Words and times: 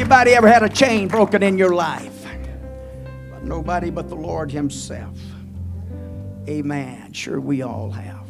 Anybody 0.00 0.34
ever 0.34 0.48
had 0.48 0.62
a 0.62 0.68
chain 0.70 1.08
broken 1.08 1.42
in 1.42 1.58
your 1.58 1.74
life? 1.74 2.24
But 3.30 3.44
nobody 3.44 3.90
but 3.90 4.08
the 4.08 4.14
Lord 4.14 4.50
Himself. 4.50 5.18
Amen. 6.48 7.12
Sure, 7.12 7.38
we 7.38 7.60
all 7.60 7.90
have. 7.90 8.26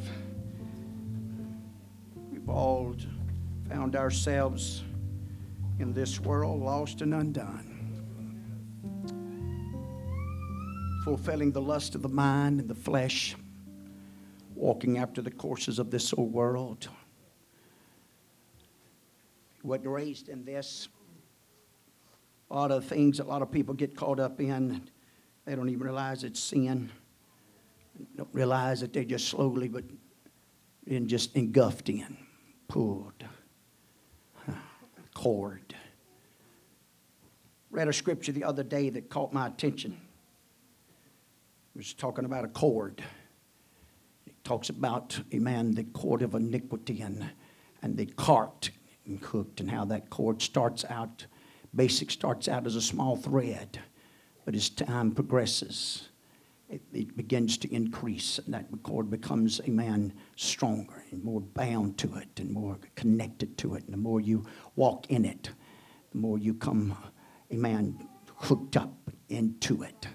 We've 2.32 2.48
all 2.48 2.96
found 3.68 3.94
ourselves 3.94 4.82
in 5.78 5.92
this 5.92 6.18
world 6.18 6.60
lost 6.60 7.03
and 7.03 7.14
undone. 7.14 7.69
Fulfilling 11.04 11.52
the 11.52 11.62
lust 11.62 11.94
of 11.94 12.02
the 12.02 12.08
mind 12.08 12.58
and 12.58 12.68
the 12.68 12.74
flesh, 12.74 13.37
walking 14.56 14.98
after 14.98 15.22
the 15.22 15.30
courses 15.30 15.78
of 15.78 15.92
this 15.92 16.12
old 16.12 16.32
world. 16.32 16.88
Wasn't 19.62 19.87
raised 19.87 20.28
in 20.28 20.45
this. 20.45 20.88
A 22.50 22.54
lot 22.54 22.70
of 22.72 22.84
things 22.84 23.20
a 23.20 23.24
lot 23.24 23.42
of 23.42 23.50
people 23.50 23.74
get 23.74 23.96
caught 23.96 24.18
up 24.18 24.40
in, 24.40 24.82
they 25.45 25.54
don't 25.54 25.68
even 25.68 25.82
realize 25.82 26.24
it's 26.24 26.40
sin. 26.40 26.90
Don't 28.16 28.28
realize 28.32 28.80
that 28.80 28.92
they're 28.92 29.04
just 29.04 29.28
slowly 29.28 29.68
but 29.68 29.84
in 30.86 31.06
just 31.06 31.36
engulfed 31.36 31.88
in, 31.88 32.16
pulled, 32.68 33.24
cord. 35.14 35.74
Read 37.70 37.88
a 37.88 37.92
scripture 37.92 38.32
the 38.32 38.45
other 38.45 38.64
day 38.64 38.90
that 38.90 39.09
caught 39.09 39.32
my 39.32 39.46
attention. 39.46 40.01
It 41.74 41.78
was 41.78 41.95
talking 41.95 42.24
about 42.24 42.45
a 42.45 42.48
cord. 42.48 43.02
It 44.26 44.34
talks 44.42 44.70
about 44.70 45.20
a 45.30 45.38
man, 45.38 45.73
the 45.73 45.84
cord 45.84 46.23
of 46.23 46.34
iniquity 46.34 47.01
and, 47.01 47.30
and 47.82 47.96
the 47.96 48.06
cart 48.06 48.70
and 49.06 49.20
hooked, 49.20 49.60
and 49.60 49.70
how 49.70 49.84
that 49.84 50.10
cord 50.10 50.42
starts 50.42 50.84
out, 50.87 51.26
basic 51.74 52.10
starts 52.10 52.48
out 52.48 52.66
as 52.66 52.77
a 52.77 52.83
small 52.83 53.16
thread, 53.16 53.80
but 54.45 54.54
as 54.54 54.68
time 54.68 55.13
progresses, 55.13 56.09
it, 56.68 56.82
it 56.93 57.16
begins 57.16 57.59
to 57.59 57.74
increase, 57.74 58.38
and 58.38 58.54
that 58.54 58.66
cord 58.82 59.10
becomes 59.10 59.60
a 59.66 59.71
man 59.71 60.12
stronger 60.37 61.04
and 61.10 61.23
more 61.24 61.40
bound 61.40 61.99
to 61.99 62.15
it 62.16 62.29
and 62.38 62.51
more 62.52 62.79
connected 62.95 63.59
to 63.59 63.74
it. 63.74 63.85
And 63.85 63.93
the 63.93 63.99
more 63.99 64.21
you 64.21 64.45
walk 64.77 65.11
in 65.11 65.25
it, 65.25 65.51
the 66.12 66.19
more 66.19 66.39
you 66.39 66.55
come, 66.55 66.97
a 67.51 67.57
man 67.57 68.09
hooked 68.37 68.77
up 68.77 69.11
into 69.29 69.83
it. 69.83 70.07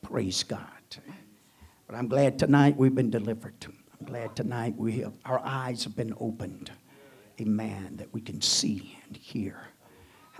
Praise 0.00 0.42
God. 0.42 0.66
But 1.86 1.96
I'm 1.96 2.08
glad 2.08 2.38
tonight 2.38 2.76
we've 2.76 2.94
been 2.94 3.10
delivered. 3.10 3.54
I'm 4.00 4.06
glad 4.06 4.34
tonight 4.34 4.74
we 4.76 5.00
have, 5.00 5.12
our 5.26 5.40
eyes 5.44 5.84
have 5.84 5.94
been 5.94 6.14
opened. 6.18 6.70
Amen. 7.40 7.96
That 7.96 8.12
we 8.12 8.20
can 8.20 8.40
see 8.40 8.98
and 9.06 9.16
hear. 9.16 9.71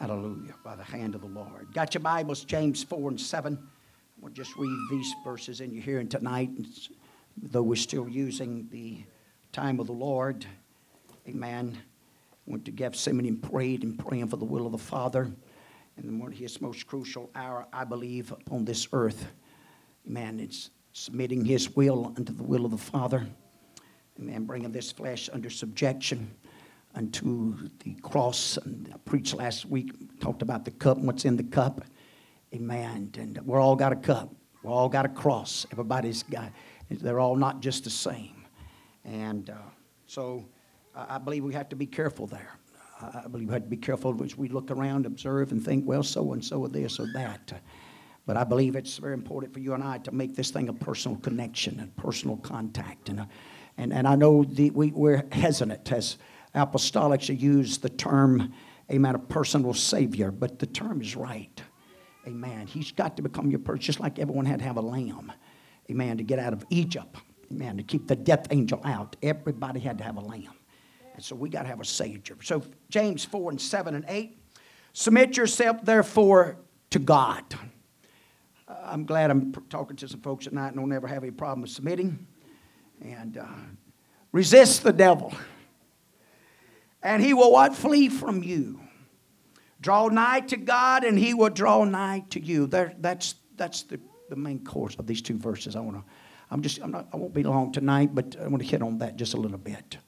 Hallelujah. 0.02 0.54
By 0.64 0.74
the 0.74 0.82
hand 0.82 1.14
of 1.14 1.20
the 1.20 1.28
Lord. 1.28 1.72
Got 1.72 1.94
your 1.94 2.00
Bibles, 2.00 2.44
James 2.44 2.82
4 2.82 3.10
and 3.10 3.20
7. 3.20 3.56
We'll 4.20 4.32
just 4.32 4.56
read 4.56 4.76
these 4.90 5.14
verses 5.22 5.60
in 5.60 5.72
your 5.72 5.84
hearing 5.84 6.08
tonight, 6.08 6.50
though 7.40 7.62
we're 7.62 7.76
still 7.76 8.08
using 8.08 8.66
the 8.72 9.04
time 9.52 9.78
of 9.78 9.86
the 9.86 9.92
Lord. 9.92 10.44
Amen. 11.28 11.78
Went 12.46 12.64
to 12.64 12.72
Gethsemane 12.72 13.26
and 13.26 13.40
prayed 13.40 13.84
and 13.84 13.96
praying 13.96 14.26
for 14.26 14.38
the 14.38 14.44
will 14.44 14.66
of 14.66 14.72
the 14.72 14.78
Father. 14.78 15.30
And 15.96 16.20
one 16.20 16.32
of 16.32 16.38
his 16.38 16.60
most 16.60 16.84
crucial 16.88 17.30
hour, 17.36 17.68
I 17.72 17.84
believe, 17.84 18.32
upon 18.32 18.64
this 18.64 18.88
earth. 18.92 19.28
Amen. 20.08 20.40
It's 20.40 20.70
submitting 20.94 21.44
his 21.44 21.76
will 21.76 22.12
unto 22.16 22.32
the 22.32 22.42
will 22.42 22.64
of 22.64 22.72
the 22.72 22.76
Father. 22.76 23.24
Amen. 24.18 24.46
Bringing 24.46 24.72
this 24.72 24.90
flesh 24.90 25.30
under 25.32 25.48
subjection 25.48 26.28
unto 26.94 27.68
the 27.84 27.94
cross. 28.02 28.56
And 28.58 28.90
I 28.92 28.98
preached 28.98 29.34
last 29.34 29.66
week, 29.66 29.92
talked 30.20 30.42
about 30.42 30.64
the 30.64 30.70
cup 30.70 30.98
and 30.98 31.06
what's 31.06 31.24
in 31.24 31.36
the 31.36 31.44
cup. 31.44 31.84
Amen. 32.54 33.10
And 33.16 33.40
we're 33.44 33.60
all 33.60 33.76
got 33.76 33.92
a 33.92 33.96
cup. 33.96 34.34
We 34.62 34.70
all 34.70 34.88
got 34.88 35.04
a 35.04 35.08
cross. 35.08 35.66
Everybody's 35.72 36.22
got. 36.22 36.52
They're 36.90 37.20
all 37.20 37.36
not 37.36 37.60
just 37.60 37.84
the 37.84 37.90
same. 37.90 38.44
And 39.04 39.50
uh, 39.50 39.54
so 40.06 40.44
I 40.94 41.18
believe 41.18 41.42
we 41.42 41.54
have 41.54 41.68
to 41.70 41.76
be 41.76 41.86
careful 41.86 42.26
there. 42.26 42.58
I 43.00 43.26
believe 43.26 43.48
we 43.48 43.54
have 43.54 43.64
to 43.64 43.68
be 43.68 43.76
careful 43.76 44.22
as 44.22 44.36
we 44.36 44.48
look 44.48 44.70
around, 44.70 45.06
observe, 45.06 45.50
and 45.50 45.64
think, 45.64 45.86
well, 45.86 46.04
so 46.04 46.34
and 46.34 46.44
so 46.44 46.60
or 46.60 46.68
this 46.68 47.00
or 47.00 47.06
that. 47.14 47.52
But 48.26 48.36
I 48.36 48.44
believe 48.44 48.76
it's 48.76 48.98
very 48.98 49.14
important 49.14 49.52
for 49.52 49.58
you 49.58 49.74
and 49.74 49.82
I 49.82 49.98
to 49.98 50.12
make 50.12 50.36
this 50.36 50.50
thing 50.50 50.68
a 50.68 50.72
personal 50.72 51.18
connection 51.18 51.80
and 51.80 51.94
personal 51.96 52.36
contact. 52.36 53.08
And, 53.08 53.20
uh, 53.20 53.24
and, 53.76 53.92
and 53.92 54.06
I 54.06 54.14
know 54.14 54.44
the, 54.44 54.70
we, 54.70 54.92
we're 54.92 55.24
hesitant 55.32 55.90
as 55.90 56.18
apostolics 56.54 57.26
to 57.26 57.34
use 57.34 57.78
the 57.78 57.88
term, 57.88 58.52
amen, 58.90 59.14
a 59.14 59.18
personal 59.18 59.74
savior, 59.74 60.30
but 60.30 60.58
the 60.58 60.66
term 60.66 61.00
is 61.00 61.16
right. 61.16 61.62
Amen. 62.26 62.66
He's 62.66 62.92
got 62.92 63.16
to 63.16 63.22
become 63.22 63.50
your 63.50 63.58
person, 63.58 63.80
just 63.80 64.00
like 64.00 64.18
everyone 64.18 64.46
had 64.46 64.60
to 64.60 64.64
have 64.64 64.76
a 64.76 64.82
lamb. 64.82 65.32
Amen. 65.90 66.18
To 66.18 66.22
get 66.22 66.38
out 66.38 66.52
of 66.52 66.64
Egypt. 66.70 67.16
Amen. 67.50 67.76
To 67.76 67.82
keep 67.82 68.06
the 68.06 68.16
death 68.16 68.46
angel 68.50 68.80
out. 68.84 69.16
Everybody 69.22 69.80
had 69.80 69.98
to 69.98 70.04
have 70.04 70.16
a 70.16 70.20
lamb. 70.20 70.54
And 71.14 71.22
so 71.22 71.34
we 71.34 71.48
got 71.48 71.62
to 71.62 71.68
have 71.68 71.80
a 71.80 71.84
Savior. 71.84 72.36
So 72.42 72.62
James 72.88 73.24
4 73.24 73.50
and 73.50 73.60
7 73.60 73.94
and 73.94 74.04
8. 74.08 74.38
Submit 74.92 75.36
yourself, 75.36 75.84
therefore, 75.84 76.58
to 76.90 76.98
God. 76.98 77.44
Uh, 78.68 78.74
I'm 78.84 79.04
glad 79.04 79.30
I'm 79.30 79.52
talking 79.68 79.96
to 79.96 80.08
some 80.08 80.20
folks 80.20 80.44
tonight 80.46 80.68
and 80.68 80.76
don't 80.76 80.92
ever 80.92 81.06
have 81.06 81.22
any 81.22 81.32
problem 81.32 81.62
with 81.62 81.70
submitting. 81.70 82.26
And 83.02 83.36
uh, 83.36 83.46
resist 84.30 84.84
the 84.84 84.92
devil. 84.92 85.34
And 87.02 87.22
he 87.22 87.34
will 87.34 87.52
what? 87.52 87.74
Flee 87.74 88.08
from 88.08 88.42
you. 88.42 88.82
Draw 89.82 90.08
nigh 90.08 90.40
to 90.40 90.56
God, 90.56 91.02
and 91.02 91.18
He 91.18 91.34
will 91.34 91.50
draw 91.50 91.84
nigh 91.84 92.24
to 92.30 92.40
you. 92.40 92.68
There, 92.68 92.94
that's 93.00 93.34
that's 93.56 93.82
the, 93.82 94.00
the 94.30 94.36
main 94.36 94.64
course 94.64 94.94
of 94.94 95.06
these 95.08 95.20
two 95.20 95.36
verses. 95.36 95.74
I 95.74 95.80
want 95.80 95.96
to. 95.96 96.04
I'm 96.50 96.62
just. 96.62 96.80
I'm 96.80 96.92
not. 96.92 97.08
I 97.12 97.16
won't 97.16 97.34
be 97.34 97.42
long 97.42 97.72
tonight, 97.72 98.14
but 98.14 98.36
I 98.40 98.46
want 98.46 98.62
to 98.62 98.68
hit 98.68 98.80
on 98.80 98.98
that 98.98 99.16
just 99.16 99.34
a 99.34 99.36
little 99.36 99.58
bit. 99.58 99.98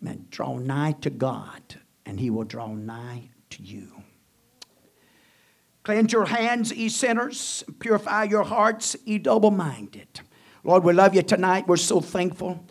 Man, 0.00 0.26
draw 0.30 0.56
nigh 0.58 0.92
to 1.00 1.10
God, 1.10 1.60
and 2.06 2.20
He 2.20 2.30
will 2.30 2.44
draw 2.44 2.68
nigh 2.68 3.30
to 3.50 3.62
you. 3.64 3.92
Cleanse 5.82 6.12
your 6.12 6.26
hands, 6.26 6.72
ye 6.72 6.88
sinners. 6.88 7.64
Purify 7.80 8.24
your 8.24 8.44
hearts, 8.44 8.96
ye 9.04 9.18
double 9.18 9.50
minded. 9.50 10.20
Lord, 10.62 10.84
we 10.84 10.92
love 10.92 11.16
you 11.16 11.22
tonight. 11.22 11.66
We're 11.66 11.78
so 11.78 12.00
thankful 12.00 12.64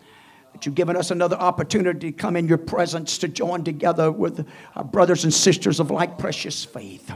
that 0.52 0.66
you've 0.66 0.74
given 0.74 0.96
us 0.96 1.10
another 1.10 1.36
opportunity 1.36 2.10
to 2.10 2.16
come 2.16 2.36
in 2.36 2.48
your 2.48 2.58
presence 2.58 3.18
to 3.18 3.28
join 3.28 3.64
together 3.64 4.10
with 4.10 4.46
our 4.76 4.84
brothers 4.84 5.24
and 5.24 5.32
sisters 5.32 5.80
of 5.80 5.90
like 5.90 6.18
precious 6.18 6.64
faith. 6.64 7.12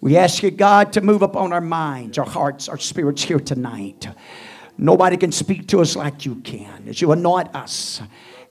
We 0.00 0.16
ask 0.16 0.42
you, 0.42 0.50
God, 0.50 0.92
to 0.94 1.00
move 1.00 1.22
upon 1.22 1.52
our 1.52 1.60
minds, 1.60 2.18
our 2.18 2.26
hearts, 2.26 2.68
our 2.68 2.78
spirits 2.78 3.22
here 3.22 3.40
tonight. 3.40 4.06
Nobody 4.76 5.16
can 5.16 5.32
speak 5.32 5.68
to 5.68 5.80
us 5.80 5.96
like 5.96 6.26
you 6.26 6.36
can. 6.36 6.88
As 6.88 7.00
you 7.00 7.12
anoint 7.12 7.54
us, 7.54 8.02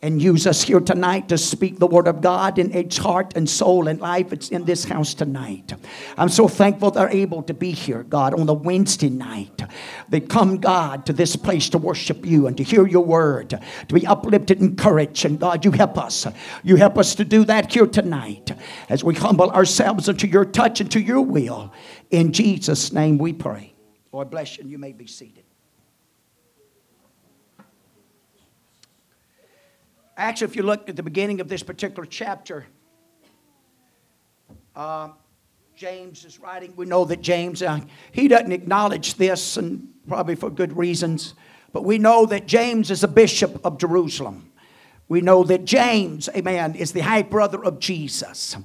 and 0.03 0.21
use 0.21 0.45
us 0.45 0.61
here 0.61 0.81
tonight 0.81 1.29
to 1.29 1.37
speak 1.37 1.79
the 1.79 1.87
word 1.87 2.09
of 2.09 2.19
God 2.19 2.59
in 2.59 2.75
each 2.75 2.97
heart 2.97 3.37
and 3.37 3.49
soul 3.49 3.87
and 3.87 4.01
life. 4.01 4.33
It's 4.33 4.49
in 4.49 4.65
this 4.65 4.83
house 4.83 5.13
tonight. 5.13 5.71
I'm 6.17 6.27
so 6.27 6.49
thankful 6.49 6.91
they're 6.91 7.09
able 7.09 7.41
to 7.43 7.53
be 7.53 7.71
here, 7.71 8.03
God, 8.03 8.37
on 8.37 8.45
the 8.45 8.53
Wednesday 8.53 9.09
night. 9.09 9.61
They 10.09 10.19
come, 10.19 10.57
God, 10.57 11.05
to 11.05 11.13
this 11.13 11.37
place 11.37 11.69
to 11.69 11.77
worship 11.77 12.25
you 12.25 12.47
and 12.47 12.57
to 12.57 12.63
hear 12.63 12.85
your 12.85 13.05
word, 13.05 13.51
to 13.51 13.93
be 13.93 14.05
uplifted 14.05 14.59
and 14.59 14.71
encouraged. 14.71 15.23
And 15.23 15.39
God, 15.39 15.63
you 15.63 15.71
help 15.71 15.97
us. 15.97 16.27
You 16.63 16.75
help 16.75 16.97
us 16.97 17.15
to 17.15 17.23
do 17.23 17.45
that 17.45 17.71
here 17.71 17.87
tonight 17.87 18.51
as 18.89 19.05
we 19.05 19.15
humble 19.15 19.51
ourselves 19.51 20.09
into 20.09 20.27
your 20.27 20.43
touch 20.43 20.81
and 20.81 20.91
to 20.91 20.99
your 20.99 21.21
will. 21.21 21.73
In 22.11 22.33
Jesus' 22.33 22.91
name 22.91 23.17
we 23.17 23.31
pray. 23.31 23.73
Lord 24.11 24.29
bless 24.29 24.57
you, 24.57 24.63
and 24.63 24.69
you 24.69 24.77
may 24.77 24.91
be 24.91 25.07
seated. 25.07 25.42
Actually, 30.15 30.45
if 30.51 30.55
you 30.55 30.63
look 30.63 30.89
at 30.89 30.95
the 30.95 31.03
beginning 31.03 31.41
of 31.41 31.47
this 31.47 31.63
particular 31.63 32.05
chapter, 32.05 32.67
uh, 34.75 35.09
James 35.75 36.23
is 36.23 36.39
writing. 36.39 36.73
We 36.75 36.85
know 36.85 37.03
that 37.05 37.21
James, 37.21 37.63
uh, 37.63 37.79
he 38.11 38.27
doesn't 38.27 38.51
acknowledge 38.51 39.15
this, 39.15 39.57
and 39.57 39.87
probably 40.07 40.35
for 40.35 40.51
good 40.51 40.77
reasons, 40.77 41.33
but 41.71 41.83
we 41.83 41.97
know 41.97 42.27
that 42.27 42.45
James 42.45 42.91
is 42.91 43.03
a 43.03 43.07
bishop 43.07 43.59
of 43.65 43.79
Jerusalem. 43.79 44.51
We 45.07 45.21
know 45.21 45.43
that 45.43 45.65
James, 45.65 46.29
amen, 46.35 46.75
is 46.75 46.91
the 46.91 47.01
half 47.01 47.31
brother 47.31 47.63
of 47.63 47.79
Jesus. 47.79 48.55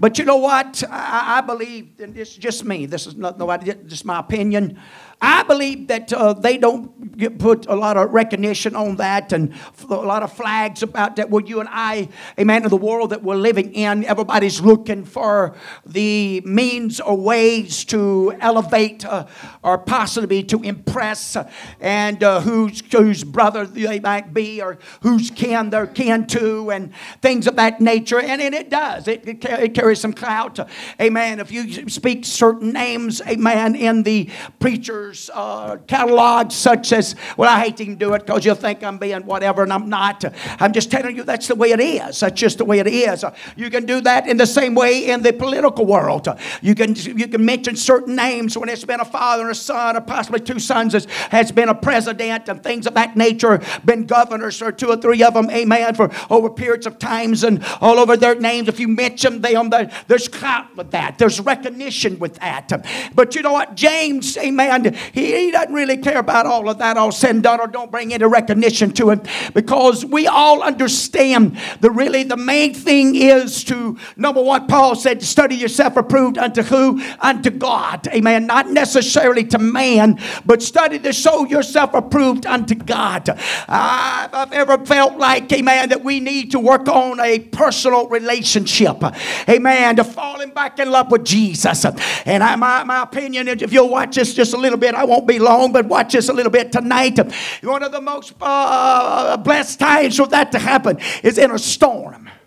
But 0.00 0.18
you 0.18 0.24
know 0.24 0.38
what? 0.38 0.82
I, 0.90 1.38
I 1.38 1.40
believe, 1.42 2.00
and 2.00 2.14
this 2.14 2.30
is 2.30 2.36
just 2.36 2.64
me, 2.64 2.86
this 2.86 3.06
is 3.06 3.14
not 3.14 3.38
nobody, 3.38 3.74
just 3.86 4.04
my 4.04 4.18
opinion. 4.18 4.80
I 5.22 5.42
believe 5.42 5.88
that 5.88 6.12
uh, 6.14 6.32
they 6.32 6.56
don't 6.56 7.18
get, 7.18 7.38
put 7.38 7.66
a 7.66 7.74
lot 7.74 7.98
of 7.98 8.10
recognition 8.10 8.74
on 8.74 8.96
that 8.96 9.34
and 9.34 9.52
a 9.88 9.94
lot 9.94 10.22
of 10.22 10.32
flags 10.32 10.82
about 10.82 11.16
that. 11.16 11.28
Well, 11.28 11.44
you 11.44 11.60
and 11.60 11.68
I, 11.70 12.08
amen, 12.38 12.64
of 12.64 12.70
the 12.70 12.78
world 12.78 13.10
that 13.10 13.22
we're 13.22 13.36
living 13.36 13.74
in, 13.74 14.04
everybody's 14.04 14.62
looking 14.62 15.04
for 15.04 15.54
the 15.84 16.40
means 16.46 17.00
or 17.00 17.16
ways 17.16 17.84
to 17.86 18.34
elevate 18.40 19.04
uh, 19.04 19.26
or 19.62 19.76
possibly 19.76 20.42
to 20.44 20.62
impress 20.62 21.36
and 21.80 22.22
uh, 22.24 22.40
whose, 22.40 22.82
whose 22.90 23.22
brother 23.22 23.66
they 23.66 24.00
might 24.00 24.32
be 24.32 24.62
or 24.62 24.78
whose 25.02 25.30
kin 25.30 25.68
they're 25.68 25.86
kin 25.86 26.26
to 26.28 26.70
and 26.70 26.94
things 27.20 27.46
of 27.46 27.56
that 27.56 27.80
nature. 27.80 28.20
And, 28.20 28.40
and 28.40 28.54
it 28.54 28.70
does. 28.70 29.06
It, 29.06 29.28
it, 29.28 29.74
carries 29.74 30.00
some 30.00 30.12
clout. 30.12 30.58
Amen. 31.00 31.40
If 31.40 31.52
you 31.52 31.88
speak 31.88 32.24
certain 32.24 32.72
names, 32.72 33.20
amen, 33.22 33.74
in 33.74 34.02
the 34.02 34.30
preacher's 34.58 35.09
uh, 35.32 35.76
catalog, 35.86 36.52
such 36.52 36.92
as, 36.92 37.14
well, 37.36 37.50
I 37.50 37.60
hate 37.60 37.76
to 37.78 37.82
even 37.84 37.96
do 37.96 38.14
it 38.14 38.26
because 38.26 38.44
you'll 38.44 38.54
think 38.54 38.82
I'm 38.82 38.98
being 38.98 39.24
whatever, 39.26 39.62
and 39.62 39.72
I'm 39.72 39.88
not. 39.88 40.24
I'm 40.60 40.72
just 40.72 40.90
telling 40.90 41.16
you 41.16 41.22
that's 41.24 41.48
the 41.48 41.54
way 41.54 41.70
it 41.70 41.80
is. 41.80 42.20
That's 42.20 42.40
just 42.40 42.58
the 42.58 42.64
way 42.64 42.78
it 42.78 42.86
is. 42.86 43.24
You 43.56 43.70
can 43.70 43.86
do 43.86 44.00
that 44.02 44.26
in 44.26 44.36
the 44.36 44.46
same 44.46 44.74
way 44.74 45.10
in 45.10 45.22
the 45.22 45.32
political 45.32 45.86
world. 45.86 46.28
You 46.62 46.74
can, 46.74 46.94
you 46.94 47.28
can 47.28 47.44
mention 47.44 47.76
certain 47.76 48.14
names 48.16 48.56
when 48.56 48.68
it's 48.68 48.84
been 48.84 49.00
a 49.00 49.04
father 49.04 49.42
and 49.42 49.50
a 49.50 49.54
son, 49.54 49.96
or 49.96 50.00
possibly 50.00 50.40
two 50.40 50.58
sons, 50.58 50.92
has, 50.92 51.06
has 51.30 51.52
been 51.52 51.68
a 51.68 51.74
president, 51.74 52.48
and 52.48 52.62
things 52.62 52.86
of 52.86 52.94
that 52.94 53.16
nature, 53.16 53.60
been 53.84 54.06
governors, 54.06 54.62
or 54.62 54.72
two 54.72 54.88
or 54.88 54.96
three 54.96 55.22
of 55.22 55.34
them, 55.34 55.50
amen, 55.50 55.94
for 55.94 56.10
over 56.30 56.50
periods 56.50 56.86
of 56.86 56.98
times 56.98 57.44
and 57.44 57.64
all 57.80 57.98
over 57.98 58.16
their 58.16 58.34
names. 58.34 58.68
If 58.68 58.80
you 58.80 58.88
mention 58.88 59.40
them, 59.40 59.70
there's 60.08 60.28
clout 60.28 60.76
with 60.76 60.90
that, 60.92 61.18
there's 61.18 61.40
recognition 61.40 62.18
with 62.18 62.34
that. 62.36 62.70
But 63.14 63.34
you 63.34 63.42
know 63.42 63.52
what? 63.52 63.74
James, 63.74 64.36
amen, 64.36 64.96
he, 65.12 65.46
he 65.46 65.50
doesn't 65.50 65.74
really 65.74 65.96
care 65.96 66.18
about 66.18 66.46
all 66.46 66.68
of 66.68 66.78
that, 66.78 66.96
all 66.96 67.12
said 67.12 67.30
and 67.30 67.42
done, 67.42 67.60
or 67.60 67.66
don't 67.66 67.90
bring 67.90 68.12
any 68.12 68.24
recognition 68.24 68.90
to 68.92 69.10
him 69.10 69.22
because 69.54 70.04
we 70.04 70.26
all 70.26 70.62
understand 70.62 71.58
the 71.80 71.90
really 71.90 72.22
the 72.22 72.36
main 72.36 72.74
thing 72.74 73.14
is 73.14 73.64
to 73.64 73.96
number 74.16 74.42
one, 74.42 74.66
Paul 74.66 74.94
said, 74.94 75.22
study 75.22 75.54
yourself 75.56 75.96
approved 75.96 76.38
unto 76.38 76.62
who? 76.62 77.00
Unto 77.20 77.50
God. 77.50 78.06
Amen. 78.08 78.46
Not 78.46 78.70
necessarily 78.70 79.44
to 79.44 79.58
man, 79.58 80.18
but 80.44 80.62
study 80.62 80.98
to 80.98 81.12
show 81.12 81.46
yourself 81.46 81.94
approved 81.94 82.46
unto 82.46 82.74
God. 82.74 83.28
I've 83.68 84.52
ever 84.52 84.78
felt 84.84 85.16
like, 85.16 85.52
amen, 85.52 85.90
that 85.90 86.02
we 86.04 86.20
need 86.20 86.50
to 86.52 86.58
work 86.58 86.88
on 86.88 87.20
a 87.20 87.38
personal 87.38 88.08
relationship. 88.08 89.02
Amen. 89.48 89.96
To 89.96 90.04
falling 90.04 90.50
back 90.50 90.78
in 90.78 90.90
love 90.90 91.10
with 91.10 91.24
Jesus. 91.24 91.84
And 92.24 92.42
I, 92.42 92.56
my, 92.56 92.84
my 92.84 93.02
opinion, 93.02 93.48
if 93.48 93.72
you'll 93.72 93.88
watch 93.88 94.16
this 94.16 94.34
just 94.34 94.54
a 94.54 94.56
little 94.56 94.78
bit, 94.90 94.98
I 94.98 95.04
won't 95.04 95.26
be 95.26 95.38
long, 95.38 95.72
but 95.72 95.86
watch 95.86 96.12
this 96.12 96.28
a 96.28 96.32
little 96.32 96.52
bit 96.52 96.72
tonight. 96.72 97.18
One 97.62 97.82
of 97.82 97.92
the 97.92 98.00
most 98.00 98.34
uh, 98.40 99.36
blessed 99.36 99.78
times 99.78 100.16
for 100.16 100.26
that 100.28 100.52
to 100.52 100.58
happen 100.58 100.98
is 101.22 101.38
in 101.38 101.50
a 101.50 101.58
storm. 101.58 102.28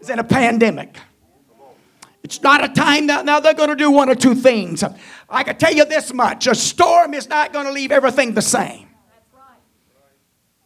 It's 0.00 0.08
in 0.08 0.18
a 0.18 0.24
pandemic. 0.24 0.96
It's 2.22 2.42
not 2.42 2.64
a 2.64 2.68
time 2.68 3.08
that 3.08 3.26
now 3.26 3.40
they're 3.40 3.52
going 3.52 3.68
to 3.68 3.76
do 3.76 3.90
one 3.90 4.08
or 4.08 4.14
two 4.14 4.34
things. 4.34 4.82
I 5.28 5.42
can 5.42 5.58
tell 5.58 5.74
you 5.74 5.84
this 5.84 6.12
much 6.14 6.46
a 6.46 6.54
storm 6.54 7.12
is 7.12 7.28
not 7.28 7.52
going 7.52 7.66
to 7.66 7.72
leave 7.72 7.92
everything 7.92 8.32
the 8.32 8.40
same. 8.40 8.88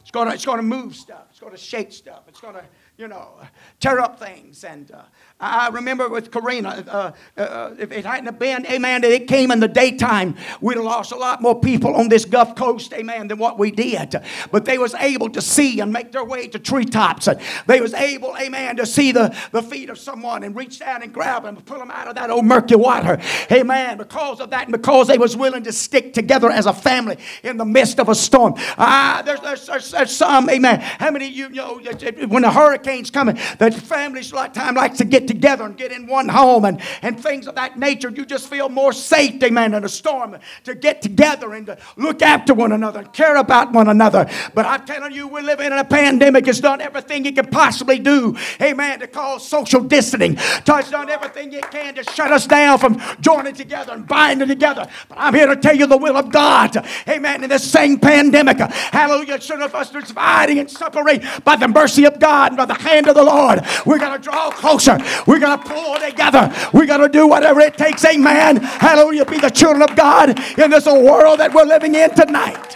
It's 0.01 0.11
going 0.11 0.29
to, 0.29 0.35
it's 0.35 0.45
going 0.45 0.59
to 0.59 0.63
move 0.63 0.95
stuff, 0.95 1.25
it's 1.31 1.41
going 1.41 1.53
to 1.53 1.59
shake 1.59 1.93
stuff, 1.93 2.25
it's 2.29 2.41
going 2.41 2.55
to, 2.55 2.65
you 2.97 3.09
know, 3.09 3.41
tear 3.81 3.99
up 4.01 4.21
things. 4.21 4.63
And 4.63 4.91
uh, 4.93 5.03
I 5.45 5.69
remember 5.69 6.09
with 6.09 6.31
Katrina, 6.31 6.85
uh, 6.89 7.13
uh, 7.41 7.75
if 7.79 7.93
it 7.93 8.07
hadn't 8.07 8.39
been, 8.39 8.65
amen, 8.67 9.03
that 9.03 9.11
it 9.11 9.29
came 9.29 9.51
in 9.51 9.61
the 9.61 9.69
daytime, 9.69 10.37
we'd 10.61 10.77
have 10.77 10.85
lost 10.85 11.13
a 11.13 11.17
lot 11.17 11.43
more 11.43 11.59
people 11.61 11.95
on 11.95 12.09
this 12.09 12.25
Gulf 12.25 12.57
Coast, 12.57 12.95
amen, 12.95 13.29
than 13.29 13.39
what 13.39 13.59
we 13.59 13.71
did. 13.71 14.17
But 14.51 14.65
they 14.65 14.79
was 14.79 14.95
able 14.95 15.29
to 15.31 15.43
see 15.43 15.81
and 15.81 15.93
make 15.93 16.13
their 16.13 16.25
way 16.25 16.49
to 16.49 16.59
treetops. 16.59 17.29
They 17.67 17.81
was 17.81 17.93
able, 17.93 18.35
amen, 18.39 18.77
to 18.77 18.87
see 18.87 19.13
the, 19.13 19.37
the 19.53 19.63
feet 19.63 19.91
of 19.91 19.99
someone 19.99 20.45
and 20.45 20.57
reach 20.57 20.79
down 20.79 21.03
and 21.03 21.13
grab 21.13 21.43
them 21.43 21.57
and 21.57 21.67
pull 21.67 21.79
them 21.79 21.91
out 21.91 22.09
of 22.09 22.15
that 22.15 22.31
old 22.31 22.47
murky 22.47 22.77
water. 22.77 23.21
Amen. 23.53 23.99
Because 23.99 24.41
of 24.41 24.51
that 24.51 24.63
and 24.65 24.73
because 24.73 25.09
they 25.09 25.19
was 25.19 25.37
willing 25.37 25.63
to 25.65 25.73
stick 25.73 26.15
together 26.15 26.51
as 26.51 26.65
a 26.65 26.73
family 26.73 27.19
in 27.43 27.59
the 27.59 27.67
midst 27.67 28.01
of 28.01 28.09
a 28.09 28.15
storm. 28.15 28.55
Ah, 28.79 29.23
there's, 29.25 29.41
there's, 29.41 29.67
there's, 29.67 29.91
there's 29.91 30.17
some, 30.17 30.49
amen. 30.49 30.81
How 30.81 31.11
many 31.11 31.29
you 31.29 31.51
know, 31.51 31.81
when 32.29 32.43
the 32.43 32.51
hurricane's 32.51 33.11
coming, 33.11 33.39
that 33.59 33.75
families 33.75 34.33
a 34.33 34.37
lot 34.37 34.49
of 34.49 34.55
time 34.55 34.75
like 34.75 34.95
to 34.95 35.05
get 35.05 35.27
together 35.27 35.34
and 35.43 35.77
get 35.77 35.93
in 35.93 36.07
one 36.07 36.29
home 36.29 36.65
and, 36.65 36.81
and 37.03 37.21
things 37.21 37.47
of 37.47 37.55
that 37.55 37.79
nature. 37.79 38.11
You 38.11 38.25
just 38.25 38.49
feel 38.49 38.69
more 38.69 38.93
safe, 38.93 39.43
amen, 39.43 39.75
in 39.75 39.85
a 39.85 39.89
storm 39.89 40.37
to 40.65 40.75
get 40.75 41.03
together 41.03 41.55
and 41.55 41.67
to 41.67 41.79
look 41.97 42.23
after 42.23 42.55
one 42.55 42.73
another 42.73 43.01
and 43.01 43.13
care 43.13 43.37
about 43.37 43.73
one 43.73 43.89
another. 43.89 44.29
But 44.55 44.67
I'm 44.67 44.85
telling 44.85 45.13
you, 45.13 45.29
we're 45.29 45.43
living 45.43 45.67
in 45.67 45.73
a 45.73 45.85
pandemic. 45.85 46.47
It's 46.47 46.61
done 46.61 46.81
everything 46.81 47.27
it 47.27 47.35
could 47.35 47.51
possibly 47.51 47.99
do, 47.99 48.37
amen, 48.61 49.01
to 49.01 49.07
cause 49.07 49.47
social 49.47 49.83
distancing. 49.83 50.37
It's 50.39 50.91
done 50.91 51.11
everything 51.11 51.53
it 51.53 51.71
can 51.71 51.95
to 51.95 52.05
shut 52.05 52.33
us 52.33 52.47
down 52.47 52.79
from 52.79 53.01
joining 53.21 53.55
together 53.55 53.93
and 53.93 54.07
binding 54.07 54.49
together. 54.49 54.87
But 55.09 55.19
I'm 55.19 55.35
here 55.35 55.47
to 55.47 55.57
tell 55.57 55.77
you 55.77 55.87
the 55.87 55.97
will 55.97 56.17
of 56.17 56.31
God, 56.31 56.77
amen, 57.09 57.45
in 57.45 57.51
this 57.51 57.71
same 57.71 57.99
pandemic. 57.99 58.59
Hallelujah. 58.59 59.41
Some 59.41 59.63
of 59.63 59.75
us 59.75 59.91
dividing 59.91 60.59
and 60.59 60.71
separating 60.71 61.29
by 61.45 61.57
the 61.57 61.69
mercy 61.69 62.05
of 62.05 62.19
God 62.19 62.53
and 62.53 62.57
by 62.57 62.65
the 62.67 62.75
hand 62.75 63.09
of 63.09 63.15
the 63.15 63.25
Lord. 63.25 63.61
We're 63.87 63.99
going 63.99 64.13
to 64.13 64.23
draw 64.23 64.51
closer. 64.51 64.99
We're 65.27 65.39
going 65.39 65.59
to 65.59 65.65
pull 65.65 65.97
together. 65.99 66.53
We're 66.73 66.87
going 66.87 67.01
to 67.01 67.09
do 67.09 67.27
whatever 67.27 67.61
it 67.61 67.77
takes. 67.77 68.05
Amen. 68.05 68.57
Hallelujah. 68.57 69.25
Be 69.25 69.39
the 69.39 69.51
children 69.51 69.83
of 69.83 69.97
God 69.97 70.39
in 70.59 70.71
this 70.71 70.87
world 70.87 71.41
that 71.41 71.53
we're 71.55 71.65
living 71.65 71.95
in 71.95 72.15
tonight. 72.15 72.75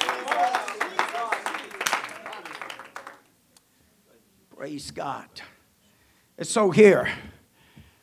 Praise 4.56 4.90
God. 4.90 5.28
And 6.36 6.46
so 6.46 6.70
here, 6.70 7.10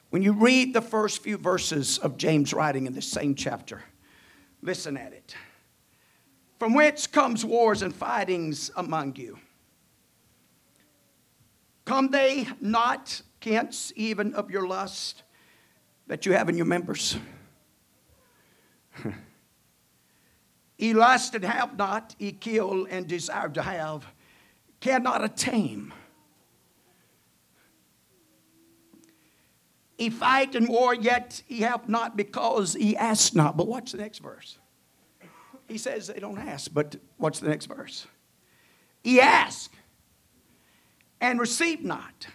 when 0.10 0.22
you 0.22 0.34
read 0.34 0.74
the 0.74 0.81
first 0.81 1.22
few 1.22 1.38
verses 1.38 1.98
of 1.98 2.18
James' 2.18 2.54
writing 2.54 2.86
in 2.86 2.94
the 2.94 3.02
same 3.02 3.36
chapter, 3.36 3.84
listen 4.62 4.98
at 4.98 5.14
it. 5.14 5.36
From 6.58 6.74
whence 6.74 7.06
comes 7.06 7.44
wars 7.44 7.81
and 7.81 7.94
fightings 7.94 8.72
among 8.76 9.18
you? 9.18 9.38
Come 11.84 12.10
they 12.10 12.48
not 12.60 13.22
hence 13.53 13.94
even 13.95 14.33
of 14.33 14.51
your 14.51 14.68
lust 14.68 15.24
that 16.07 16.25
you 16.25 16.33
have 16.33 16.50
in 16.50 16.57
your 16.57 16.65
members? 16.65 17.18
ye 20.77 20.94
lust 20.94 21.36
and 21.36 21.44
have 21.44 21.77
not, 21.77 22.15
ye 22.19 22.31
kill 22.31 22.88
and 22.89 23.07
desire 23.07 23.50
to 23.50 23.62
have, 23.62 24.06
cannot 24.80 25.24
attain. 25.24 25.94
He 29.97 30.09
fight 30.09 30.56
and 30.56 30.68
war, 30.68 30.94
yet 30.94 31.42
he 31.47 31.62
have 31.62 31.88
not 31.88 32.18
because 32.18 32.74
he 32.74 32.97
ask 32.97 33.33
not. 33.33 33.56
But 33.56 33.68
watch 33.68 33.94
the 33.94 33.97
next 33.97 34.19
verse. 34.19 34.57
He 35.68 35.77
says 35.77 36.07
they 36.07 36.19
don't 36.19 36.38
ask, 36.38 36.71
but 36.74 36.97
watch 37.18 37.39
the 37.39 37.50
next 37.50 37.68
verse. 37.68 38.06
He 39.03 39.21
ask 39.21 39.71
and 41.21 41.39
receive 41.39 41.83
not 41.83 42.27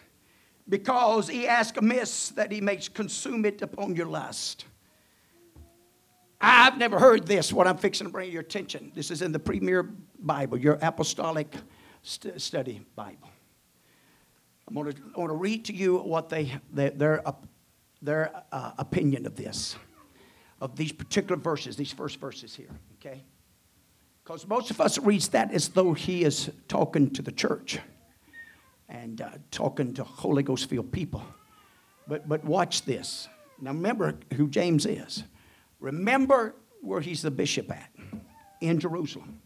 because 0.69 1.29
he 1.29 1.47
ask 1.47 1.77
amiss 1.77 2.31
that 2.31 2.53
he 2.53 2.61
may 2.61 2.77
consume 2.77 3.45
it 3.45 3.63
upon 3.63 3.97
your 3.97 4.07
lust. 4.07 4.65
I've 6.41 6.79
never 6.79 6.99
heard 6.99 7.27
this, 7.27 7.53
what 7.53 7.67
I'm 7.67 7.77
fixing 7.77 8.07
to 8.07 8.13
bring 8.13 8.33
your 8.33 8.41
attention. 8.41 8.93
This 8.95 9.11
is 9.11 9.21
in 9.21 9.31
the 9.31 9.39
Premier 9.39 9.91
Bible, 10.19 10.57
your 10.59 10.79
apostolic 10.81 11.55
st- 12.03 12.41
study 12.41 12.81
Bible. 12.97 13.29
I'm 14.67 14.75
going 14.75 14.93
to, 14.93 15.35
read 15.35 15.65
to 15.67 15.75
you 15.75 15.99
what 15.99 16.29
they, 16.29 16.55
they 16.73 16.91
their, 16.91 17.23
their 18.01 18.31
uh, 18.53 18.73
opinion 18.79 19.27
of 19.27 19.35
this, 19.35 19.77
of 20.61 20.77
these 20.77 20.93
particular 20.93 21.37
verses, 21.37 21.77
these 21.77 21.93
first 21.93 22.21
verses 22.21 22.55
here, 22.55 22.71
okay? 22.95 23.25
Because 24.23 24.47
most 24.47 24.71
of 24.71 24.81
us 24.81 24.97
reads 24.99 25.29
that 25.29 25.53
as 25.53 25.69
though 25.69 25.93
he 25.93 26.23
is 26.23 26.51
talking 26.69 27.11
to 27.11 27.23
the 27.23 27.33
church 27.33 27.81
and 28.91 29.21
uh, 29.21 29.31
talking 29.51 29.95
to 29.95 30.05
Holy 30.05 30.43
Ghost 30.43 30.69
filled 30.69 30.93
people. 30.93 31.23
But, 32.07 32.29
but 32.29 32.45
watch 32.45 32.83
this. 32.85 33.29
Now 33.61 33.71
remember 33.71 34.19
who 34.35 34.49
James 34.49 34.85
is. 34.85 35.23
Remember 35.79 36.55
where 36.83 37.01
he's 37.01 37.23
the 37.23 37.31
bishop 37.31 37.71
at 37.71 37.91
in 38.61 38.81
Jerusalem. 38.81 39.41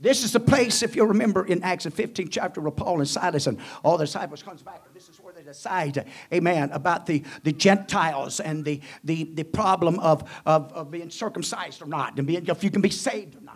This 0.00 0.22
is 0.22 0.32
the 0.32 0.40
place, 0.40 0.84
if 0.84 0.94
you 0.94 1.04
remember 1.04 1.44
in 1.44 1.64
Acts 1.64 1.82
the 1.82 1.90
15th 1.90 2.28
chapter, 2.30 2.60
where 2.60 2.70
Paul 2.70 3.00
and 3.00 3.08
Silas 3.08 3.48
and 3.48 3.58
all 3.82 3.98
the 3.98 4.04
disciples 4.04 4.44
comes 4.44 4.62
back. 4.62 4.82
This 4.94 5.08
is 5.08 5.18
where 5.18 5.32
they 5.32 5.42
decide, 5.42 6.06
amen, 6.32 6.70
about 6.72 7.06
the, 7.06 7.24
the 7.42 7.50
Gentiles 7.50 8.38
and 8.38 8.64
the, 8.64 8.80
the, 9.02 9.24
the 9.24 9.42
problem 9.42 9.98
of, 9.98 10.30
of, 10.46 10.72
of 10.72 10.92
being 10.92 11.10
circumcised 11.10 11.82
or 11.82 11.86
not, 11.86 12.16
and 12.16 12.28
being, 12.28 12.46
if 12.46 12.62
you 12.62 12.70
can 12.70 12.80
be 12.80 12.90
saved 12.90 13.36
or 13.36 13.40
not. 13.40 13.47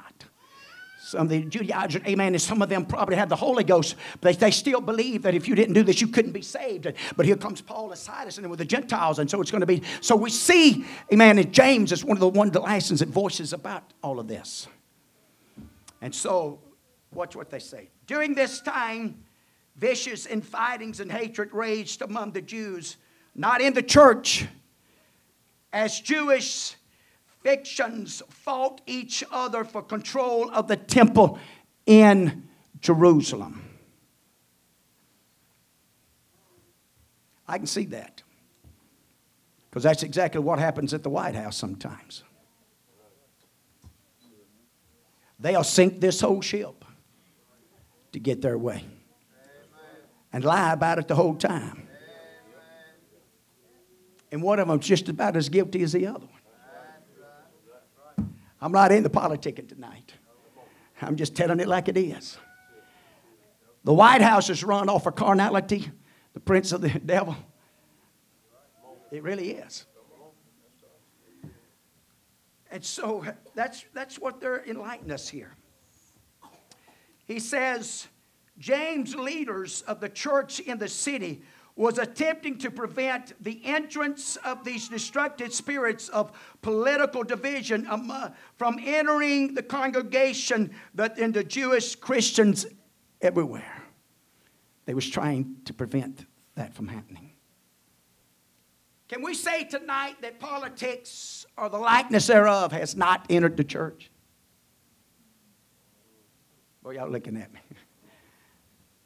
Some 1.12 1.21
of 1.23 1.28
the 1.28 1.42
Judaizers, 1.42 2.00
amen, 2.07 2.33
and 2.33 2.40
some 2.40 2.62
of 2.62 2.71
them 2.71 2.87
probably 2.87 3.16
had 3.16 3.28
the 3.28 3.37
Holy 3.37 3.64
Ghost, 3.64 3.97
but 4.23 4.38
they, 4.38 4.47
they 4.47 4.50
still 4.50 4.81
believe 4.81 5.21
that 5.23 5.35
if 5.35 5.47
you 5.47 5.54
didn't 5.54 5.75
do 5.75 5.83
this, 5.83 6.00
you 6.00 6.07
couldn't 6.07 6.33
be 6.33 6.40
saved. 6.40 6.90
But 7.19 7.26
here 7.26 7.37
comes 7.37 7.61
Paul 7.61 7.90
and 7.90 7.99
Silas 7.99 8.38
and 8.38 8.49
with 8.49 8.59
the 8.59 8.64
Gentiles, 8.64 9.19
and 9.19 9.31
so 9.31 9.42
it's 9.42 9.50
going 9.50 9.61
to 9.61 9.66
be. 9.66 9.83
So 10.00 10.16
we 10.16 10.31
see, 10.31 10.87
amen, 11.12 11.37
and 11.37 11.52
James 11.52 11.92
is 11.92 12.02
one 12.02 12.16
of 12.16 12.21
the 12.21 12.28
one 12.28 12.47
of 12.47 12.54
the 12.54 12.61
license 12.61 13.00
that 13.00 13.11
voices 13.11 13.52
about 13.52 13.83
all 14.02 14.19
of 14.19 14.26
this. 14.26 14.69
And 16.00 16.14
so, 16.14 16.61
watch 17.12 17.37
what 17.37 17.50
they 17.50 17.59
say. 17.59 17.90
During 18.07 18.35
this 18.35 18.62
time, 18.62 19.23
vicious 19.76 20.25
infightings 20.25 21.00
and 21.00 21.12
hatred 21.12 21.52
raged 21.52 22.00
among 22.00 22.33
the 22.33 22.40
Jews, 22.40 22.97
not 23.35 23.61
in 23.61 23.75
the 23.75 23.83
church, 23.83 24.47
as 25.75 26.00
Jewish 26.00 26.75
factions 27.42 28.22
fought 28.28 28.80
each 28.87 29.25
other 29.30 29.64
for 29.64 29.82
control 29.82 30.50
of 30.50 30.68
the 30.68 30.76
temple 30.76 31.38
in 31.87 32.49
Jerusalem. 32.80 33.62
I 37.46 37.58
can 37.58 37.66
see 37.66 37.87
that. 37.87 38.22
Because 39.68 39.82
that's 39.82 40.02
exactly 40.02 40.40
what 40.40 40.58
happens 40.58 40.92
at 40.94 41.02
the 41.02 41.11
White 41.11 41.34
House 41.34 41.56
sometimes. 41.56 42.25
They'll 45.38 45.64
sink 45.64 46.00
this 46.00 46.20
whole 46.20 46.40
ship 46.40 46.84
to 48.12 48.20
get 48.20 48.42
their 48.42 48.56
way 48.56 48.84
and 50.32 50.44
lie 50.44 50.72
about 50.72 50.99
it 50.99 51.08
the 51.08 51.14
whole 51.14 51.34
time. 51.34 51.88
And 54.30 54.42
one 54.42 54.58
of 54.58 54.68
them's 54.68 54.87
just 54.87 55.08
about 55.08 55.37
as 55.37 55.49
guilty 55.49 55.82
as 55.82 55.92
the 55.92 56.06
other 56.06 56.26
one. 56.26 56.41
I'm 58.62 58.71
not 58.71 58.92
into 58.92 59.11
politicking 59.11 59.69
tonight. 59.69 60.14
I'm 61.00 61.16
just 61.16 61.35
telling 61.35 61.59
it 61.59 61.66
like 61.66 61.88
it 61.88 61.97
is. 61.97 62.38
The 63.83 63.92
White 63.92 64.23
House 64.23 64.49
is 64.50 64.62
run 64.62 64.88
off 64.88 65.04
of 65.07 65.16
carnality, 65.16 65.90
the 66.33 66.38
prince 66.38 66.71
of 66.71 66.81
the 66.81 66.88
devil. 67.04 67.37
It 69.11 69.25
really 69.25 69.50
is. 69.50 69.85
And 72.71 72.85
so 72.85 73.25
that's, 73.57 73.85
that's 73.92 74.21
what 74.21 74.40
they're 74.40 74.64
enlightening 74.64 75.11
us 75.11 75.28
here. 75.28 75.57
He 77.26 77.40
says, 77.40 78.07
James' 78.59 79.16
leaders 79.16 79.83
of 79.83 79.99
the 79.99 80.09
church 80.09 80.61
in 80.61 80.78
the 80.78 80.88
city 80.88 81.42
was 81.75 81.99
attempting 81.99 82.59
to 82.59 82.71
prevent 82.71 83.33
the 83.43 83.61
entrance 83.64 84.37
of 84.45 84.62
these 84.64 84.88
destructive 84.88 85.55
spirits 85.55 86.09
of 86.11 86.33
political 86.61 87.23
division 87.23 87.87
uh, 87.87 88.31
from 88.57 88.79
entering 88.85 89.55
the 89.55 89.62
congregation 89.62 90.71
that 90.95 91.19
in 91.19 91.33
the 91.33 91.43
Jewish 91.43 91.97
Christians 91.97 92.67
everywhere. 93.21 93.83
They 94.85 94.95
was 94.95 95.09
trying 95.09 95.57
to 95.64 95.73
prevent 95.73 96.26
that 96.57 96.75
from 96.75 96.88
happening. 96.88 97.31
Can 99.09 99.23
we 99.23 99.35
say 99.35 99.64
tonight 99.64 100.17
that 100.23 100.41
politics 100.41 101.47
or 101.57 101.69
the 101.69 101.79
likeness 101.79 102.26
thereof 102.26 102.73
has 102.73 102.97
not 102.97 103.26
entered 103.31 103.57
the 103.57 103.64
church? 103.64 104.11
Boy, 106.83 106.93
y'all 106.93 107.11
looking 107.11 107.37
at 107.37 107.52
me. 107.52 107.61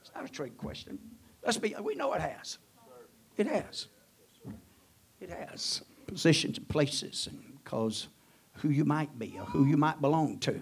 It's 0.01 0.15
not 0.15 0.25
a 0.25 0.29
trick 0.29 0.57
question. 0.57 1.01
Let's 1.47 1.59
be, 1.59 1.75
we 1.81 1.95
know 1.95 2.13
it 2.13 2.21
has. 2.21 2.59
It 3.37 3.47
has. 3.47 3.87
It 5.21 5.31
has. 5.31 5.83
Positions 6.09 6.59
and 6.59 6.69
places 6.69 7.29
and 7.31 7.65
cause 7.65 8.09
who 8.55 8.71
you 8.71 8.85
might 8.85 9.17
be 9.17 9.37
or 9.39 9.45
who 9.45 9.65
you 9.65 9.77
might 9.77 10.01
belong 10.01 10.39
to. 10.41 10.61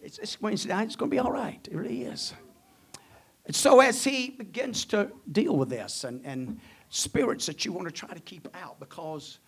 It's, 0.00 0.18
it's 0.18 0.40
Wednesday 0.40 0.70
night. 0.70 0.86
It's 0.86 0.96
going 0.96 1.10
to 1.10 1.14
be 1.14 1.18
all 1.18 1.32
right. 1.32 1.66
It 1.70 1.76
really 1.76 2.02
is. 2.02 2.32
And 3.44 3.54
so 3.54 3.80
as 3.80 4.04
he 4.04 4.30
begins 4.30 4.84
to 4.86 5.10
deal 5.32 5.56
with 5.56 5.68
this 5.68 6.04
and, 6.04 6.24
and 6.24 6.60
spirits 6.88 7.46
that 7.46 7.64
you 7.64 7.72
want 7.72 7.88
to 7.88 7.92
try 7.92 8.14
to 8.14 8.20
keep 8.20 8.48
out 8.54 8.80
because 8.80 9.38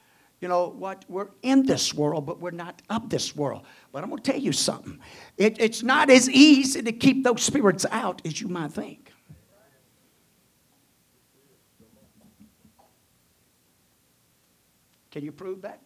you 0.40 0.48
know 0.48 0.68
what? 0.68 1.04
We're 1.08 1.28
in 1.42 1.66
this 1.66 1.92
world, 1.92 2.24
but 2.24 2.40
we're 2.40 2.50
not 2.50 2.80
of 2.88 3.10
this 3.10 3.36
world. 3.36 3.66
But 3.92 4.02
I'm 4.02 4.08
going 4.08 4.22
to 4.22 4.32
tell 4.32 4.40
you 4.40 4.52
something. 4.52 4.98
It, 5.36 5.60
it's 5.60 5.82
not 5.82 6.08
as 6.08 6.30
easy 6.30 6.82
to 6.82 6.92
keep 6.92 7.24
those 7.24 7.42
spirits 7.42 7.84
out 7.90 8.22
as 8.24 8.40
you 8.40 8.48
might 8.48 8.72
think. 8.72 9.12
Can 15.10 15.24
you 15.24 15.32
prove 15.32 15.62
that? 15.62 15.82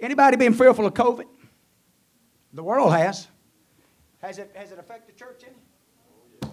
Anybody 0.00 0.36
been 0.36 0.54
fearful 0.54 0.86
of 0.86 0.94
COVID? 0.94 1.26
The 2.54 2.62
world 2.62 2.92
has. 2.92 3.28
Has 4.20 4.38
it, 4.38 4.50
has 4.54 4.72
it 4.72 4.78
affected 4.78 5.16
church 5.16 5.44
any? 5.44 6.50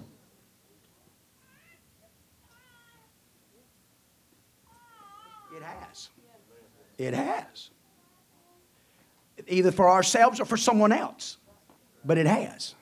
It 5.56 5.64
has. 5.64 6.10
It 6.98 7.14
has. 7.14 7.70
Either 9.48 9.72
for 9.72 9.90
ourselves 9.90 10.40
or 10.40 10.46
for 10.46 10.58
someone 10.58 10.92
else. 10.92 11.38
But 12.06 12.18
it 12.18 12.26
has. 12.26 12.76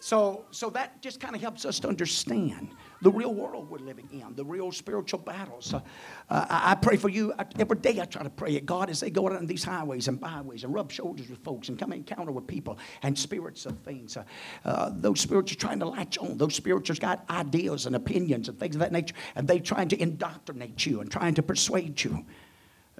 So, 0.00 0.44
so 0.50 0.68
that 0.70 1.00
just 1.00 1.20
kind 1.20 1.34
of 1.34 1.40
helps 1.40 1.64
us 1.64 1.78
to 1.80 1.88
understand 1.88 2.70
the 3.02 3.10
real 3.10 3.34
world 3.34 3.68
we're 3.68 3.78
living 3.78 4.08
in, 4.12 4.34
the 4.36 4.44
real 4.44 4.70
spiritual 4.70 5.18
battles. 5.18 5.74
Uh, 5.74 5.80
I, 6.28 6.76
pray 6.76 6.96
for 6.96 7.08
you 7.08 7.34
I, 7.36 7.44
every 7.58 7.76
day. 7.76 8.00
I 8.00 8.04
try 8.04 8.22
to 8.22 8.30
pray 8.30 8.54
it. 8.54 8.64
God, 8.64 8.88
as 8.88 9.00
they 9.00 9.10
go 9.10 9.26
out 9.26 9.36
on 9.36 9.46
these 9.46 9.64
highways 9.64 10.06
and 10.06 10.20
byways 10.20 10.62
and 10.62 10.72
rub 10.72 10.90
shoulders 10.90 11.28
with 11.28 11.40
folks 11.40 11.68
and 11.68 11.78
come 11.78 11.92
encounter 11.92 12.30
with 12.30 12.46
people 12.46 12.78
and 13.02 13.18
spirits 13.18 13.66
of 13.66 13.78
things. 13.80 14.16
Uh, 14.16 14.24
uh, 14.64 14.90
those 14.94 15.20
spirits 15.20 15.52
are 15.52 15.56
trying 15.56 15.80
to 15.80 15.86
latch 15.86 16.16
on. 16.18 16.38
Those 16.38 16.54
spirits 16.54 16.88
have 16.88 17.00
got 17.00 17.28
ideas 17.28 17.86
and 17.86 17.96
opinions 17.96 18.48
and 18.48 18.58
things 18.58 18.76
of 18.76 18.80
that 18.80 18.92
nature, 18.92 19.16
and 19.34 19.48
they're 19.48 19.58
trying 19.58 19.88
to 19.88 20.00
indoctrinate 20.00 20.86
you 20.86 21.00
and 21.00 21.10
trying 21.10 21.34
to 21.34 21.42
persuade 21.42 22.02
you. 22.02 22.24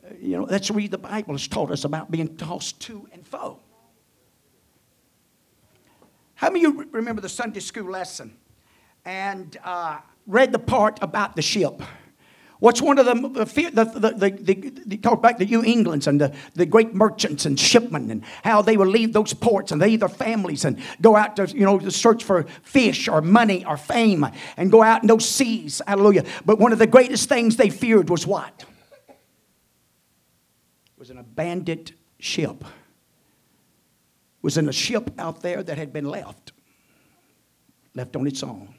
Uh, 0.04 0.14
you 0.20 0.36
know, 0.36 0.46
that's 0.46 0.70
where 0.70 0.88
the 0.88 0.98
Bible 0.98 1.34
has 1.34 1.46
taught 1.46 1.70
us 1.70 1.84
about 1.84 2.10
being 2.10 2.36
tossed 2.36 2.80
to 2.80 3.08
and 3.12 3.24
fro. 3.24 3.60
How 6.34 6.50
many 6.50 6.64
of 6.64 6.74
you 6.74 6.88
remember 6.90 7.22
the 7.22 7.28
Sunday 7.28 7.60
school 7.60 7.88
lesson? 7.88 8.36
And 9.04 9.56
uh, 9.64 9.98
read 10.26 10.52
the 10.52 10.58
part 10.58 10.98
about 11.02 11.36
the 11.36 11.42
ship. 11.42 11.82
What's 12.62 12.80
one 12.80 12.96
of? 13.00 13.06
The, 13.06 13.14
the, 13.14 13.84
the, 13.84 14.30
the, 14.30 14.70
they 14.86 14.96
talk 14.96 15.18
about 15.18 15.38
the 15.38 15.46
New 15.46 15.64
Englands 15.64 16.06
and 16.06 16.20
the, 16.20 16.32
the 16.54 16.64
great 16.64 16.94
merchants 16.94 17.44
and 17.44 17.58
shipmen 17.58 18.08
and 18.08 18.22
how 18.44 18.62
they 18.62 18.76
would 18.76 18.86
leave 18.86 19.12
those 19.12 19.34
ports 19.34 19.72
and 19.72 19.82
they 19.82 19.96
their 19.96 20.08
families 20.08 20.64
and 20.64 20.80
go 21.00 21.16
out 21.16 21.34
to, 21.34 21.48
you 21.48 21.64
know, 21.64 21.80
to 21.80 21.90
search 21.90 22.22
for 22.22 22.44
fish 22.62 23.08
or 23.08 23.20
money 23.20 23.64
or 23.64 23.76
fame 23.76 24.24
and 24.56 24.70
go 24.70 24.80
out 24.80 25.02
in 25.02 25.08
those 25.08 25.28
seas. 25.28 25.82
Hallelujah. 25.88 26.24
But 26.46 26.60
one 26.60 26.72
of 26.72 26.78
the 26.78 26.86
greatest 26.86 27.28
things 27.28 27.56
they 27.56 27.68
feared 27.68 28.08
was 28.08 28.28
what? 28.28 28.64
It 29.08 29.16
Was 30.96 31.10
an 31.10 31.18
abandoned 31.18 31.94
ship. 32.20 32.64
Was 34.40 34.56
in 34.56 34.68
a 34.68 34.72
ship 34.72 35.10
out 35.18 35.42
there 35.42 35.64
that 35.64 35.78
had 35.78 35.92
been 35.92 36.04
left, 36.04 36.52
left 37.92 38.14
on 38.14 38.28
its 38.28 38.44
own. 38.44 38.72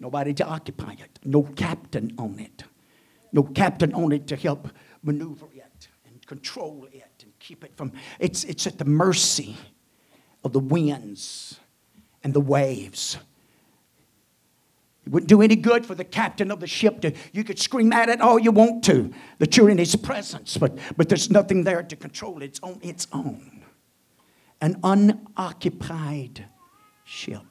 Nobody 0.00 0.32
to 0.34 0.46
occupy 0.46 0.92
it. 0.92 1.18
No 1.24 1.42
captain 1.42 2.14
on 2.18 2.38
it. 2.38 2.64
No 3.32 3.42
captain 3.42 3.92
on 3.94 4.12
it 4.12 4.26
to 4.28 4.36
help 4.36 4.68
maneuver 5.02 5.46
it 5.54 5.88
and 6.06 6.26
control 6.26 6.88
it 6.90 7.22
and 7.22 7.38
keep 7.38 7.62
it 7.62 7.76
from. 7.76 7.92
It's, 8.18 8.42
it's 8.44 8.66
at 8.66 8.78
the 8.78 8.86
mercy 8.86 9.56
of 10.42 10.54
the 10.54 10.58
winds 10.58 11.60
and 12.24 12.32
the 12.32 12.40
waves. 12.40 13.18
It 15.06 15.12
wouldn't 15.12 15.28
do 15.28 15.42
any 15.42 15.56
good 15.56 15.84
for 15.84 15.94
the 15.94 16.04
captain 16.04 16.50
of 16.50 16.60
the 16.60 16.66
ship 16.66 17.02
to, 17.02 17.12
you 17.32 17.44
could 17.44 17.58
scream 17.58 17.92
at 17.92 18.08
it 18.08 18.20
all 18.20 18.38
you 18.38 18.52
want 18.52 18.82
to, 18.84 19.12
that 19.38 19.56
you're 19.56 19.70
in 19.70 19.78
his 19.78 19.96
presence, 19.96 20.56
but, 20.56 20.78
but 20.96 21.08
there's 21.08 21.30
nothing 21.30 21.64
there 21.64 21.82
to 21.82 21.96
control 21.96 22.42
it. 22.42 22.46
It's 22.46 22.60
on 22.60 22.78
its 22.82 23.06
own. 23.12 23.64
An 24.62 24.78
unoccupied 24.82 26.46
ship. 27.04 27.44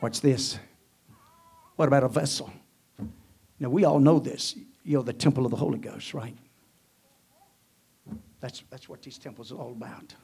Watch 0.00 0.20
this. 0.20 0.58
What 1.76 1.88
about 1.88 2.04
a 2.04 2.08
vessel? 2.08 2.52
Now, 3.58 3.70
we 3.70 3.84
all 3.84 3.98
know 3.98 4.18
this. 4.18 4.56
You're 4.84 5.02
the 5.02 5.12
temple 5.12 5.44
of 5.44 5.50
the 5.50 5.56
Holy 5.56 5.78
Ghost, 5.78 6.14
right? 6.14 6.36
That's, 8.40 8.62
that's 8.70 8.88
what 8.88 9.02
these 9.02 9.18
temples 9.18 9.50
are 9.50 9.56
all 9.56 9.72
about. 9.72 10.14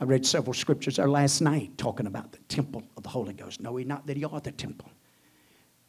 I 0.00 0.04
read 0.04 0.24
several 0.26 0.54
scriptures 0.54 0.96
there 0.96 1.08
last 1.08 1.40
night 1.40 1.76
talking 1.78 2.06
about 2.06 2.32
the 2.32 2.38
temple 2.48 2.82
of 2.96 3.02
the 3.02 3.08
Holy 3.08 3.32
Ghost. 3.32 3.60
No, 3.60 3.72
we 3.72 3.84
not 3.84 4.06
that 4.06 4.16
you 4.16 4.28
are 4.28 4.40
the 4.40 4.50
temple. 4.50 4.90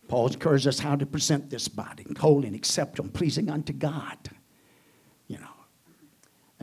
Paul 0.08 0.28
encourages 0.28 0.68
us 0.68 0.80
how 0.80 0.96
to 0.96 1.06
present 1.06 1.50
this 1.50 1.68
body, 1.68 2.06
holy 2.20 2.48
and 2.48 2.56
acceptable, 2.56 3.10
pleasing 3.10 3.50
unto 3.50 3.74
God. 3.74 4.18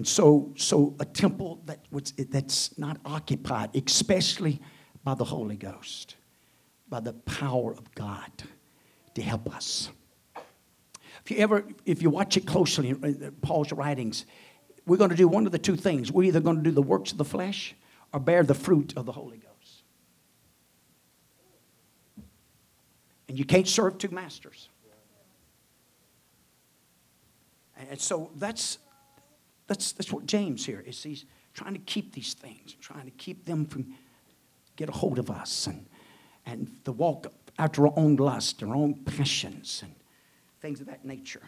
And 0.01 0.09
so, 0.09 0.55
so 0.57 0.97
a 0.99 1.05
temple 1.05 1.61
that 1.67 1.81
was, 1.91 2.13
that's 2.13 2.79
not 2.79 2.97
occupied, 3.05 3.77
especially 3.77 4.59
by 5.05 5.13
the 5.13 5.27
Holy 5.27 5.59
Ghost, 5.59 6.17
by 6.89 7.01
the 7.01 7.13
power 7.13 7.73
of 7.73 7.95
God 7.95 8.31
to 9.13 9.21
help 9.21 9.55
us. 9.55 9.91
If 11.23 11.31
you 11.31 11.37
ever, 11.37 11.67
if 11.85 12.01
you 12.01 12.09
watch 12.09 12.39
it 12.39 12.47
closely 12.47 12.89
in 12.89 13.37
Paul's 13.43 13.73
writings, 13.73 14.25
we're 14.87 14.97
going 14.97 15.11
to 15.11 15.17
do 15.17 15.29
one 15.29 15.45
of 15.45 15.53
the 15.53 15.59
two 15.59 15.77
things. 15.77 16.11
We're 16.11 16.23
either 16.23 16.41
going 16.41 16.57
to 16.57 16.63
do 16.63 16.71
the 16.71 16.81
works 16.81 17.13
of 17.13 17.19
the 17.19 17.27
flesh 17.27 17.75
or 18.11 18.21
bear 18.21 18.43
the 18.43 18.55
fruit 18.55 18.95
of 18.97 19.05
the 19.05 19.13
Holy 19.13 19.37
Ghost. 19.37 19.83
And 23.29 23.39
you 23.39 23.45
can't 23.45 23.69
serve 23.69 23.99
two 23.99 24.09
masters. 24.09 24.71
And 27.77 28.01
so 28.01 28.31
that's 28.37 28.79
that's, 29.71 29.93
that's 29.93 30.13
what 30.13 30.27
James 30.27 30.67
here 30.67 30.83
is. 30.85 31.01
He's 31.01 31.25
trying 31.55 31.75
to 31.75 31.79
keep 31.79 32.13
these 32.13 32.35
things, 32.35 32.75
trying 32.81 33.05
to 33.05 33.13
keep 33.13 33.45
them 33.45 33.65
from 33.65 33.95
get 34.75 34.89
a 34.89 34.93
hold 34.93 35.21
of 35.21 35.31
us 35.31 35.69
and, 35.69 35.87
and 36.45 36.69
the 36.83 36.91
walk 36.91 37.29
after 37.57 37.87
our 37.87 37.93
own 37.97 38.17
lust, 38.17 38.65
our 38.65 38.75
own 38.75 38.95
passions, 38.95 39.83
and 39.85 39.95
things 40.61 40.81
of 40.81 40.89
that 40.89 41.05
nature. 41.05 41.43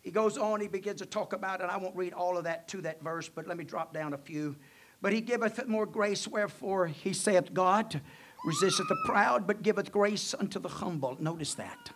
He 0.00 0.10
goes 0.10 0.38
on, 0.38 0.62
he 0.62 0.68
begins 0.68 1.00
to 1.00 1.06
talk 1.06 1.34
about 1.34 1.60
it. 1.60 1.64
I 1.64 1.76
won't 1.76 1.94
read 1.94 2.14
all 2.14 2.38
of 2.38 2.44
that 2.44 2.68
to 2.68 2.80
that 2.82 3.02
verse, 3.02 3.28
but 3.28 3.46
let 3.46 3.58
me 3.58 3.64
drop 3.64 3.92
down 3.92 4.14
a 4.14 4.18
few. 4.18 4.56
But 5.02 5.12
he 5.12 5.20
giveth 5.20 5.66
more 5.66 5.84
grace, 5.84 6.26
wherefore 6.26 6.86
he 6.86 7.12
saith, 7.12 7.52
God 7.52 8.00
resisteth 8.46 8.88
the 8.88 8.96
proud, 9.04 9.46
but 9.46 9.62
giveth 9.62 9.92
grace 9.92 10.34
unto 10.38 10.58
the 10.58 10.68
humble. 10.68 11.18
Notice 11.20 11.52
that. 11.54 11.90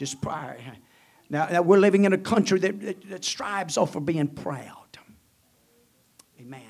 Just 0.00 0.20
prior. 0.20 0.58
Now, 1.30 1.46
now 1.46 1.62
we're 1.62 1.78
living 1.78 2.04
in 2.04 2.12
a 2.12 2.18
country 2.18 2.58
that, 2.60 2.80
that, 2.80 3.08
that 3.10 3.24
strives 3.24 3.76
off 3.76 3.96
of 3.96 4.04
being 4.04 4.28
proud. 4.28 4.84
Amen. 6.40 6.62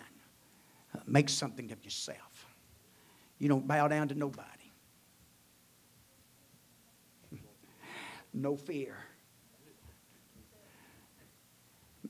Uh, 0.94 1.00
make 1.06 1.28
something 1.28 1.72
of 1.72 1.82
yourself. 1.84 2.46
You 3.38 3.48
don't 3.48 3.66
bow 3.66 3.88
down 3.88 4.08
to 4.08 4.14
nobody. 4.14 4.48
no 8.32 8.56
fear. 8.56 8.96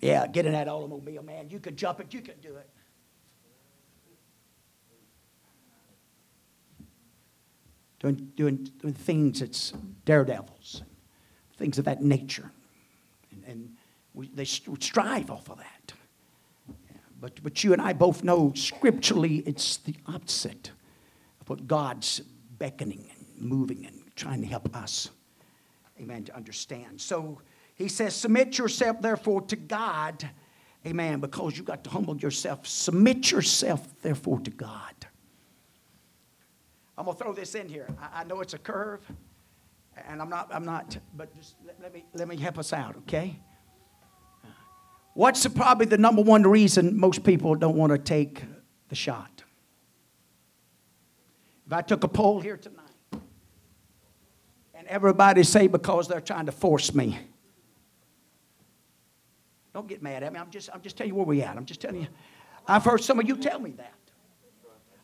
Yeah, 0.01 0.27
get 0.27 0.45
in 0.45 0.53
that 0.53 0.69
automobile, 0.69 1.23
man. 1.23 1.49
You 1.49 1.59
could 1.61 1.77
jump 1.77 2.01
it, 2.01 2.13
you 2.13 2.21
could 2.21 2.41
do 2.43 2.57
it. 2.57 2.69
Doing, 8.01 8.33
doing, 8.37 8.69
doing 8.83 8.93
things 8.93 9.41
that's 9.41 9.73
daredevils, 10.05 10.83
things 11.57 11.79
of 11.79 11.85
that 11.85 12.03
nature. 12.03 12.51
And, 13.33 13.45
and 13.47 13.77
we, 14.13 14.29
they 14.29 14.45
strive 14.45 15.31
off 15.31 15.49
of 15.51 15.59
that. 15.59 15.93
But, 17.21 17.43
but 17.43 17.65
you 17.65 17.73
and 17.73 17.81
I 17.81 17.93
both 17.93 18.23
know 18.23 18.53
scripturally 18.55 19.39
it's 19.47 19.79
the 19.79 19.95
opposite 20.07 20.71
of 21.41 21.49
what 21.49 21.67
God's 21.67 22.21
beckoning 22.59 23.11
and 23.17 23.51
moving 23.51 23.87
and 23.87 24.03
trying 24.15 24.41
to 24.43 24.47
help 24.47 24.75
us, 24.77 25.11
amen, 25.99 26.25
to 26.25 26.37
understand. 26.37 27.01
So, 27.01 27.41
he 27.75 27.89
says, 27.89 28.15
Submit 28.15 28.59
yourself, 28.59 29.01
therefore, 29.01 29.43
to 29.43 29.57
God. 29.57 30.29
Amen. 30.87 31.21
Because 31.21 31.57
you've 31.57 31.67
got 31.67 31.85
to 31.85 31.91
humble 31.91 32.17
yourself. 32.17 32.67
Submit 32.67 33.31
yourself, 33.31 33.87
therefore, 34.03 34.41
to 34.41 34.51
God. 34.51 34.95
I'm 36.97 37.07
going 37.07 37.17
to 37.17 37.23
throw 37.23 37.33
this 37.33 37.55
in 37.55 37.69
here. 37.69 37.89
I, 38.01 38.21
I, 38.21 38.25
know 38.25 38.41
it's 38.41 38.55
a 38.55 38.59
curve, 38.59 39.01
and 40.09 40.21
I'm 40.21 40.29
not, 40.29 40.49
I'm 40.53 40.65
not, 40.65 40.97
but 41.17 41.35
just 41.37 41.57
let, 41.67 41.81
let, 41.81 41.95
me, 41.95 42.05
let 42.15 42.29
me 42.29 42.37
help 42.37 42.59
us 42.59 42.73
out, 42.73 42.97
okay? 42.99 43.37
What's 45.15 45.43
the, 45.43 45.51
probably 45.51 45.87
the 45.87 45.99
number 45.99 46.23
one 46.23 46.43
reason 46.43 46.99
most 46.99 47.23
people 47.23 47.55
don't 47.55 47.77
want 47.77 47.93
to 47.93 47.99
take 47.99 48.43
the 48.89 48.95
shot? 48.95 49.45
If 51.67 51.73
I 51.73 51.83
took 51.83 52.05
a 52.05 52.09
poll 52.09 52.41
here 52.41 52.57
tonight, 52.57 52.81
and 54.75 54.87
everybody 54.89 55.45
say 55.45 55.67
because 55.67 56.09
they're 56.09 56.21
trying 56.21 56.47
to 56.47 56.53
force 56.53 56.95
me, 56.95 57.19
don't 59.73 59.89
get 59.89 60.03
mad 60.03 60.23
at 60.23 60.33
me. 60.33 60.39
I'm 60.39 60.51
just, 60.51 60.69
I'm 60.73 60.83
just 60.83 60.97
telling 60.97 61.13
you 61.13 61.17
where 61.17 61.27
we're 61.27 61.45
at. 61.45 61.57
I'm 61.57 61.65
just 61.65 61.81
telling 61.81 62.03
you. 62.03 62.09
I've 62.67 62.85
heard 62.85 63.03
some 63.03 63.19
of 63.19 63.27
you 63.27 63.37
tell 63.37 63.59
me 63.59 63.71
that. 63.73 63.93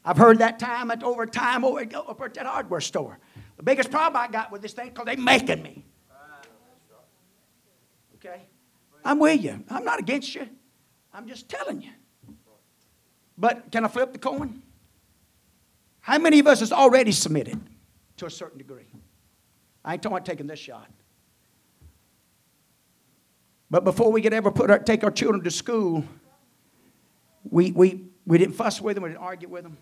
I've 0.05 0.17
heard 0.17 0.39
that 0.39 0.59
time 0.59 0.91
at 0.91 1.03
over 1.03 1.27
time 1.27 1.65
over, 1.65 1.85
over 2.09 2.25
at 2.25 2.35
that 2.35 2.47
hardware 2.47 2.81
store. 2.81 3.19
The 3.61 3.65
biggest 3.65 3.91
problem 3.91 4.23
I 4.23 4.27
got 4.27 4.51
with 4.51 4.63
this 4.63 4.73
thing 4.73 4.89
because 4.89 5.05
they're 5.05 5.19
making 5.19 5.63
me. 5.63 5.85
Okay? 8.15 8.41
I'm 9.05 9.19
with 9.19 9.45
you. 9.45 9.63
I'm 9.69 9.85
not 9.85 9.99
against 10.01 10.35
you. 10.35 10.49
I'm 11.13 11.29
just 11.29 11.47
telling 11.47 11.83
you. 11.83 11.91
But 13.37 13.71
can 13.71 13.85
I 13.85 13.89
flip 13.89 14.15
the 14.15 14.19
coin? 14.19 14.63
How 16.01 16.17
many 16.17 16.39
of 16.39 16.47
us 16.47 16.61
has 16.61 16.73
already 16.73 17.13
submitted 17.13 17.61
to 18.17 18.25
a 18.25 18.31
certain 18.31 18.57
degree? 18.57 18.87
I 19.85 19.93
ain't 19.93 20.03
talking 20.03 20.17
about 20.17 20.25
taking 20.25 20.47
this 20.47 20.59
shot. 20.59 20.89
But 23.71 23.85
before 23.85 24.11
we 24.11 24.23
could 24.23 24.33
ever 24.33 24.51
put 24.51 24.71
our, 24.71 24.79
take 24.79 25.05
our 25.05 25.11
children 25.11 25.45
to 25.45 25.51
school, 25.51 26.03
we, 27.45 27.73
we, 27.73 28.07
we 28.25 28.39
didn't 28.39 28.55
fuss 28.55 28.81
with 28.81 28.95
them, 28.95 29.05
we 29.05 29.11
didn't 29.11 29.21
argue 29.21 29.49
with 29.51 29.65
them. 29.65 29.77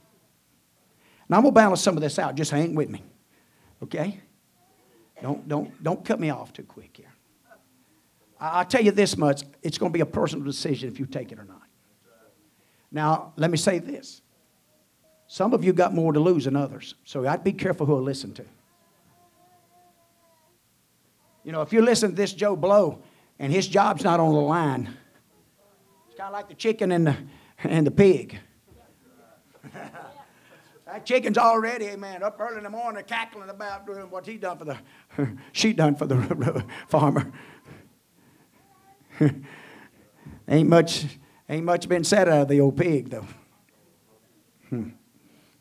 Now 1.29 1.37
I'm 1.37 1.45
gonna 1.45 1.53
balance 1.53 1.81
some 1.81 1.97
of 1.97 2.03
this 2.03 2.19
out. 2.19 2.35
Just 2.35 2.51
hang 2.51 2.75
with 2.75 2.91
me, 2.91 3.05
okay? 3.83 4.21
Don't 5.23 5.49
don't 5.49 5.83
don't 5.83 6.05
cut 6.05 6.21
me 6.21 6.31
off 6.31 6.53
too 6.53 6.63
quick 6.63 6.97
here. 6.97 7.13
I, 8.41 8.59
will 8.59 8.65
tell 8.67 8.83
you 8.83 8.93
this 8.93 9.17
much: 9.17 9.43
it's 9.63 9.79
gonna 9.79 9.93
be 9.93 10.01
a 10.01 10.07
personal 10.07 10.45
decision 10.45 10.89
if 10.89 11.01
you 11.01 11.07
take 11.07 11.33
it 11.33 11.39
or 11.39 11.45
not. 11.45 11.63
Now 12.91 13.33
let 13.37 13.51
me 13.51 13.57
say 13.57 13.79
this: 13.79 14.23
some 15.27 15.53
of 15.53 15.65
you 15.65 15.73
got 15.73 15.95
more 15.95 16.13
to 16.13 16.21
lose 16.21 16.45
than 16.45 16.57
others, 16.57 16.95
so 17.05 17.27
I'd 17.27 17.45
be 17.45 17.53
careful 17.53 17.87
who 17.87 17.97
I 17.97 18.01
listen 18.01 18.33
to. 18.35 18.45
You 21.45 21.53
know, 21.53 21.63
if 21.63 21.73
you 21.73 21.83
listen 21.83 22.11
to 22.11 22.17
this 22.17 22.33
Joe 22.33 22.57
Blow 22.57 23.03
and 23.39 23.53
his 23.53 23.69
job's 23.69 24.05
not 24.05 24.21
on 24.21 24.33
the 24.35 24.41
line. 24.41 24.89
It's 26.09 26.17
kind 26.17 26.29
of 26.29 26.33
like 26.33 26.49
the 26.49 26.55
chicken 26.55 26.93
and 26.93 27.07
the, 27.07 27.17
and 27.65 27.87
the 27.87 27.91
pig. 27.91 28.39
that 30.89 31.05
chicken's 31.05 31.37
already, 31.37 31.95
man, 31.97 32.23
up 32.23 32.41
early 32.41 32.57
in 32.57 32.65
the 32.65 32.71
morning 32.71 33.05
cackling 33.07 33.51
about 33.51 33.87
doing 33.87 34.11
what 34.11 34.25
he 34.27 34.39
done 34.39 34.57
for 34.57 34.65
the, 34.65 34.79
she 35.53 35.75
done 35.75 35.95
for 35.95 36.07
the 36.07 36.65
farmer. 36.89 37.31
ain't 40.49 40.69
much, 40.69 41.05
ain't 41.49 41.65
much 41.65 41.89
been 41.89 42.05
said 42.05 42.27
out 42.27 42.43
of 42.43 42.49
the 42.49 42.61
old 42.61 42.77
pig 42.77 43.11
though. 43.11 43.27
Hmm. 44.71 44.89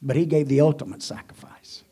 But 0.01 0.15
he 0.15 0.25
gave 0.25 0.47
the 0.47 0.61
ultimate 0.61 1.03
sacrifice. 1.03 1.83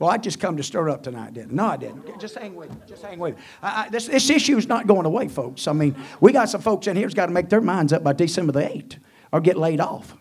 Well, 0.00 0.10
I 0.10 0.18
just 0.18 0.40
come 0.40 0.56
to 0.56 0.64
stir 0.64 0.88
up 0.88 1.04
tonight, 1.04 1.34
didn't 1.34 1.52
No, 1.52 1.66
I 1.66 1.76
didn't. 1.76 2.18
Just 2.18 2.36
hang 2.36 2.56
with 2.56 2.70
me. 2.70 2.80
Just 2.88 3.04
hang 3.04 3.20
with 3.20 3.36
me. 3.36 3.42
I, 3.62 3.84
I, 3.84 3.88
this, 3.88 4.08
this 4.08 4.30
issue 4.30 4.56
is 4.56 4.66
not 4.66 4.88
going 4.88 5.06
away, 5.06 5.28
folks. 5.28 5.68
I 5.68 5.72
mean, 5.72 5.94
we 6.20 6.32
got 6.32 6.48
some 6.48 6.60
folks 6.60 6.88
in 6.88 6.96
here 6.96 7.06
who's 7.06 7.14
got 7.14 7.26
to 7.26 7.32
make 7.32 7.48
their 7.48 7.60
minds 7.60 7.92
up 7.92 8.02
by 8.02 8.12
December 8.12 8.50
the 8.50 8.62
8th 8.62 8.98
or 9.32 9.40
get 9.40 9.56
laid 9.56 9.80
off. 9.80 10.16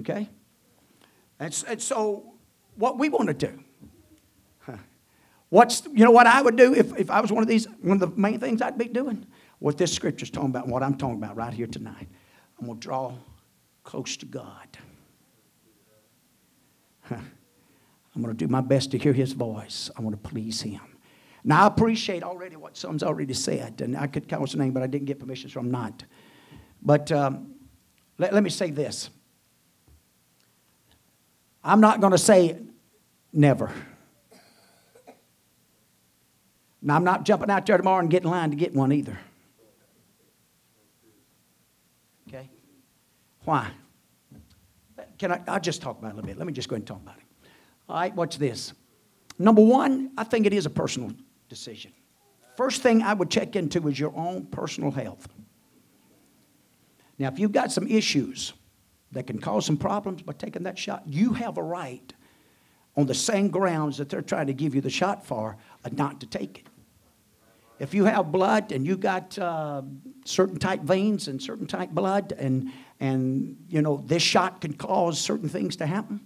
Okay? 0.00 0.28
And, 1.38 1.64
and 1.68 1.80
so, 1.80 2.34
what 2.76 2.98
we 2.98 3.08
want 3.08 3.28
to 3.28 3.34
do, 3.34 3.64
what's, 5.48 5.84
you 5.86 6.04
know 6.04 6.10
what 6.10 6.26
I 6.26 6.42
would 6.42 6.56
do 6.56 6.74
if, 6.74 6.96
if 6.98 7.10
I 7.10 7.20
was 7.20 7.32
one 7.32 7.42
of 7.42 7.48
these, 7.48 7.66
one 7.80 8.00
of 8.02 8.10
the 8.10 8.20
main 8.20 8.40
things 8.40 8.62
I'd 8.62 8.78
be 8.78 8.86
doing? 8.86 9.26
What 9.58 9.76
this 9.78 9.92
scripture's 9.92 10.30
talking 10.30 10.50
about 10.50 10.68
what 10.68 10.82
I'm 10.82 10.96
talking 10.96 11.16
about 11.16 11.36
right 11.36 11.52
here 11.52 11.66
tonight. 11.66 12.08
I'm 12.58 12.66
going 12.66 12.78
to 12.78 12.86
draw 12.86 13.14
close 13.84 14.16
to 14.18 14.26
God. 14.26 14.78
I'm 17.10 18.22
going 18.22 18.34
to 18.34 18.34
do 18.34 18.48
my 18.48 18.60
best 18.60 18.90
to 18.92 18.98
hear 18.98 19.12
his 19.12 19.32
voice. 19.32 19.90
I 19.96 20.02
want 20.02 20.22
to 20.22 20.28
please 20.28 20.60
him. 20.62 20.80
Now, 21.42 21.64
I 21.64 21.66
appreciate 21.66 22.22
already 22.22 22.56
what 22.56 22.76
someone's 22.76 23.02
already 23.02 23.32
said, 23.32 23.80
and 23.80 23.96
I 23.96 24.06
could 24.06 24.28
call 24.28 24.42
his 24.42 24.54
name, 24.56 24.72
but 24.72 24.82
I 24.82 24.86
didn't 24.86 25.06
get 25.06 25.18
permission, 25.18 25.48
so 25.48 25.60
I'm 25.60 25.70
not. 25.70 26.04
But 26.82 27.10
um, 27.12 27.54
let, 28.18 28.34
let 28.34 28.42
me 28.42 28.50
say 28.50 28.70
this 28.70 29.10
I'm 31.62 31.80
not 31.80 32.00
going 32.00 32.12
to 32.12 32.18
say 32.18 32.58
never. 33.32 33.72
Now, 36.82 36.96
I'm 36.96 37.04
not 37.04 37.24
jumping 37.24 37.50
out 37.50 37.66
there 37.66 37.76
tomorrow 37.76 38.00
and 38.00 38.10
getting 38.10 38.28
in 38.28 38.30
line 38.30 38.50
to 38.50 38.56
get 38.56 38.74
one 38.74 38.92
either. 38.92 39.18
Okay? 42.28 42.48
Why? 43.44 43.70
Can 45.18 45.32
I? 45.32 45.42
I'll 45.46 45.60
just 45.60 45.82
talk 45.82 45.98
about 45.98 46.08
it 46.08 46.12
a 46.12 46.16
little 46.16 46.28
bit. 46.28 46.38
Let 46.38 46.46
me 46.46 46.54
just 46.54 46.68
go 46.68 46.74
ahead 46.74 46.80
and 46.80 46.86
talk 46.86 47.02
about 47.02 47.16
it. 47.18 47.24
All 47.88 47.96
right, 47.96 48.14
watch 48.14 48.38
this. 48.38 48.72
Number 49.38 49.62
one, 49.62 50.12
I 50.16 50.24
think 50.24 50.46
it 50.46 50.54
is 50.54 50.64
a 50.64 50.70
personal 50.70 51.12
decision. 51.48 51.92
First 52.56 52.82
thing 52.82 53.02
I 53.02 53.12
would 53.12 53.30
check 53.30 53.56
into 53.56 53.86
is 53.88 53.98
your 53.98 54.16
own 54.16 54.46
personal 54.46 54.90
health. 54.90 55.28
Now, 57.18 57.28
if 57.28 57.38
you've 57.38 57.52
got 57.52 57.70
some 57.70 57.86
issues 57.86 58.54
that 59.12 59.26
can 59.26 59.38
cause 59.38 59.66
some 59.66 59.76
problems 59.76 60.22
by 60.22 60.32
taking 60.32 60.62
that 60.64 60.78
shot, 60.78 61.02
you 61.06 61.32
have 61.32 61.58
a 61.58 61.62
right 61.62 62.12
on 62.96 63.06
the 63.06 63.14
same 63.14 63.48
grounds 63.48 63.98
that 63.98 64.08
they're 64.08 64.22
trying 64.22 64.46
to 64.46 64.52
give 64.52 64.74
you 64.74 64.80
the 64.80 64.90
shot 64.90 65.26
for 65.26 65.56
not 65.92 66.20
to 66.20 66.26
take 66.26 66.58
it. 66.58 66.66
If 67.78 67.94
you 67.94 68.04
have 68.04 68.30
blood 68.30 68.72
and 68.72 68.86
you 68.86 68.96
got 68.96 69.38
uh, 69.38 69.82
certain 70.26 70.58
type 70.58 70.82
veins 70.82 71.28
and 71.28 71.40
certain 71.42 71.66
type 71.66 71.90
blood, 71.90 72.32
and 72.38 72.70
and 73.00 73.56
you 73.70 73.80
know 73.80 74.04
this 74.06 74.22
shot 74.22 74.60
can 74.60 74.74
cause 74.74 75.18
certain 75.18 75.48
things 75.48 75.76
to 75.76 75.86
happen, 75.86 76.20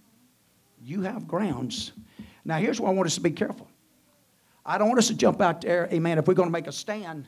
you 0.82 1.02
have 1.02 1.28
grounds. 1.28 1.92
Now, 2.44 2.58
here's 2.58 2.80
where 2.80 2.90
I 2.90 2.94
want 2.94 3.06
us 3.06 3.14
to 3.14 3.20
be 3.20 3.30
careful. 3.30 3.68
I 4.66 4.78
don't 4.78 4.88
want 4.88 4.98
us 4.98 5.08
to 5.08 5.14
jump 5.14 5.40
out 5.40 5.60
there, 5.60 5.88
amen, 5.92 6.18
if 6.18 6.26
we're 6.26 6.34
going 6.34 6.48
to 6.48 6.52
make 6.52 6.66
a 6.66 6.72
stand. 6.72 7.26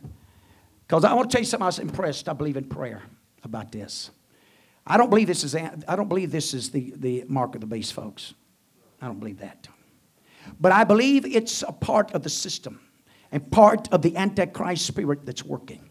Because 0.86 1.04
I 1.04 1.14
want 1.14 1.30
to 1.30 1.34
tell 1.34 1.40
you 1.40 1.46
something 1.46 1.62
I 1.62 1.66
was 1.66 1.78
impressed. 1.78 2.28
I 2.28 2.32
believe 2.32 2.56
in 2.56 2.64
prayer 2.64 3.02
about 3.44 3.72
this. 3.72 4.10
I 4.86 4.96
don't 4.96 5.10
believe 5.10 5.26
this 5.26 5.42
is, 5.42 5.54
I 5.54 5.96
don't 5.96 6.08
believe 6.08 6.30
this 6.30 6.54
is 6.54 6.70
the, 6.70 6.92
the 6.96 7.24
mark 7.28 7.54
of 7.54 7.60
the 7.60 7.66
beast, 7.66 7.92
folks. 7.92 8.34
I 9.02 9.06
don't 9.06 9.18
believe 9.18 9.40
that. 9.40 9.68
But 10.60 10.72
I 10.72 10.84
believe 10.84 11.26
it's 11.26 11.62
a 11.62 11.72
part 11.72 12.12
of 12.12 12.22
the 12.22 12.30
system 12.30 12.80
and 13.32 13.50
part 13.50 13.92
of 13.92 14.02
the 14.02 14.16
Antichrist 14.16 14.86
spirit 14.86 15.26
that's 15.26 15.44
working. 15.44 15.90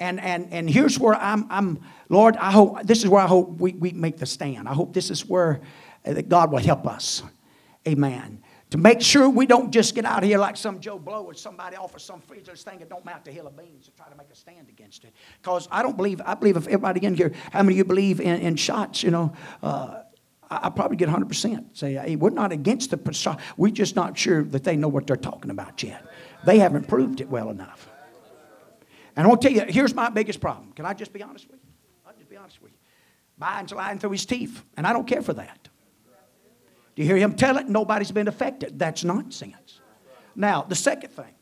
And, 0.00 0.20
and, 0.20 0.52
and 0.52 0.70
here's 0.70 0.98
where 1.00 1.16
I'm, 1.16 1.46
I'm, 1.50 1.80
Lord, 2.08 2.36
I 2.36 2.52
hope, 2.52 2.84
this 2.84 3.02
is 3.02 3.08
where 3.08 3.22
I 3.22 3.26
hope 3.26 3.58
we, 3.58 3.72
we 3.72 3.90
make 3.90 4.18
the 4.18 4.26
stand. 4.26 4.68
I 4.68 4.74
hope 4.74 4.94
this 4.94 5.10
is 5.10 5.26
where 5.26 5.60
uh, 6.06 6.22
God 6.28 6.52
will 6.52 6.60
help 6.60 6.86
us. 6.86 7.24
Amen. 7.86 8.42
To 8.70 8.78
make 8.78 9.00
sure 9.00 9.30
we 9.30 9.46
don't 9.46 9.70
just 9.70 9.94
get 9.94 10.04
out 10.04 10.22
here 10.22 10.38
like 10.38 10.56
some 10.56 10.78
Joe 10.78 10.98
Blow 10.98 11.24
or 11.24 11.32
somebody 11.32 11.76
off 11.76 11.94
of 11.94 12.02
some 12.02 12.20
freezer 12.20 12.54
thing 12.54 12.80
that 12.80 12.90
don't 12.90 13.04
mount 13.04 13.26
a 13.26 13.32
hill 13.32 13.46
of 13.46 13.56
beans 13.56 13.86
and 13.86 13.96
try 13.96 14.06
to 14.08 14.16
make 14.16 14.28
a 14.30 14.36
stand 14.36 14.68
against 14.68 15.04
it. 15.04 15.14
Because 15.40 15.66
I 15.70 15.82
don't 15.82 15.96
believe, 15.96 16.20
I 16.24 16.34
believe 16.34 16.56
if 16.56 16.66
everybody 16.66 17.04
in 17.06 17.14
here, 17.14 17.32
how 17.50 17.62
many 17.62 17.74
of 17.74 17.78
you 17.78 17.84
believe 17.84 18.20
in, 18.20 18.40
in 18.40 18.56
shots, 18.56 19.02
you 19.02 19.10
know, 19.10 19.32
uh, 19.62 20.02
I, 20.50 20.60
I 20.64 20.68
probably 20.70 20.98
get 20.98 21.08
100%. 21.08 21.76
Say, 21.76 21.94
hey, 21.94 22.16
we're 22.16 22.28
not 22.28 22.52
against 22.52 22.90
the 22.90 23.12
shot. 23.12 23.40
We're 23.56 23.72
just 23.72 23.96
not 23.96 24.18
sure 24.18 24.42
that 24.44 24.64
they 24.64 24.76
know 24.76 24.88
what 24.88 25.06
they're 25.06 25.16
talking 25.16 25.50
about 25.50 25.82
yet. 25.82 26.04
They 26.44 26.58
haven't 26.58 26.88
proved 26.88 27.22
it 27.22 27.28
well 27.28 27.48
enough. 27.48 27.88
And 29.16 29.26
I 29.26 29.30
to 29.30 29.36
tell 29.36 29.50
you, 29.50 29.64
here's 29.66 29.94
my 29.94 30.10
biggest 30.10 30.40
problem. 30.40 30.72
Can 30.72 30.84
I 30.84 30.94
just 30.94 31.12
be 31.12 31.22
honest 31.22 31.50
with 31.50 31.60
you? 31.64 31.70
I'll 32.06 32.14
just 32.16 32.28
be 32.28 32.36
honest 32.36 32.62
with 32.62 32.70
you. 32.70 32.78
Biden's 33.40 33.72
lying 33.72 33.98
through 33.98 34.10
his 34.10 34.26
teeth, 34.26 34.62
and 34.76 34.86
I 34.86 34.92
don't 34.92 35.06
care 35.06 35.22
for 35.22 35.32
that. 35.34 35.67
Do 36.98 37.04
you 37.04 37.10
hear 37.10 37.18
him 37.18 37.34
tell 37.34 37.58
it? 37.58 37.68
Nobody's 37.68 38.10
been 38.10 38.26
affected. 38.26 38.76
That's 38.76 39.04
nonsense. 39.04 39.78
Now, 40.34 40.62
the 40.62 40.74
second 40.74 41.10
thing 41.10 41.32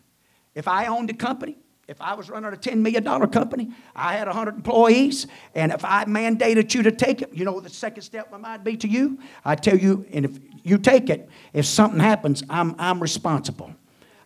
if 0.55 0.69
I 0.69 0.85
owned 0.85 1.09
a 1.09 1.15
company, 1.15 1.57
if 1.89 1.99
I 1.99 2.13
was 2.13 2.29
running 2.29 2.53
a 2.53 2.57
$10 2.57 2.77
million 2.77 3.05
company, 3.31 3.71
I 3.97 4.17
had 4.17 4.27
100 4.27 4.57
employees, 4.57 5.29
and 5.55 5.73
if 5.73 5.83
I 5.83 6.05
mandated 6.05 6.75
you 6.75 6.83
to 6.83 6.93
take 6.93 7.23
it, 7.23 7.33
you 7.33 7.47
know 7.47 7.59
the 7.59 7.71
second 7.71 8.03
step 8.03 8.39
might 8.39 8.63
be 8.63 8.77
to 8.77 8.87
you? 8.87 9.19
I 9.47 9.55
tell 9.55 9.79
you, 9.79 10.05
and 10.13 10.27
if 10.27 10.39
you 10.63 10.77
take 10.77 11.09
it, 11.09 11.27
if 11.55 11.65
something 11.65 12.01
happens, 12.01 12.43
I'm, 12.51 12.75
I'm 12.79 13.01
responsible. 13.01 13.75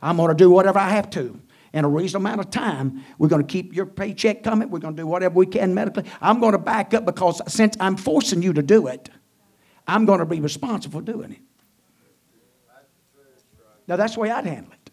I'm 0.02 0.16
going 0.16 0.30
to 0.30 0.34
do 0.34 0.50
whatever 0.50 0.80
I 0.80 0.90
have 0.90 1.10
to 1.10 1.40
in 1.72 1.84
a 1.84 1.88
reasonable 1.88 2.26
amount 2.26 2.40
of 2.40 2.50
time. 2.50 3.04
We're 3.18 3.28
going 3.28 3.46
to 3.46 3.46
keep 3.46 3.72
your 3.72 3.86
paycheck 3.86 4.42
coming. 4.42 4.68
We're 4.68 4.80
going 4.80 4.96
to 4.96 5.02
do 5.02 5.06
whatever 5.06 5.36
we 5.36 5.46
can 5.46 5.74
medically. 5.74 6.06
I'm 6.20 6.40
going 6.40 6.52
to 6.52 6.58
back 6.58 6.92
up 6.92 7.04
because 7.04 7.40
since 7.46 7.76
I'm 7.78 7.96
forcing 7.96 8.42
you 8.42 8.52
to 8.54 8.62
do 8.62 8.88
it, 8.88 9.10
I'm 9.88 10.04
going 10.04 10.20
to 10.20 10.26
be 10.26 10.40
responsible 10.40 11.00
for 11.00 11.04
doing 11.04 11.32
it. 11.32 11.40
Now, 13.88 13.96
that's 13.96 14.14
the 14.14 14.20
way 14.20 14.30
I'd 14.30 14.44
handle 14.44 14.72
it. 14.72 14.90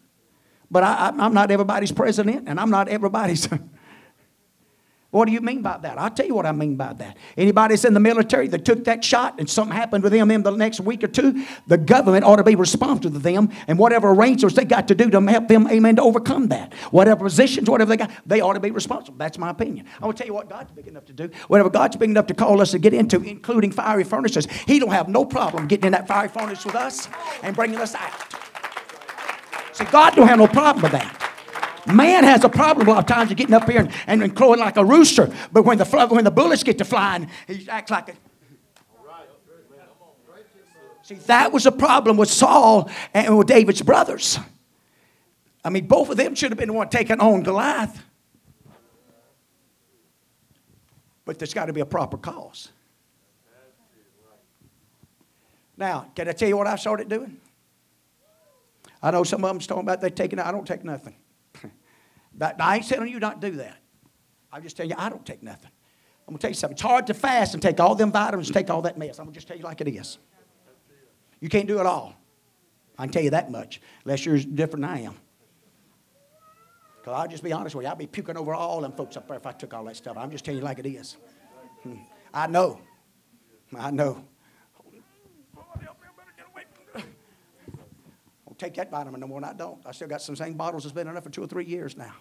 But 0.72 0.84
I, 0.84 1.10
am 1.10 1.34
not 1.34 1.52
everybody's 1.52 1.92
president, 1.92 2.48
and 2.48 2.60
I'm 2.60 2.70
not 2.70 2.88
everybody's 2.88 3.48
What 5.16 5.28
do 5.28 5.32
you 5.32 5.40
mean 5.40 5.62
by 5.62 5.78
that? 5.78 5.98
I'll 5.98 6.10
tell 6.10 6.26
you 6.26 6.36
what 6.36 6.46
I 6.46 6.52
mean 6.52 6.76
by 6.76 6.92
that. 6.92 7.16
Anybody 7.38 7.74
that's 7.74 7.86
in 7.86 7.94
the 7.94 8.02
military 8.02 8.50
that 8.50 8.66
took 8.66 8.84
that 8.84 9.02
shot 9.02 9.40
and 9.40 9.50
something 9.50 9.74
happened 9.74 10.04
with 10.04 10.12
them 10.12 10.30
in 10.30 10.44
the 10.44 10.52
next 10.52 10.82
week 10.82 11.06
or 11.06 11.08
two, 11.08 11.46
the 11.68 11.78
government 11.78 12.26
ought 12.26 12.36
to 12.36 12.44
be 12.44 12.56
responsible 12.56 13.14
to 13.14 13.20
them 13.20 13.50
and 13.70 13.80
whatever 13.80 14.10
arrangements 14.10 14.58
they 14.58 14.66
got 14.66 14.90
to 14.90 14.94
do 14.94 15.10
to 15.10 15.22
help 15.22 15.48
them, 15.48 15.70
amen, 15.70 15.96
to 15.96 16.02
overcome 16.02 16.50
that. 16.50 16.74
Whatever 16.92 17.24
positions, 17.24 17.70
whatever 17.70 17.88
they 17.88 17.96
got, 17.96 18.12
they 18.26 18.42
ought 18.42 18.56
to 18.56 18.60
be 18.60 18.72
responsible. 18.72 19.18
That's 19.18 19.38
my 19.38 19.52
opinion. 19.52 19.86
I 20.02 20.06
will 20.06 20.12
tell 20.12 20.28
you 20.28 20.34
what 20.34 20.50
God's 20.50 20.74
big 20.74 20.88
enough 20.88 21.06
to 21.06 21.14
do. 21.14 21.30
Whatever 21.48 21.70
God's 21.70 21.96
big 21.96 22.10
enough 22.10 22.28
to 22.28 22.34
call 22.34 22.60
us 22.60 22.72
to 22.72 22.80
get 22.80 22.94
into, 22.94 23.22
including 23.22 23.72
fiery 23.72 24.04
furnaces, 24.04 24.48
He 24.68 24.80
don't 24.80 24.92
have 24.92 25.08
no 25.08 25.24
problem 25.24 25.68
getting 25.68 25.86
in 25.86 25.92
that 25.94 26.10
fiery 26.10 26.28
furnace 26.28 26.66
with 26.66 26.76
us 26.76 27.08
and 27.42 27.56
bringing 27.56 27.80
us 27.80 27.96
out. 27.96 28.12
See, 29.72 29.86
God 29.86 30.14
don't 30.14 30.28
have 30.28 30.40
no 30.40 30.48
problem 30.48 30.84
with 30.84 30.92
that. 30.92 31.35
Man 31.88 32.24
has 32.24 32.44
a 32.44 32.50
problem 32.50 32.88
a 32.88 32.92
lot 32.92 33.00
of 33.00 33.06
times 33.06 33.32
of 33.32 33.38
getting 33.38 33.54
up 33.54 33.70
here 33.70 33.88
and, 34.08 34.24
and, 34.24 34.36
crowing 34.36 34.60
like 34.60 34.78
a 34.78 34.84
rooster. 34.84 35.32
But 35.52 35.66
when 35.66 35.78
the, 35.78 35.86
when 36.10 36.24
the 36.24 36.32
bullets 36.32 36.64
get 36.64 36.80
to 36.80 36.86
flying, 36.86 37.30
he 37.48 37.68
acts 37.70 37.92
like 37.92 38.10
a. 38.10 38.14
See, 41.04 41.16
that 41.16 41.52
was 41.52 41.68
a 41.68 41.72
problem 41.72 42.18
with 42.18 42.30
Saul 42.30 42.90
and 43.14 43.38
with 43.38 43.46
David's 43.46 43.84
brothers. 43.84 44.40
I 45.64 45.70
mean, 45.70 45.86
both 45.86 46.10
of 46.10 46.18
them 46.18 46.34
should 46.34 46.50
have 46.50 46.58
been 46.58 46.70
the 46.70 46.74
one 46.74 46.90
taking 46.90 47.20
on 47.20 47.44
Goliath. 47.44 48.04
But 51.26 51.38
there's 51.38 51.54
got 51.54 51.66
to 51.66 51.74
be 51.74 51.82
a 51.82 51.86
proper 51.86 52.18
cause. 52.18 52.70
Now, 55.78 56.08
can 56.16 56.30
I 56.30 56.32
tell 56.32 56.48
you 56.48 56.58
what 56.58 56.68
I 56.68 56.76
started 56.76 57.10
doing? 57.10 57.38
I 59.02 59.12
know 59.12 59.24
some 59.24 59.44
of 59.44 59.50
them 59.50 59.60
talking 59.60 59.84
about 59.84 60.02
they 60.02 60.10
taking. 60.10 60.40
I 60.40 60.52
don't 60.52 60.66
take 60.66 60.84
nothing. 60.84 61.16
I 62.42 62.76
ain't 62.78 62.88
telling 62.88 63.10
you 63.10 63.20
not 63.20 63.40
do 63.40 63.52
that. 63.52 63.78
I'm 64.52 64.64
just 64.64 64.78
telling 64.78 64.90
you, 64.90 64.96
I 64.98 65.10
don't 65.10 65.26
take 65.26 65.44
nothing. 65.44 65.72
I'm 66.28 66.32
going 66.32 66.38
to 66.38 66.42
tell 66.42 66.52
you 66.52 66.56
something. 66.56 66.76
It's 66.76 66.82
hard 66.82 67.08
to 67.08 67.14
fast 67.14 67.54
and 67.54 67.62
take 67.62 67.80
all 67.80 67.94
them 67.96 68.12
vitamins 68.12 68.50
take 68.50 68.70
all 68.70 68.82
that 68.84 68.98
mess. 68.98 69.20
I'm 69.20 69.26
going 69.26 69.34
to 69.34 69.38
just 69.38 69.48
tell 69.48 69.58
you 69.58 69.64
like 69.64 69.82
it 69.82 69.88
is. 69.88 70.18
You 71.40 71.50
can't 71.50 71.68
do 71.68 71.80
it 71.80 71.86
all. 71.86 72.16
I 72.98 73.04
can 73.04 73.12
tell 73.12 73.24
you 73.24 73.30
that 73.32 73.52
much, 73.52 73.82
unless 74.06 74.26
you're 74.26 74.38
different 74.38 74.84
than 74.84 74.86
I 74.86 75.02
am. 75.02 75.16
Because 77.00 77.20
I'll 77.20 77.28
just 77.28 77.44
be 77.44 77.52
honest 77.52 77.76
with 77.76 77.86
you, 77.86 77.92
I'd 77.92 77.98
be 77.98 78.08
puking 78.08 78.38
over 78.38 78.54
all 78.56 78.82
them 78.82 78.94
folks 78.94 79.18
up 79.18 79.28
there 79.28 79.38
if 79.38 79.46
I 79.46 79.52
took 79.52 79.74
all 79.74 79.84
that 79.84 79.96
stuff. 79.96 80.18
I'm 80.18 80.32
just 80.32 80.44
telling 80.46 80.60
you 80.60 80.64
like 80.64 80.80
it 80.80 80.88
is. 80.88 81.18
Hmm. 81.84 81.98
I 82.34 82.48
know. 82.48 82.80
I 83.78 83.92
know. 83.92 84.24
I'll 88.56 88.68
take 88.70 88.76
that 88.76 88.90
vitamin 88.90 89.20
no 89.20 89.28
more, 89.28 89.38
and 89.38 89.46
I 89.46 89.52
don't. 89.52 89.82
I 89.86 89.92
still 89.92 90.08
got 90.08 90.22
some 90.22 90.36
same 90.36 90.54
bottles 90.54 90.84
that's 90.84 90.94
been 90.94 91.10
enough 91.10 91.26
for 91.26 91.30
two 91.30 91.44
or 91.44 91.48
three 91.48 91.66
years 91.66 91.98
now. 91.98 92.14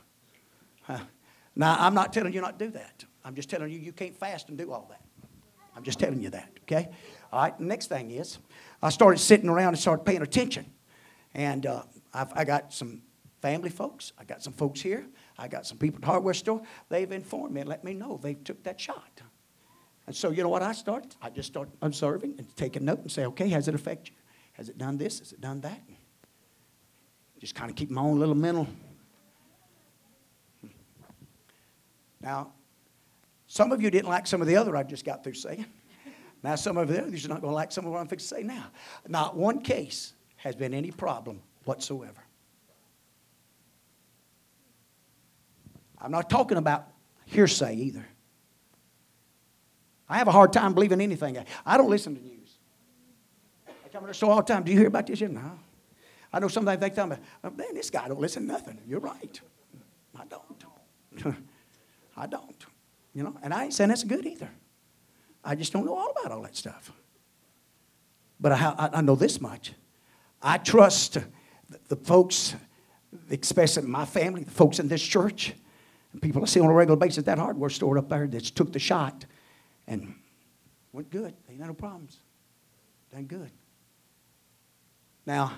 Now, 1.56 1.76
I'm 1.78 1.94
not 1.94 2.12
telling 2.12 2.32
you 2.32 2.40
not 2.40 2.58
to 2.58 2.64
do 2.64 2.72
that. 2.72 3.04
I'm 3.24 3.36
just 3.36 3.48
telling 3.48 3.70
you 3.70 3.78
you 3.78 3.92
can't 3.92 4.16
fast 4.16 4.48
and 4.48 4.58
do 4.58 4.72
all 4.72 4.88
that. 4.90 5.00
I'm 5.76 5.84
just 5.84 6.00
telling 6.00 6.20
you 6.20 6.30
that, 6.30 6.50
okay? 6.62 6.88
All 7.32 7.42
right, 7.42 7.60
next 7.60 7.86
thing 7.86 8.10
is, 8.10 8.38
I 8.82 8.90
started 8.90 9.18
sitting 9.18 9.48
around 9.48 9.68
and 9.68 9.78
started 9.78 10.04
paying 10.04 10.22
attention. 10.22 10.66
And 11.32 11.64
uh, 11.66 11.84
i 12.12 12.44
got 12.44 12.72
some 12.72 13.02
family 13.40 13.70
folks. 13.70 14.12
I 14.18 14.24
got 14.24 14.42
some 14.42 14.52
folks 14.52 14.80
here. 14.80 15.06
I 15.38 15.46
got 15.46 15.64
some 15.64 15.78
people 15.78 15.98
at 15.98 16.00
the 16.00 16.06
hardware 16.08 16.34
store. 16.34 16.60
They've 16.88 17.12
informed 17.12 17.54
me 17.54 17.60
and 17.60 17.70
let 17.70 17.84
me 17.84 17.94
know 17.94 18.18
they 18.20 18.34
took 18.34 18.64
that 18.64 18.80
shot. 18.80 19.22
And 20.08 20.16
so, 20.16 20.30
you 20.30 20.42
know 20.42 20.48
what 20.48 20.62
I 20.62 20.72
started? 20.72 21.14
I 21.22 21.30
just 21.30 21.48
started 21.48 21.72
observing 21.82 22.34
and 22.38 22.56
taking 22.56 22.84
note 22.84 22.98
and 22.98 23.12
say, 23.12 23.26
okay, 23.26 23.48
has 23.50 23.68
it 23.68 23.76
affected 23.76 24.10
you? 24.10 24.16
Has 24.54 24.68
it 24.68 24.76
done 24.76 24.98
this? 24.98 25.20
Has 25.20 25.32
it 25.32 25.40
done 25.40 25.60
that? 25.60 25.80
Just 27.44 27.54
kind 27.54 27.68
of 27.68 27.76
keep 27.76 27.90
my 27.90 28.00
own 28.00 28.18
little 28.18 28.34
mental. 28.34 28.66
Now, 32.22 32.54
some 33.46 33.70
of 33.70 33.82
you 33.82 33.90
didn't 33.90 34.08
like 34.08 34.26
some 34.26 34.40
of 34.40 34.46
the 34.46 34.56
other 34.56 34.74
I 34.74 34.82
just 34.82 35.04
got 35.04 35.22
through 35.22 35.34
saying. 35.34 35.66
Now, 36.42 36.54
some 36.54 36.78
of 36.78 36.88
the 36.88 37.02
others 37.02 37.26
are 37.26 37.28
not 37.28 37.42
going 37.42 37.50
to 37.50 37.54
like 37.54 37.70
some 37.70 37.84
of 37.84 37.92
what 37.92 37.98
I'm 37.98 38.08
fixing 38.08 38.38
to 38.38 38.42
say 38.42 38.46
now. 38.46 38.68
Not 39.06 39.36
one 39.36 39.60
case 39.60 40.14
has 40.36 40.56
been 40.56 40.72
any 40.72 40.90
problem 40.90 41.42
whatsoever. 41.66 42.24
I'm 46.00 46.10
not 46.10 46.30
talking 46.30 46.56
about 46.56 46.88
hearsay 47.26 47.74
either. 47.74 48.06
I 50.08 50.16
have 50.16 50.28
a 50.28 50.32
hard 50.32 50.54
time 50.54 50.72
believing 50.72 51.02
anything. 51.02 51.36
I 51.66 51.76
don't 51.76 51.90
listen 51.90 52.16
to 52.16 52.22
news. 52.22 52.56
I 53.68 53.88
come 53.90 54.00
to 54.00 54.08
the 54.08 54.14
store 54.14 54.30
all 54.30 54.36
the 54.38 54.44
time. 54.44 54.62
Do 54.62 54.72
you 54.72 54.78
hear 54.78 54.88
about 54.88 55.06
this? 55.06 55.20
No. 55.20 55.58
I 56.34 56.40
know 56.40 56.48
sometimes 56.48 56.80
they 56.80 56.90
tell 56.90 57.06
me, 57.06 57.16
oh, 57.44 57.50
man, 57.50 57.74
this 57.74 57.90
guy 57.90 58.08
don't 58.08 58.18
listen 58.18 58.44
to 58.46 58.52
nothing. 58.52 58.80
You're 58.88 58.98
right. 58.98 59.40
I 60.18 60.24
don't. 60.24 61.36
I 62.16 62.26
don't. 62.26 62.66
You 63.14 63.22
know, 63.22 63.36
and 63.40 63.54
I 63.54 63.64
ain't 63.64 63.72
saying 63.72 63.90
that's 63.90 64.02
good 64.02 64.26
either. 64.26 64.50
I 65.44 65.54
just 65.54 65.72
don't 65.72 65.86
know 65.86 65.94
all 65.94 66.10
about 66.10 66.32
all 66.32 66.42
that 66.42 66.56
stuff. 66.56 66.90
But 68.40 68.50
I, 68.50 68.90
I 68.94 69.00
know 69.00 69.14
this 69.14 69.40
much. 69.40 69.74
I 70.42 70.58
trust 70.58 71.18
the 71.86 71.96
folks, 71.96 72.56
especially 73.30 73.84
my 73.84 74.04
family, 74.04 74.42
the 74.42 74.50
folks 74.50 74.80
in 74.80 74.88
this 74.88 75.02
church, 75.02 75.54
and 76.12 76.20
people 76.20 76.42
I 76.42 76.46
see 76.46 76.58
on 76.58 76.66
a 76.66 76.72
regular 76.72 76.96
basis 76.96 77.22
that 77.22 77.38
hardware 77.38 77.70
store 77.70 77.96
up 77.96 78.08
there 78.08 78.26
that 78.26 78.42
took 78.42 78.72
the 78.72 78.80
shot 78.80 79.24
and 79.86 80.16
went 80.92 81.10
good. 81.10 81.32
Ain't 81.48 81.60
had 81.60 81.68
no 81.68 81.74
problems. 81.74 82.18
Done 83.12 83.26
good. 83.26 83.52
Now, 85.26 85.52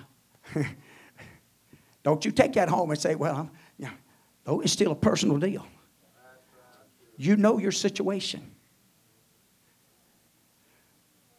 Don't 2.03 2.23
you 2.23 2.31
take 2.31 2.53
that 2.53 2.69
home 2.69 2.91
and 2.91 2.99
say, 2.99 3.15
well, 3.15 3.49
yeah, 3.77 3.91
oh, 4.45 4.61
it's 4.61 4.71
still 4.71 4.91
a 4.91 4.95
personal 4.95 5.37
deal. 5.37 5.65
You 7.17 7.35
know 7.35 7.57
your 7.57 7.71
situation. 7.71 8.51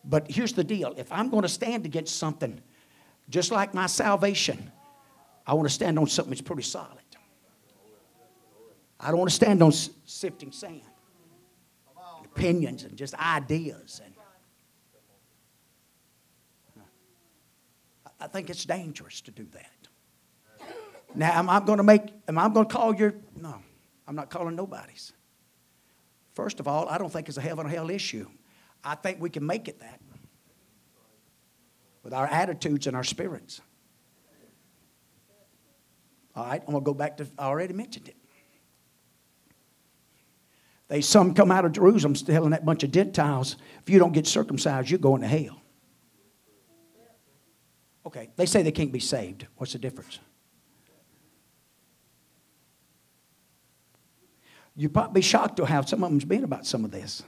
But 0.04 0.30
here's 0.30 0.52
the 0.52 0.64
deal 0.64 0.94
if 0.96 1.10
I'm 1.12 1.30
going 1.30 1.42
to 1.42 1.48
stand 1.48 1.86
against 1.86 2.16
something, 2.16 2.60
just 3.28 3.50
like 3.50 3.74
my 3.74 3.86
salvation, 3.86 4.72
I 5.46 5.54
want 5.54 5.68
to 5.68 5.74
stand 5.74 5.98
on 5.98 6.06
something 6.06 6.30
that's 6.30 6.42
pretty 6.42 6.62
solid. 6.62 6.98
I 9.00 9.08
don't 9.08 9.18
want 9.18 9.30
to 9.30 9.36
stand 9.36 9.62
on 9.62 9.70
sifting 10.06 10.50
sand, 10.50 10.82
opinions, 12.24 12.82
and 12.82 12.96
just 12.96 13.14
ideas. 13.14 14.00
And 14.04 14.14
I 18.20 18.26
think 18.26 18.50
it's 18.50 18.64
dangerous 18.64 19.20
to 19.22 19.30
do 19.30 19.46
that. 19.52 20.68
Now, 21.14 21.38
am 21.38 21.48
I 21.48 21.60
going 21.60 21.78
to 21.78 21.82
make, 21.82 22.02
am 22.26 22.38
I 22.38 22.48
going 22.48 22.66
to 22.66 22.72
call 22.72 22.94
your, 22.94 23.14
no, 23.40 23.56
I'm 24.06 24.14
not 24.14 24.30
calling 24.30 24.56
nobody's. 24.56 25.12
First 26.34 26.60
of 26.60 26.68
all, 26.68 26.88
I 26.88 26.98
don't 26.98 27.12
think 27.12 27.28
it's 27.28 27.38
a 27.38 27.40
heaven 27.40 27.66
or 27.66 27.68
hell 27.68 27.90
issue. 27.90 28.28
I 28.84 28.94
think 28.94 29.20
we 29.20 29.30
can 29.30 29.44
make 29.46 29.68
it 29.68 29.80
that 29.80 30.00
with 32.02 32.14
our 32.14 32.26
attitudes 32.26 32.86
and 32.86 32.96
our 32.96 33.04
spirits. 33.04 33.60
All 36.34 36.46
right, 36.46 36.62
I'm 36.66 36.72
going 36.72 36.84
to 36.84 36.86
go 36.86 36.94
back 36.94 37.16
to, 37.16 37.26
I 37.38 37.46
already 37.46 37.74
mentioned 37.74 38.08
it. 38.08 38.16
They 40.86 41.00
some 41.02 41.34
come 41.34 41.50
out 41.50 41.64
of 41.64 41.72
Jerusalem 41.72 42.14
telling 42.14 42.50
that 42.50 42.64
bunch 42.64 42.82
of 42.82 42.92
Gentiles, 42.92 43.56
if 43.82 43.90
you 43.90 43.98
don't 43.98 44.12
get 44.12 44.26
circumcised, 44.26 44.88
you're 44.88 44.98
going 44.98 45.20
to 45.20 45.28
hell. 45.28 45.60
Okay, 48.08 48.30
they 48.36 48.46
say 48.46 48.62
they 48.62 48.72
can't 48.72 48.90
be 48.90 49.00
saved. 49.00 49.46
What's 49.58 49.74
the 49.74 49.78
difference? 49.78 50.18
You'd 54.74 54.94
probably 54.94 55.20
be 55.20 55.22
shocked 55.22 55.58
to 55.58 55.66
how 55.66 55.82
some 55.82 56.02
of 56.02 56.08
them's 56.08 56.24
been 56.24 56.42
about 56.42 56.64
some 56.64 56.86
of 56.86 56.90
this. 56.90 57.22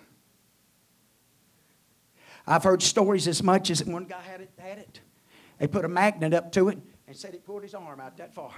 I've 2.47 2.65
heard 2.65 2.81
stories 2.81 3.29
as 3.29 3.43
much 3.43 3.69
as 3.69 3.85
one 3.85 4.07
guy 4.07 4.23
had 4.23 4.41
it, 4.41 4.53
had 4.57 4.79
it. 4.79 5.01
They 5.59 5.67
put 5.67 5.85
a 5.85 5.89
magnet 5.89 6.33
up 6.33 6.51
to 6.53 6.71
it 6.71 6.79
and 7.07 7.15
said 7.15 7.35
it 7.35 7.45
pulled 7.45 7.63
his 7.63 7.75
arm 7.75 8.01
out 8.01 8.17
that 8.17 8.33
far. 8.33 8.55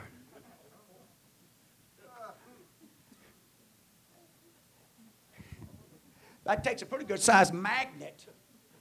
That 6.44 6.62
takes 6.62 6.82
a 6.82 6.86
pretty 6.86 7.04
good 7.04 7.20
sized 7.20 7.52
magnet. 7.52 8.26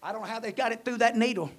I 0.04 0.12
don't 0.12 0.22
know 0.22 0.28
how 0.28 0.40
they 0.40 0.52
got 0.52 0.72
it 0.72 0.86
through 0.86 0.98
that 0.98 1.18
needle. 1.18 1.50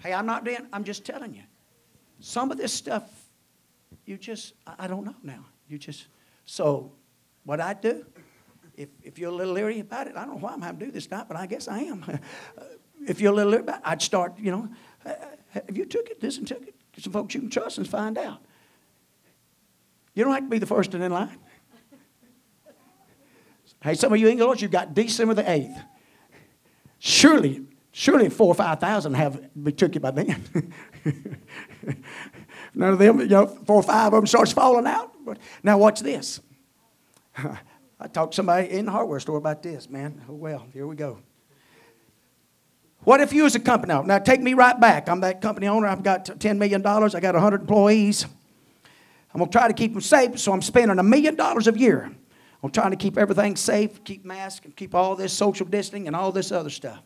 Hey, 0.00 0.12
I'm 0.12 0.26
not 0.26 0.44
doing, 0.44 0.66
I'm 0.72 0.84
just 0.84 1.04
telling 1.04 1.34
you. 1.34 1.42
Some 2.20 2.50
of 2.50 2.58
this 2.58 2.72
stuff, 2.72 3.04
you 4.04 4.16
just, 4.16 4.54
I 4.78 4.86
don't 4.86 5.04
know 5.04 5.14
now. 5.22 5.44
You 5.68 5.78
just, 5.78 6.08
so 6.44 6.92
what 7.44 7.60
I 7.60 7.74
do, 7.74 8.04
if, 8.76 8.88
if 9.02 9.18
you're 9.18 9.30
a 9.30 9.34
little 9.34 9.54
leery 9.54 9.80
about 9.80 10.06
it, 10.06 10.16
I 10.16 10.24
don't 10.24 10.34
know 10.34 10.40
why 10.40 10.52
I'm 10.52 10.62
having 10.62 10.80
to 10.80 10.86
do 10.86 10.92
this 10.92 11.06
tonight, 11.06 11.26
but 11.28 11.36
I 11.36 11.46
guess 11.46 11.68
I 11.68 11.80
am. 11.80 12.04
Uh, 12.58 12.64
if 13.08 13.18
you're 13.18 13.32
a 13.32 13.34
little 13.34 13.52
leery 13.52 13.62
about 13.62 13.78
it, 13.78 13.82
I'd 13.86 14.02
start, 14.02 14.38
you 14.38 14.50
know, 14.50 14.68
have 15.50 15.74
you 15.74 15.86
took 15.86 16.10
it? 16.10 16.20
this 16.20 16.36
and 16.36 16.46
took 16.46 16.62
it. 16.62 16.74
Some 16.98 17.14
folks 17.14 17.34
you 17.34 17.40
can 17.40 17.48
trust 17.48 17.78
and 17.78 17.88
find 17.88 18.18
out. 18.18 18.42
You 20.14 20.24
don't 20.24 20.34
have 20.34 20.42
to 20.42 20.50
be 20.50 20.58
the 20.58 20.66
first 20.66 20.94
in 20.94 21.10
line. 21.10 21.38
Hey, 23.82 23.94
some 23.94 24.12
of 24.12 24.20
you 24.20 24.28
English, 24.28 24.60
you've 24.60 24.70
got 24.70 24.92
December 24.92 25.32
the 25.32 25.42
8th. 25.42 25.82
Surely, 26.98 27.64
surely 27.92 28.28
four 28.28 28.48
or 28.48 28.54
5,000 28.54 29.14
have 29.14 29.40
took 29.76 29.94
you 29.94 30.00
by 30.00 30.10
then. 30.10 30.72
None 32.74 32.92
of 32.92 32.98
them, 32.98 33.20
you 33.20 33.26
know, 33.26 33.46
four 33.46 33.76
or 33.76 33.82
five 33.82 34.12
of 34.12 34.20
them 34.20 34.26
starts 34.26 34.52
falling 34.52 34.86
out. 34.86 35.12
But 35.24 35.38
now 35.62 35.78
watch 35.78 36.00
this. 36.00 36.40
I 37.36 38.08
talked 38.08 38.32
to 38.32 38.36
somebody 38.36 38.70
in 38.70 38.86
the 38.86 38.92
hardware 38.92 39.20
store 39.20 39.36
about 39.36 39.62
this, 39.62 39.90
man. 39.90 40.22
Oh, 40.28 40.34
well, 40.34 40.66
here 40.72 40.86
we 40.86 40.96
go. 40.96 41.18
What 43.02 43.20
if 43.20 43.32
you 43.32 43.44
was 43.44 43.54
a 43.54 43.60
company 43.60 43.92
owner? 43.92 44.06
Now, 44.06 44.18
take 44.18 44.40
me 44.40 44.54
right 44.54 44.78
back. 44.78 45.08
I'm 45.08 45.20
that 45.20 45.40
company 45.40 45.66
owner. 45.66 45.86
I've 45.86 46.02
got 46.02 46.26
$10 46.26 46.58
million. 46.58 46.86
I 46.86 47.20
got 47.20 47.34
100 47.34 47.62
employees. 47.62 48.26
I'm 49.32 49.38
going 49.38 49.50
to 49.50 49.58
try 49.58 49.68
to 49.68 49.74
keep 49.74 49.92
them 49.92 50.00
safe, 50.00 50.38
so 50.38 50.52
I'm 50.52 50.62
spending 50.62 50.98
a 50.98 51.02
million 51.02 51.34
dollars 51.34 51.66
a 51.66 51.78
year 51.78 52.10
on 52.62 52.70
trying 52.70 52.90
to 52.90 52.96
keep 52.96 53.16
everything 53.16 53.56
safe, 53.56 54.02
keep 54.04 54.24
masks, 54.24 54.66
and 54.66 54.76
keep 54.76 54.94
all 54.94 55.16
this 55.16 55.32
social 55.32 55.66
distancing 55.66 56.08
and 56.08 56.16
all 56.16 56.32
this 56.32 56.52
other 56.52 56.68
stuff. 56.68 57.02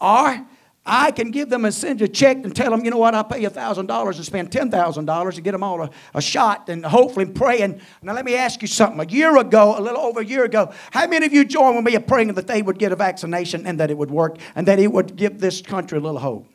Or 0.00 0.46
I 0.86 1.10
can 1.10 1.30
give 1.30 1.50
them 1.50 1.66
a 1.66 1.72
send 1.72 2.00
a 2.00 2.08
check 2.08 2.38
and 2.38 2.56
tell 2.56 2.70
them, 2.70 2.84
you 2.84 2.90
know 2.90 2.96
what, 2.98 3.14
I'll 3.14 3.24
pay 3.24 3.42
you 3.42 3.50
$1,000 3.50 4.16
and 4.16 4.24
spend 4.24 4.50
$10,000 4.50 5.34
to 5.34 5.40
get 5.40 5.52
them 5.52 5.62
all 5.62 5.82
a, 5.82 5.90
a 6.14 6.22
shot 6.22 6.68
and 6.68 6.84
hopefully 6.84 7.26
praying. 7.26 7.80
Now, 8.02 8.14
let 8.14 8.24
me 8.24 8.34
ask 8.34 8.62
you 8.62 8.68
something. 8.68 8.98
A 8.98 9.10
year 9.10 9.36
ago, 9.36 9.78
a 9.78 9.80
little 9.80 10.00
over 10.00 10.20
a 10.20 10.24
year 10.24 10.44
ago, 10.44 10.72
how 10.90 11.06
many 11.06 11.26
of 11.26 11.32
you 11.32 11.44
joined 11.44 11.76
with 11.76 11.84
me 11.84 11.94
in 11.94 12.02
praying 12.04 12.32
that 12.34 12.46
they 12.46 12.62
would 12.62 12.78
get 12.78 12.92
a 12.92 12.96
vaccination 12.96 13.66
and 13.66 13.78
that 13.78 13.90
it 13.90 13.98
would 13.98 14.10
work 14.10 14.38
and 14.54 14.66
that 14.68 14.78
it 14.78 14.90
would 14.90 15.16
give 15.16 15.38
this 15.38 15.60
country 15.60 15.98
a 15.98 16.00
little 16.00 16.18
hope? 16.18 16.46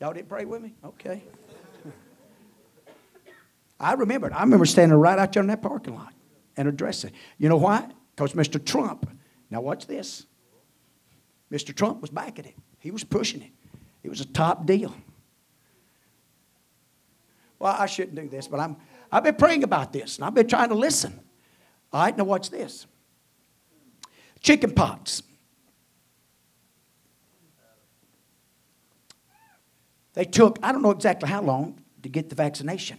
Y'all 0.00 0.12
didn't 0.12 0.28
pray 0.28 0.44
with 0.44 0.60
me? 0.60 0.74
Okay. 0.84 1.22
I 3.80 3.94
remember 3.94 4.26
it. 4.26 4.32
I 4.34 4.42
remember 4.42 4.66
standing 4.66 4.98
right 4.98 5.18
out 5.18 5.32
there 5.32 5.42
in 5.42 5.46
that 5.46 5.62
parking 5.62 5.94
lot 5.94 6.12
and 6.56 6.68
addressing. 6.68 7.12
You 7.38 7.48
know 7.48 7.56
why? 7.56 7.88
Because 8.14 8.34
Mr. 8.34 8.62
Trump, 8.62 9.08
now 9.54 9.60
watch 9.60 9.86
this. 9.86 10.26
Mr. 11.52 11.72
Trump 11.72 12.00
was 12.00 12.10
backing 12.10 12.44
it. 12.44 12.56
He 12.80 12.90
was 12.90 13.04
pushing 13.04 13.40
it. 13.40 13.52
It 14.02 14.08
was 14.08 14.20
a 14.20 14.24
top 14.24 14.66
deal. 14.66 14.92
Well, 17.60 17.76
I 17.78 17.86
shouldn't 17.86 18.16
do 18.16 18.28
this, 18.28 18.48
but 18.48 18.58
I'm, 18.58 18.76
I've 19.12 19.22
been 19.22 19.36
praying 19.36 19.62
about 19.62 19.92
this 19.92 20.16
and 20.16 20.24
I've 20.24 20.34
been 20.34 20.48
trying 20.48 20.70
to 20.70 20.74
listen. 20.74 21.20
All 21.92 22.02
right, 22.02 22.16
now 22.18 22.24
watch 22.24 22.50
this. 22.50 22.86
Chicken 24.40 24.72
pox. 24.72 25.22
They 30.14 30.24
took, 30.24 30.58
I 30.64 30.72
don't 30.72 30.82
know 30.82 30.90
exactly 30.90 31.28
how 31.28 31.42
long 31.42 31.80
to 32.02 32.08
get 32.08 32.28
the 32.28 32.34
vaccination. 32.34 32.98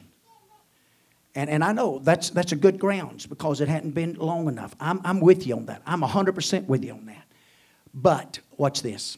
And, 1.35 1.49
and 1.49 1.63
I 1.63 1.73
know 1.73 1.99
that's, 1.99 2.29
that's 2.29 2.53
a 2.53 2.55
good 2.55 2.79
grounds 2.79 3.25
because 3.25 3.59
it 3.59 3.67
hadn't 3.67 3.91
been 3.91 4.13
long 4.13 4.47
enough. 4.47 4.73
I'm, 4.79 5.01
I'm 5.03 5.19
with 5.19 5.45
you 5.45 5.57
on 5.57 5.65
that. 5.65 5.81
I'm 5.85 6.01
100% 6.01 6.65
with 6.65 6.83
you 6.83 6.93
on 6.93 7.05
that. 7.07 7.25
But 7.93 8.39
watch 8.57 8.81
this. 8.81 9.17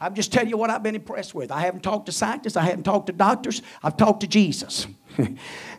I'm 0.00 0.14
just 0.14 0.32
telling 0.32 0.48
you 0.48 0.56
what 0.56 0.70
I've 0.70 0.82
been 0.82 0.94
impressed 0.94 1.34
with. 1.34 1.52
I 1.52 1.60
haven't 1.60 1.82
talked 1.82 2.06
to 2.06 2.12
scientists, 2.12 2.56
I 2.56 2.62
haven't 2.62 2.82
talked 2.82 3.06
to 3.06 3.12
doctors, 3.12 3.62
I've 3.82 3.96
talked 3.96 4.20
to 4.22 4.26
Jesus. 4.26 4.86
and, 5.18 5.38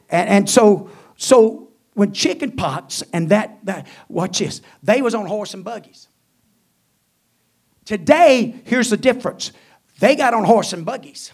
and 0.10 0.50
so, 0.50 0.90
so 1.18 1.72
when 1.96 2.14
chicken 2.14 2.52
pox 2.52 3.04
and 3.12 3.30
that, 3.30 3.58
that, 3.66 3.88
watch 4.08 4.40
this, 4.40 4.62
they 4.82 5.02
was 5.02 5.14
on 5.14 5.26
horse 5.26 5.54
and 5.54 5.64
buggies. 5.66 6.08
Today, 7.84 8.56
here's 8.64 8.90
the 8.90 8.98
difference. 8.98 9.52
They 10.00 10.16
got 10.16 10.34
on 10.34 10.46
horse 10.46 10.72
and 10.72 10.86
buggies. 10.86 11.34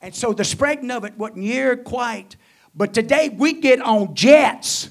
And 0.00 0.14
so 0.14 0.32
the 0.32 0.44
spreading 0.44 0.90
of 0.90 1.04
it 1.04 1.16
wasn't 1.18 1.38
near 1.38 1.76
quite 1.76 2.36
but 2.76 2.92
today 2.92 3.30
we 3.30 3.54
get 3.54 3.80
on 3.80 4.14
jets 4.14 4.90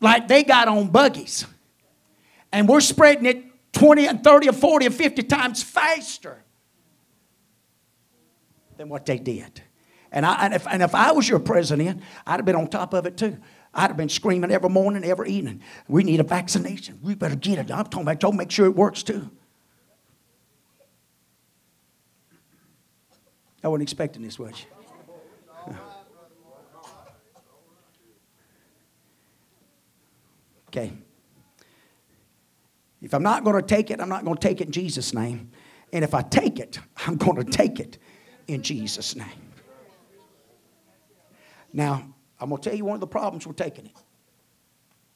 like 0.00 0.28
they 0.28 0.42
got 0.42 0.66
on 0.66 0.88
buggies. 0.88 1.46
And 2.52 2.66
we're 2.68 2.80
spreading 2.80 3.26
it 3.26 3.44
20 3.72 4.06
and 4.06 4.24
30 4.24 4.48
or 4.48 4.52
40 4.52 4.86
or 4.86 4.90
50 4.90 5.22
times 5.24 5.62
faster 5.62 6.42
than 8.78 8.88
what 8.88 9.04
they 9.04 9.18
did. 9.18 9.62
And, 10.10 10.24
I, 10.24 10.46
and, 10.46 10.54
if, 10.54 10.66
and 10.66 10.82
if 10.82 10.94
I 10.94 11.12
was 11.12 11.28
your 11.28 11.38
president, 11.38 12.02
I'd 12.26 12.36
have 12.36 12.46
been 12.46 12.56
on 12.56 12.68
top 12.68 12.94
of 12.94 13.04
it 13.04 13.18
too. 13.18 13.36
I'd 13.74 13.88
have 13.88 13.96
been 13.96 14.08
screaming 14.08 14.50
every 14.50 14.70
morning, 14.70 15.04
every 15.04 15.30
evening. 15.30 15.60
We 15.88 16.02
need 16.02 16.20
a 16.20 16.24
vaccination. 16.24 16.98
We 17.02 17.14
better 17.14 17.36
get 17.36 17.58
it. 17.58 17.70
I'm 17.70 17.84
talking 17.84 18.02
about, 18.02 18.20
told 18.20 18.36
make 18.36 18.50
sure 18.50 18.64
it 18.64 18.74
works 18.74 19.02
too. 19.02 19.30
I 23.62 23.68
wasn't 23.68 23.82
expecting 23.82 24.22
this, 24.22 24.38
was 24.38 24.58
you? 24.60 24.75
Okay. 30.68 30.92
If 33.02 33.14
I'm 33.14 33.22
not 33.22 33.44
going 33.44 33.60
to 33.60 33.66
take 33.66 33.90
it, 33.90 34.00
I'm 34.00 34.08
not 34.08 34.24
going 34.24 34.36
to 34.36 34.40
take 34.40 34.60
it 34.60 34.66
in 34.66 34.72
Jesus' 34.72 35.14
name. 35.14 35.50
And 35.92 36.02
if 36.02 36.14
I 36.14 36.22
take 36.22 36.58
it, 36.58 36.78
I'm 37.06 37.16
going 37.16 37.36
to 37.36 37.44
take 37.44 37.78
it 37.78 37.98
in 38.48 38.62
Jesus' 38.62 39.14
name. 39.14 39.28
Now, 41.72 42.14
I'm 42.40 42.48
going 42.48 42.60
to 42.60 42.70
tell 42.70 42.76
you 42.76 42.84
one 42.84 42.94
of 42.94 43.00
the 43.00 43.06
problems 43.06 43.46
with 43.46 43.56
taking 43.56 43.86
it. 43.86 43.92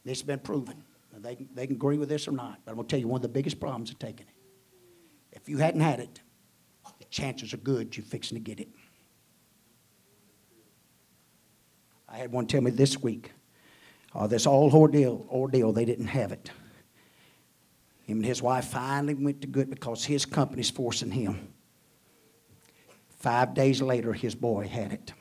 This 0.05 0.19
has 0.19 0.27
been 0.27 0.39
proven. 0.39 0.85
They 1.19 1.35
can, 1.35 1.49
they 1.55 1.67
can 1.67 1.77
agree 1.77 1.99
with 1.99 2.09
this 2.09 2.29
or 2.29 2.33
not, 2.33 2.61
but 2.65 2.71
I'm 2.71 2.77
going 2.77 2.87
to 2.87 2.91
tell 2.91 3.01
you 3.01 3.09
one 3.09 3.19
of 3.19 3.23
the 3.23 3.29
biggest 3.29 3.61
problems 3.61 3.91
of 3.91 3.99
taking 3.99 4.27
it. 4.27 4.35
If 5.33 5.49
you 5.49 5.59
hadn't 5.59 5.81
had 5.81 6.01
it, 6.01 6.21
the 6.99 7.05
chances 7.07 7.53
are 7.53 7.59
good 7.59 7.97
you're 7.97 8.05
fixing 8.05 8.37
to 8.37 8.43
get 8.43 8.61
it. 8.61 8.69
I 12.09 12.17
had 12.17 12.33
one 12.33 12.47
tell 12.47 12.61
me 12.61 12.71
this 12.71 13.01
week 13.01 13.33
uh, 14.15 14.27
this 14.27 14.47
all 14.47 14.75
ordeal, 14.75 15.27
ordeal, 15.31 15.73
they 15.73 15.85
didn't 15.85 16.09
have 16.09 16.33
it. 16.33 16.51
Him 18.03 18.19
and 18.19 18.27
his 18.27 18.43
wife 18.43 18.67
finally 18.67 19.15
went 19.15 19.41
to 19.43 19.47
good 19.47 19.71
because 19.71 20.05
his 20.05 20.27
company's 20.27 20.71
forcing 20.71 21.13
him. 21.13 21.53
Five 23.21 23.55
days 23.55 23.81
later, 23.81 24.13
his 24.13 24.35
boy 24.35 24.67
had 24.67 24.93
it. 24.93 25.13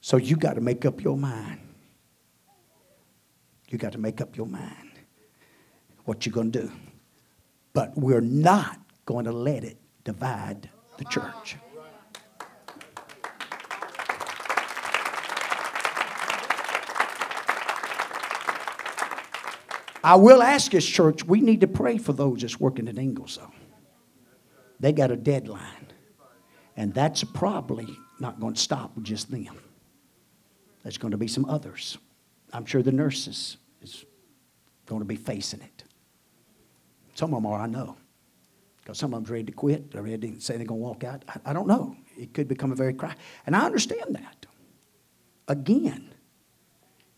So 0.00 0.16
you 0.16 0.36
got 0.36 0.54
to 0.54 0.60
make 0.60 0.84
up 0.84 1.02
your 1.02 1.16
mind. 1.16 1.60
You 3.68 3.78
got 3.78 3.92
to 3.92 3.98
make 3.98 4.20
up 4.20 4.36
your 4.36 4.46
mind 4.46 4.90
what 6.04 6.26
you're 6.26 6.32
going 6.32 6.50
to 6.52 6.62
do. 6.62 6.72
But 7.72 7.96
we're 7.96 8.20
not 8.20 8.80
going 9.06 9.26
to 9.26 9.32
let 9.32 9.62
it 9.62 9.78
divide 10.02 10.68
the 10.98 11.04
church. 11.04 11.56
I 20.02 20.16
will 20.16 20.42
ask 20.42 20.72
this 20.72 20.86
church, 20.86 21.24
we 21.24 21.40
need 21.40 21.60
to 21.60 21.68
pray 21.68 21.98
for 21.98 22.12
those 22.12 22.40
that's 22.40 22.58
working 22.58 22.88
at 22.88 22.98
Ingalls. 22.98 23.38
They 24.78 24.92
got 24.92 25.10
a 25.10 25.16
deadline. 25.16 25.88
And 26.76 26.94
that's 26.94 27.22
probably 27.24 27.88
not 28.20 28.40
going 28.40 28.54
to 28.54 28.60
stop 28.60 28.94
with 28.94 29.04
just 29.04 29.30
them. 29.30 29.58
There's 30.82 30.96
going 30.96 31.10
to 31.10 31.18
be 31.18 31.28
some 31.28 31.44
others. 31.44 31.98
I'm 32.52 32.64
sure 32.64 32.82
the 32.82 32.92
nurses 32.92 33.58
is 33.82 34.06
going 34.86 35.00
to 35.00 35.06
be 35.06 35.16
facing 35.16 35.60
it. 35.60 35.84
Some 37.14 37.34
of 37.34 37.42
them 37.42 37.52
are, 37.52 37.60
I 37.60 37.66
know. 37.66 37.96
Because 38.78 38.98
some 38.98 39.12
of 39.12 39.20
them's 39.20 39.30
ready 39.30 39.44
to 39.44 39.52
quit. 39.52 39.90
They're 39.90 40.02
ready 40.02 40.30
to 40.30 40.40
say 40.40 40.56
they're 40.56 40.64
going 40.64 40.80
to 40.80 40.84
walk 40.84 41.04
out. 41.04 41.22
I, 41.28 41.50
I 41.50 41.52
don't 41.52 41.68
know. 41.68 41.96
It 42.16 42.32
could 42.32 42.48
become 42.48 42.72
a 42.72 42.74
very 42.74 42.94
cry. 42.94 43.14
And 43.46 43.54
I 43.54 43.66
understand 43.66 44.14
that. 44.14 44.46
Again, 45.48 46.14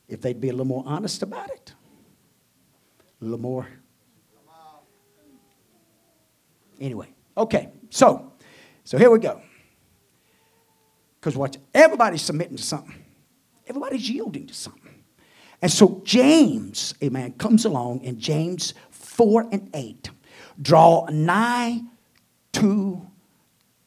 if 0.09 0.21
they'd 0.21 0.40
be 0.40 0.49
a 0.49 0.53
little 0.53 0.66
more 0.66 0.83
honest 0.87 1.23
about 1.23 1.51
it, 1.51 1.73
a 3.22 3.24
little 3.24 3.40
more. 3.40 3.66
Anyway, 6.80 7.08
okay, 7.37 7.68
so 7.90 8.32
so 8.85 8.98
here 8.98 9.11
we 9.11 9.18
go. 9.18 9.40
Because 11.20 11.37
watch, 11.37 11.56
everybody's 11.72 12.22
submitting 12.22 12.56
to 12.56 12.62
something. 12.62 13.04
Everybody's 13.68 14.11
yielding 14.11 14.48
to 14.48 14.54
something. 14.54 15.04
And 15.61 15.70
so 15.70 16.02
James, 16.04 16.94
a 17.00 17.08
man 17.08 17.32
comes 17.35 17.64
along 17.64 18.02
in 18.02 18.18
James 18.18 18.74
4 18.90 19.48
and 19.52 19.70
8. 19.72 20.11
Draw 20.61 21.06
nigh 21.12 21.80
to 22.54 23.06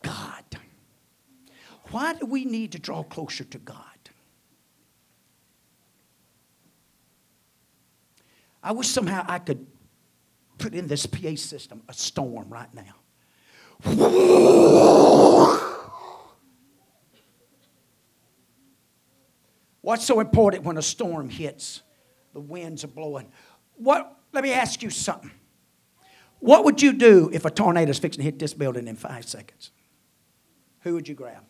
God. 0.01 0.43
Why 1.91 2.13
do 2.13 2.25
we 2.25 2.45
need 2.45 2.71
to 2.71 2.79
draw 2.79 3.03
closer 3.03 3.43
to 3.43 3.57
God? 3.57 3.94
I 8.65 8.71
wish 8.71 8.88
somehow 8.88 9.23
I 9.28 9.38
could 9.38 9.67
put 10.58 10.73
in 10.73 10.88
this 10.88 11.06
PA 11.06 11.36
system 11.36 11.84
a 11.88 11.93
storm 11.93 12.49
right 12.49 12.67
now. 12.73 12.95
What's 19.82 20.04
so 20.04 20.19
important 20.19 20.63
when 20.63 20.78
a 20.78 20.82
storm 20.82 21.30
hits? 21.30 21.84
The 22.34 22.39
winds 22.39 22.84
are 22.84 22.88
blowing. 22.88 23.32
What, 23.75 24.17
let 24.34 24.43
me 24.43 24.51
ask 24.51 24.82
you 24.82 24.89
something. 24.89 25.30
What 26.39 26.65
would 26.65 26.82
you 26.82 26.93
do 26.93 27.30
if 27.32 27.45
a 27.45 27.51
tornado 27.51 27.91
is 27.91 27.99
fixing 27.99 28.21
to 28.21 28.23
hit 28.23 28.39
this 28.39 28.56
building 28.56 28.88
in 28.88 28.95
five 28.95 29.25
seconds? 29.25 29.69
Who 30.80 30.95
would 30.95 31.08
you 31.08 31.13
grab? 31.13 31.43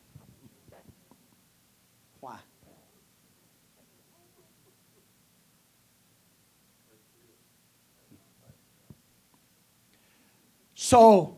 So, 10.75 11.37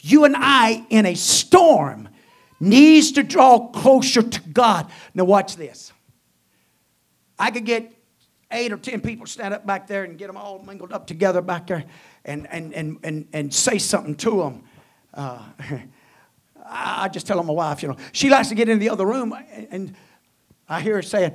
you 0.00 0.24
and 0.24 0.36
I 0.36 0.86
in 0.90 1.06
a 1.06 1.14
storm 1.14 2.08
needs 2.60 3.12
to 3.12 3.22
draw 3.22 3.68
closer 3.68 4.22
to 4.22 4.40
God. 4.50 4.90
Now, 5.14 5.24
watch 5.24 5.56
this. 5.56 5.92
I 7.38 7.50
could 7.50 7.64
get 7.64 7.92
eight 8.52 8.72
or 8.72 8.76
ten 8.76 9.00
people 9.00 9.26
stand 9.26 9.54
up 9.54 9.66
back 9.66 9.86
there 9.86 10.04
and 10.04 10.18
get 10.18 10.26
them 10.28 10.36
all 10.36 10.60
mingled 10.60 10.92
up 10.92 11.06
together 11.06 11.40
back 11.40 11.66
there 11.66 11.84
and, 12.24 12.46
and, 12.52 12.72
and, 12.74 12.98
and, 13.02 13.26
and 13.32 13.52
say 13.52 13.78
something 13.78 14.14
to 14.16 14.30
them. 14.38 14.64
Uh, 15.14 15.42
I 16.64 17.08
just 17.08 17.26
tell 17.26 17.36
them 17.36 17.46
my 17.46 17.52
wife, 17.52 17.82
you 17.82 17.88
know, 17.88 17.96
she 18.12 18.30
likes 18.30 18.48
to 18.50 18.54
get 18.54 18.68
in 18.68 18.78
the 18.78 18.90
other 18.90 19.06
room 19.06 19.34
and 19.70 19.94
I 20.68 20.80
hear 20.80 20.94
her 20.96 21.02
saying, 21.02 21.34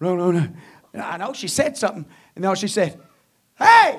no, 0.00 0.16
no, 0.16 0.30
no. 0.30 0.48
I 0.94 1.16
know 1.16 1.32
she 1.32 1.48
said 1.48 1.76
something, 1.76 2.04
and 2.34 2.44
then 2.44 2.54
she 2.54 2.68
said, 2.68 3.00
hey, 3.58 3.98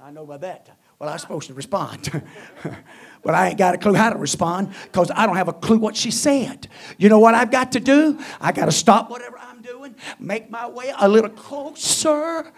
I 0.00 0.10
know 0.10 0.22
about 0.22 0.40
that. 0.40 0.70
Well, 1.04 1.12
I'm 1.12 1.18
supposed 1.18 1.48
to 1.48 1.54
respond. 1.54 2.22
but 3.22 3.34
I 3.34 3.48
ain't 3.48 3.58
got 3.58 3.74
a 3.74 3.78
clue 3.78 3.92
how 3.92 4.08
to 4.08 4.18
respond 4.18 4.72
because 4.84 5.10
I 5.14 5.26
don't 5.26 5.36
have 5.36 5.48
a 5.48 5.52
clue 5.52 5.76
what 5.76 5.96
she 5.96 6.10
said. 6.10 6.66
You 6.96 7.10
know 7.10 7.18
what 7.18 7.34
I've 7.34 7.50
got 7.50 7.72
to 7.72 7.80
do? 7.80 8.18
I 8.40 8.52
got 8.52 8.64
to 8.64 8.72
stop 8.72 9.10
whatever 9.10 9.38
I'm 9.38 9.60
doing, 9.60 9.96
make 10.18 10.48
my 10.48 10.66
way 10.66 10.94
a 10.98 11.06
little 11.06 11.28
closer 11.28 12.50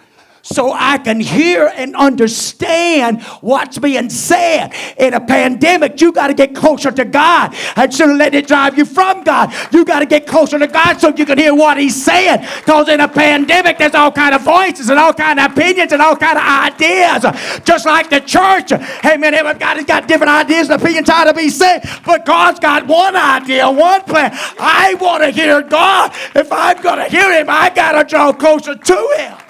so 0.46 0.72
I 0.72 0.98
can 0.98 1.18
hear 1.18 1.72
and 1.74 1.96
understand 1.96 3.22
what's 3.40 3.78
being 3.78 4.09
said. 4.09 4.72
In 4.96 5.12
a 5.14 5.20
pandemic, 5.20 6.00
you 6.00 6.12
got 6.12 6.28
to 6.28 6.35
get 6.35 6.54
closer 6.54 6.92
to 6.92 7.04
God. 7.04 7.54
And 7.74 7.92
shouldn't 7.92 8.18
let 8.18 8.32
it 8.35 8.46
drive 8.46 8.78
you 8.78 8.85
from 8.85 9.24
God. 9.24 9.52
You 9.72 9.85
got 9.85 10.00
to 10.00 10.06
get 10.06 10.26
closer 10.26 10.59
to 10.59 10.68
God 10.68 11.00
so 11.00 11.09
you 11.09 11.26
can 11.26 11.38
hear 11.38 11.54
what 11.54 11.78
He's 11.78 12.00
saying. 12.00 12.46
Because 12.59 12.88
in 12.88 13.00
a 13.00 13.09
pandemic, 13.09 13.78
there's 13.78 13.94
all 13.94 14.12
kind 14.12 14.35
of 14.35 14.42
voices 14.42 14.88
and 14.88 14.98
all 15.00 15.12
kind 15.12 15.40
of 15.40 15.50
opinions 15.50 15.92
and 15.92 16.00
all 16.00 16.14
kind 16.14 16.38
of 16.38 16.44
ideas. 16.44 17.22
Just 17.64 17.85
like 17.85 18.09
the 18.09 18.20
church. 18.20 18.70
Hey 19.02 19.16
man, 19.16 19.35
everybody's 19.35 19.85
got 19.85 20.06
different 20.06 20.30
ideas 20.30 20.70
and 20.70 20.80
opinions 20.80 21.09
how 21.09 21.24
to 21.24 21.35
be 21.35 21.48
said. 21.48 21.82
But 22.04 22.24
God's 22.24 22.61
got 22.61 22.87
one 22.87 23.16
idea, 23.16 23.68
one 23.68 24.02
plan. 24.02 24.30
I 24.61 24.94
want 25.00 25.24
to 25.24 25.30
hear 25.30 25.61
God. 25.62 26.12
If 26.37 26.52
I'm 26.52 26.80
going 26.80 26.98
to 26.98 27.11
hear 27.11 27.32
Him, 27.32 27.48
I 27.50 27.70
got 27.70 28.00
to 28.00 28.04
draw 28.09 28.32
closer 28.32 28.76
to 28.76 29.14
Him. 29.18 29.45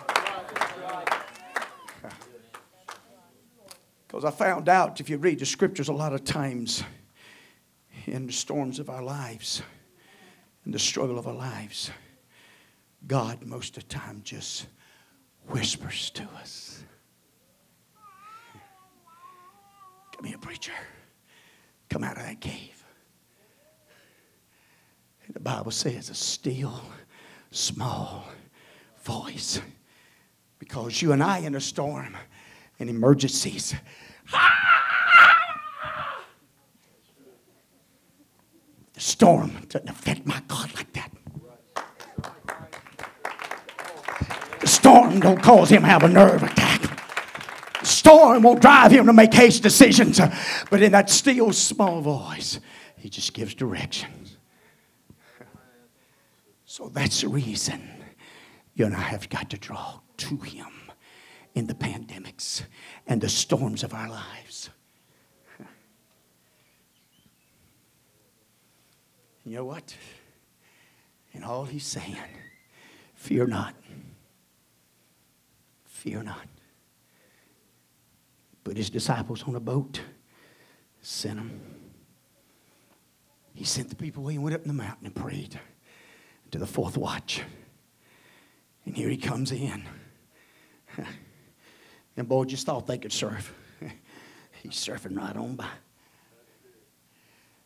Because 4.17 4.33
I 4.33 4.35
found 4.35 4.71
out 4.71 4.99
if 4.99 5.11
you 5.11 5.19
read 5.19 5.41
the 5.41 5.45
scriptures 5.45 5.89
a 5.89 5.93
lot 5.93 6.15
of 6.15 6.25
times 6.25 6.83
in 8.07 8.27
the 8.27 8.33
storms 8.33 8.79
of 8.79 8.89
our 8.89 9.03
lives, 9.03 9.61
in 10.65 10.73
the 10.73 10.79
struggle 10.79 11.19
of 11.19 11.27
our 11.27 11.35
lives, 11.35 11.91
God 13.07 13.45
most 13.45 13.77
of 13.77 13.87
the 13.87 13.95
time 13.95 14.23
just 14.25 14.69
whispers 15.49 16.09
to 16.13 16.23
us. 16.39 16.83
Come 20.17 20.25
here, 20.25 20.39
preacher. 20.39 20.73
Come 21.91 22.03
out 22.03 22.17
of 22.17 22.23
that 22.23 22.41
cave. 22.41 22.83
And 25.27 25.35
the 25.35 25.41
Bible 25.41 25.73
says 25.73 26.09
a 26.09 26.15
still, 26.15 26.81
small 27.51 28.27
voice. 29.03 29.61
Because 30.59 31.03
you 31.03 31.13
and 31.13 31.23
I 31.23 31.41
in 31.41 31.55
a 31.55 31.61
storm 31.61 32.17
in 32.79 32.89
emergencies 32.89 33.75
the 38.95 39.01
storm 39.01 39.53
doesn't 39.69 39.89
affect 39.89 40.27
my 40.27 40.41
God 40.49 40.75
like 40.75 40.93
that. 40.95 41.11
The 44.61 44.67
storm 44.67 45.21
don't 45.21 45.43
cause 45.43 45.71
him 45.71 45.83
to 45.83 45.89
have 45.89 46.03
a 46.03 46.09
nerve 46.09 46.43
attack. 46.43 46.83
The 47.81 47.87
storm 47.87 48.43
won't 48.43 48.61
drive 48.61 48.91
him 48.91 49.07
to 49.07 49.13
make 49.13 49.33
hasty 49.33 49.63
decisions. 49.63 50.21
But 50.71 50.83
in 50.83 50.93
that 50.93 51.11
still 51.11 51.53
small 51.53 52.01
voice, 52.01 52.59
he 52.97 53.09
just 53.09 53.33
gives 53.33 53.55
directions. 53.55 54.37
So 56.65 56.89
that's 56.89 57.21
the 57.21 57.29
reason 57.29 57.89
you 58.75 58.85
and 58.87 58.95
I 58.95 59.01
have 59.01 59.29
got 59.29 59.51
to 59.51 59.57
draw 59.57 60.01
to 60.19 60.37
him 60.39 60.67
in 61.55 61.67
the 61.67 61.75
pandemics 61.75 62.63
and 63.07 63.21
the 63.21 63.29
storms 63.29 63.83
of 63.83 63.95
our 63.95 64.09
lives. 64.09 64.71
You 69.45 69.59
know 69.59 69.65
what? 69.65 69.95
And 71.33 71.45
all 71.45 71.65
he's 71.65 71.87
saying, 71.87 72.17
fear 73.15 73.47
not. 73.47 73.77
Fear 75.85 76.25
not. 76.25 76.49
Put 78.65 78.77
his 78.77 78.91
disciples 78.91 79.45
on 79.45 79.55
a 79.55 79.61
boat, 79.61 80.01
sent 81.01 81.37
them. 81.37 81.61
He 83.55 83.63
sent 83.63 83.89
the 83.89 83.95
people 83.95 84.25
away 84.25 84.35
and 84.35 84.43
went 84.43 84.57
up 84.57 84.63
in 84.63 84.69
the 84.69 84.75
mountain 84.75 85.07
and 85.07 85.15
prayed 85.15 85.61
to 86.51 86.59
the 86.59 86.67
fourth 86.67 86.97
watch. 86.97 87.43
And 88.85 88.97
here 88.97 89.09
he 89.09 89.17
comes 89.17 89.53
in. 89.53 89.85
And 92.17 92.29
boy, 92.29 92.45
just 92.45 92.67
thought 92.67 92.87
they 92.87 92.99
could 92.99 93.13
surf. 93.13 93.55
He's 94.63 94.73
surfing 94.73 95.17
right 95.17 95.37
on 95.37 95.57
by. 95.57 95.69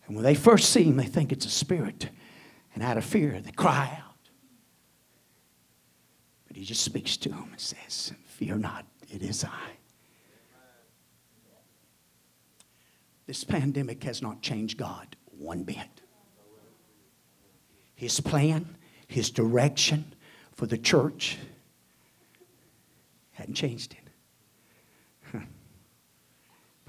And 0.06 0.16
when 0.16 0.24
they 0.24 0.34
first 0.34 0.70
see 0.70 0.82
him, 0.82 0.96
they 0.96 1.04
think 1.04 1.30
it's 1.30 1.46
a 1.46 1.50
spirit. 1.50 2.08
And 2.74 2.82
out 2.82 2.96
of 2.96 3.04
fear, 3.04 3.40
they 3.40 3.52
cry 3.52 3.96
out. 4.04 4.30
But 6.48 6.56
he 6.56 6.64
just 6.64 6.82
speaks 6.82 7.16
to 7.18 7.28
them 7.28 7.48
and 7.52 7.60
says, 7.60 8.12
Fear 8.26 8.56
not, 8.56 8.86
it 9.08 9.22
is 9.22 9.44
I. 9.44 9.70
This 13.26 13.44
pandemic 13.44 14.02
has 14.02 14.20
not 14.20 14.42
changed 14.42 14.76
God 14.76 15.14
one 15.38 15.62
bit. 15.62 15.76
His 17.94 18.18
plan, 18.18 18.76
his 19.06 19.30
direction 19.30 20.12
for 20.56 20.66
the 20.66 20.78
church 20.78 21.38
hadn't 23.30 23.54
changed 23.54 23.92
it. 23.92 23.99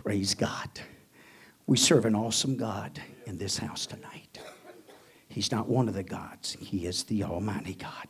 Praise 0.04 0.34
God. 0.34 0.68
We 1.68 1.78
serve 1.78 2.06
an 2.06 2.16
awesome 2.16 2.58
God 2.58 3.00
in 3.28 3.38
this 3.38 3.60
house 3.60 3.86
tonight. 3.86 4.40
He's 5.30 5.52
not 5.52 5.70
one 5.70 5.88
of 5.88 5.94
the 5.94 6.02
gods, 6.02 6.58
He 6.60 6.88
is 6.88 7.04
the 7.04 7.24
Almighty 7.24 7.76
God. 7.76 8.08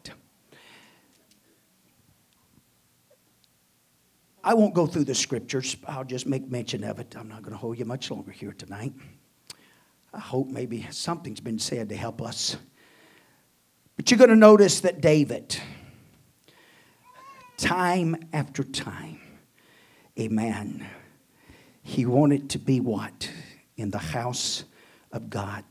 I 4.42 4.54
won't 4.54 4.74
go 4.74 4.88
through 4.88 5.04
the 5.04 5.14
scriptures, 5.14 5.76
I'll 5.86 6.06
just 6.06 6.26
make 6.26 6.50
mention 6.50 6.86
of 6.86 6.98
it. 7.00 7.14
I'm 7.18 7.28
not 7.28 7.42
going 7.42 7.52
to 7.52 7.58
hold 7.58 7.78
you 7.78 7.84
much 7.84 8.10
longer 8.10 8.32
here 8.32 8.54
tonight. 8.54 8.94
I 10.14 10.20
hope 10.20 10.48
maybe 10.48 10.88
something's 10.92 11.42
been 11.42 11.60
said 11.60 11.90
to 11.90 11.98
help 11.98 12.22
us. 12.22 12.56
But 13.98 14.10
you're 14.10 14.18
going 14.18 14.30
to 14.30 14.36
notice 14.38 14.80
that 14.80 15.02
David, 15.02 15.58
time 17.58 18.16
after 18.32 18.64
time, 18.64 19.20
amen 20.18 20.88
he 21.82 22.06
wanted 22.06 22.50
to 22.52 22.60
be 22.60 22.80
what? 22.80 23.30
In 23.78 23.92
the 23.92 23.98
house 23.98 24.64
of 25.12 25.30
God. 25.30 25.64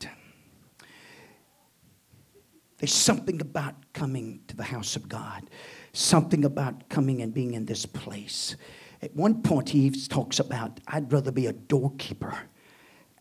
There's 2.78 2.94
something 2.94 3.40
about 3.40 3.74
coming 3.92 4.40
to 4.48 4.56
the 4.56 4.62
house 4.62 4.96
of 4.96 5.08
God, 5.08 5.50
something 5.92 6.44
about 6.44 6.88
coming 6.88 7.20
and 7.20 7.32
being 7.32 7.54
in 7.54 7.66
this 7.66 7.84
place. 7.84 8.56
At 9.02 9.14
one 9.14 9.42
point, 9.42 9.68
he 9.68 9.90
talks 9.90 10.38
about, 10.40 10.80
I'd 10.88 11.12
rather 11.12 11.30
be 11.30 11.46
a 11.46 11.52
doorkeeper 11.52 12.34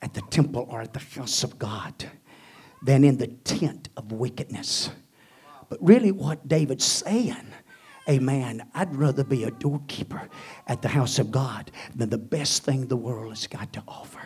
at 0.02 0.14
the 0.14 0.22
temple 0.30 0.66
or 0.70 0.82
at 0.82 0.94
the 0.94 1.00
house 1.00 1.44
of 1.44 1.60
God 1.60 2.06
than 2.82 3.04
in 3.04 3.18
the 3.18 3.28
tent 3.28 3.90
of 3.98 4.12
wickedness. 4.14 4.92
But 5.68 5.80
really, 5.82 6.12
what 6.12 6.48
David's 6.48 6.86
saying, 6.86 7.54
amen, 8.10 8.68
I'd 8.74 8.96
rather 8.96 9.24
be 9.24 9.44
a 9.44 9.52
doorkeeper 9.52 10.28
at 10.68 10.82
the 10.82 10.88
house 10.88 11.20
of 11.20 11.32
God 11.32 11.72
than 11.96 12.10
the 12.10 12.18
best 12.18 12.64
thing 12.64 12.88
the 12.88 12.98
world 12.98 13.30
has 13.30 13.48
got 13.48 13.72
to 13.74 13.84
offer 13.88 14.22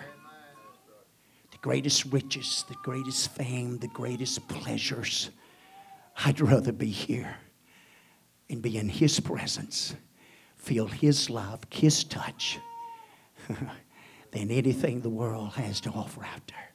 The 1.51 1.57
greatest 1.57 2.05
riches, 2.05 2.63
the 2.69 2.75
greatest 2.84 3.31
fame, 3.31 3.77
the 3.79 3.89
greatest 3.89 4.47
pleasures. 4.47 5.29
I'd 6.25 6.39
rather 6.39 6.71
be 6.71 6.89
here 6.89 7.36
and 8.49 8.61
be 8.61 8.77
in 8.77 8.89
His 8.89 9.19
presence, 9.19 9.95
feel 10.55 10.88
His 10.88 11.29
love, 11.29 11.61
His 11.69 12.03
touch, 12.03 12.59
than 14.31 14.49
anything 14.49 15.01
the 15.01 15.09
world 15.09 15.53
has 15.53 15.81
to 15.81 15.89
offer 15.89 16.23
out 16.23 16.47
there. 16.47 16.71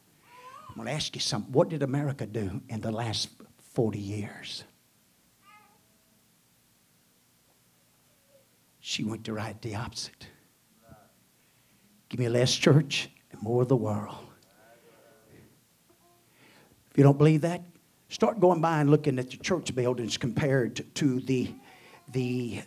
I'm 0.68 0.74
going 0.76 0.86
to 0.86 0.92
ask 0.92 1.14
you 1.14 1.20
something. 1.20 1.52
What 1.52 1.70
did 1.70 1.82
America 1.82 2.26
do 2.26 2.61
in 2.68 2.80
the 2.80 2.92
last 2.92 3.30
40 3.74 3.98
years? 3.98 4.64
She 8.89 9.05
went 9.05 9.24
to 9.24 9.34
right 9.34 9.61
the 9.61 9.74
opposite. 9.74 10.28
Give 12.09 12.20
me 12.20 12.30
less 12.30 12.55
church 12.55 13.11
and 13.30 13.43
more 13.43 13.61
of 13.61 13.68
the 13.68 13.76
world 13.76 14.16
If 16.91 16.97
you 16.97 17.05
don't 17.05 17.18
believe 17.18 17.43
that? 17.43 17.64
Start 18.09 18.41
going 18.41 18.62
by 18.62 18.80
and 18.80 18.91
looking 18.91 19.18
at 19.18 19.30
the 19.30 19.36
church 19.36 19.74
buildings 19.74 20.16
compared 20.16 20.82
to 20.95 21.20
the, 21.20 21.51
the 22.12 22.62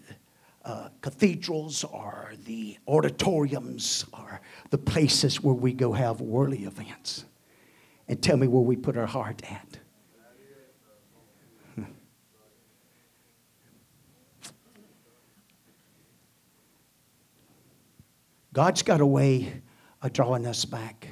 uh, 0.63 0.89
cathedrals 1.01 1.83
or 1.85 2.33
the 2.45 2.77
auditoriums 2.87 4.05
or 4.13 4.41
the 4.69 4.77
places 4.77 5.41
where 5.41 5.55
we 5.55 5.73
go 5.73 5.91
have 5.91 6.21
worldly 6.21 6.65
events. 6.65 7.25
And 8.07 8.21
tell 8.21 8.37
me 8.37 8.45
where 8.45 8.61
we 8.61 8.75
put 8.75 8.95
our 8.95 9.07
heart 9.07 9.41
at. 9.49 9.79
God's 18.53 18.81
got 18.83 19.01
a 19.01 19.05
way 19.05 19.61
of 20.01 20.13
drawing 20.13 20.45
us 20.45 20.65
back, 20.65 21.07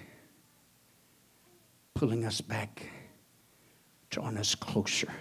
pulling 1.93 2.25
us 2.25 2.41
back 2.41 2.85
drawing 4.09 4.37
us 4.37 4.55
closer. 4.55 5.11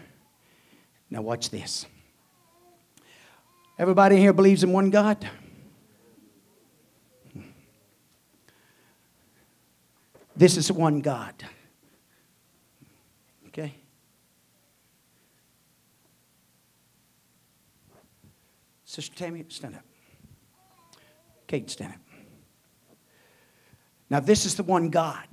Now, 1.11 1.23
watch 1.23 1.51
this. 1.51 1.87
Everybody 3.79 4.17
here 4.17 4.33
believes 4.33 4.65
in 4.65 4.73
one 4.73 4.91
God? 4.91 5.29
This 10.37 10.57
is 10.57 10.71
one 10.71 11.01
God. 11.01 11.35
Okay? 13.49 13.75
Sister 18.85 19.15
Tammy, 19.17 19.45
stand 19.49 19.75
up. 19.77 19.83
Kate, 21.47 21.69
stand 21.71 21.95
up. 21.95 22.08
Now, 24.11 24.21
this 24.21 24.47
is 24.47 24.55
the 24.55 24.63
one 24.63 24.91
God. 24.91 25.27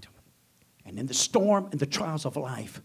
And 0.85 0.99
in 0.99 1.07
the 1.07 1.13
storm 1.13 1.69
and 1.71 1.79
the 1.79 1.85
trials 1.85 2.25
of 2.25 2.35
life, 2.35 2.81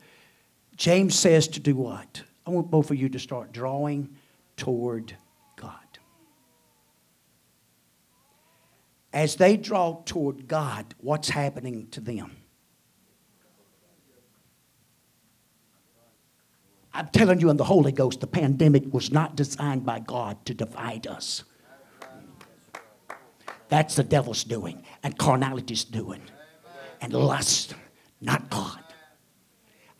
James 0.76 1.18
says 1.18 1.49
to 1.49 1.61
do 1.61 1.76
what? 1.76 2.22
I 2.47 2.51
want 2.51 2.70
both 2.70 2.91
of 2.91 2.97
you 2.97 3.09
to 3.11 3.18
start 3.18 3.53
drawing 3.53 4.16
toward 4.57 5.14
God. 5.57 5.74
As 9.12 9.36
they 9.36 9.57
draw 9.57 10.03
toward 10.05 10.47
God, 10.49 10.95
what's 10.99 11.28
happening 11.28 11.88
to 11.88 12.01
them? 12.01 12.36
I'm 16.93 17.09
telling 17.09 17.41
you 17.41 17.51
in 17.51 17.57
the 17.57 17.64
Holy 17.64 17.93
Ghost, 17.93 18.20
the 18.20 18.26
pandemic 18.26 18.93
was 18.93 19.12
not 19.12 19.36
designed 19.36 19.84
by 19.84 20.01
God 20.01 20.45
to 20.47 20.55
divide 20.55 21.07
us. 21.07 21.45
That's 23.71 23.95
the 23.95 24.03
devil's 24.05 24.45
doing, 24.45 24.83
and 25.03 25.16
carnality's 25.16 25.85
doing, 25.85 26.23
and 27.01 27.12
lust, 27.12 27.75
not 28.21 28.51
God. 28.51 28.81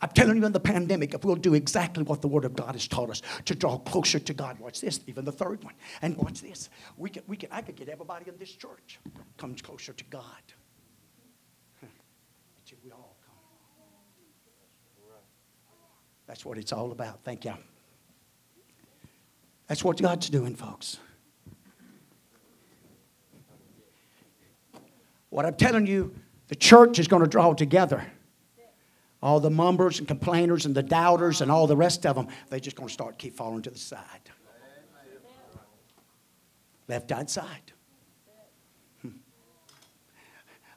I'm 0.01 0.09
telling 0.09 0.37
you 0.37 0.45
in 0.45 0.51
the 0.51 0.59
pandemic, 0.59 1.13
if 1.13 1.23
we'll 1.23 1.35
do 1.35 1.53
exactly 1.53 2.03
what 2.03 2.21
the 2.21 2.27
Word 2.27 2.43
of 2.43 2.55
God 2.55 2.73
has 2.73 2.87
taught 2.87 3.09
us 3.11 3.21
to 3.45 3.53
draw 3.55 3.77
closer 3.77 4.19
to 4.19 4.33
God, 4.33 4.59
watch 4.59 4.81
this, 4.81 4.99
even 5.05 5.25
the 5.25 5.31
third 5.31 5.63
one. 5.63 5.75
And 6.01 6.17
watch 6.17 6.41
this. 6.41 6.69
We 6.97 7.11
can, 7.11 7.21
we 7.27 7.37
can, 7.37 7.49
I 7.51 7.61
could 7.61 7.75
get 7.75 7.87
everybody 7.87 8.25
in 8.27 8.37
this 8.37 8.51
church 8.51 8.99
comes 9.37 9.61
closer 9.61 9.93
to 9.93 10.03
God. 10.05 10.23
we 12.83 12.91
all 12.91 13.15
come. 13.23 13.35
That's 16.25 16.43
what 16.45 16.57
it's 16.57 16.73
all 16.73 16.91
about. 16.91 17.23
Thank 17.23 17.45
you. 17.45 17.53
That's 19.67 19.83
what 19.83 20.01
God's 20.01 20.29
doing, 20.29 20.55
folks. 20.55 20.97
What 25.31 25.47
I'm 25.47 25.55
telling 25.55 25.87
you, 25.87 26.13
the 26.47 26.55
church 26.55 26.99
is 26.99 27.07
going 27.07 27.23
to 27.23 27.29
draw 27.29 27.53
together 27.53 28.05
all 29.23 29.39
the 29.39 29.49
mumbers 29.49 29.99
and 29.99 30.07
complainers 30.07 30.65
and 30.65 30.73
the 30.73 30.83
doubters 30.83 31.41
and 31.41 31.51
all 31.51 31.67
the 31.67 31.75
rest 31.75 32.05
of 32.05 32.15
them, 32.15 32.27
they're 32.49 32.59
just 32.59 32.75
going 32.75 32.87
to 32.87 32.93
start 32.93 33.17
keep 33.17 33.35
falling 33.35 33.61
to 33.61 33.69
the 33.69 33.77
side. 33.77 34.01
Left 36.87 37.11
outside. 37.11 37.71
Hmm. 39.01 39.09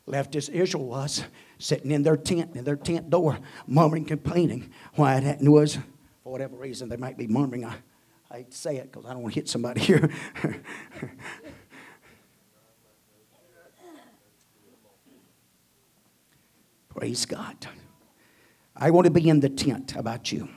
Left 0.07 0.37
as 0.37 0.49
Israel 0.49 0.85
was, 0.85 1.25
sitting 1.59 1.91
in 1.91 2.03
their 2.03 2.17
tent, 2.17 2.55
in 2.55 2.65
their 2.65 2.77
tent 2.77 3.11
door, 3.11 3.39
murmuring, 3.67 4.05
complaining 4.05 4.71
why 4.95 5.17
it 5.17 5.39
was, 5.41 5.79
for 6.23 6.33
whatever 6.33 6.57
reason, 6.57 6.89
they 6.89 6.97
might 6.97 7.17
be 7.17 7.27
murmuring. 7.27 7.65
I, 7.65 7.75
I 8.31 8.37
hate 8.39 8.51
to 8.51 8.57
say 8.57 8.77
it 8.77 8.93
because 8.93 9.07
I 9.07 9.13
don't 9.13 9.23
want 9.23 9.35
to 9.35 9.41
hit 9.41 9.49
somebody 9.49 9.81
here. 9.81 10.11
Praise 16.97 17.27
God. 17.27 17.67
I 18.77 18.91
want 18.91 19.07
to 19.07 19.11
be 19.11 19.29
in 19.29 19.41
the 19.41 19.49
tent. 19.49 19.97
About 19.97 20.31
you? 20.33 20.49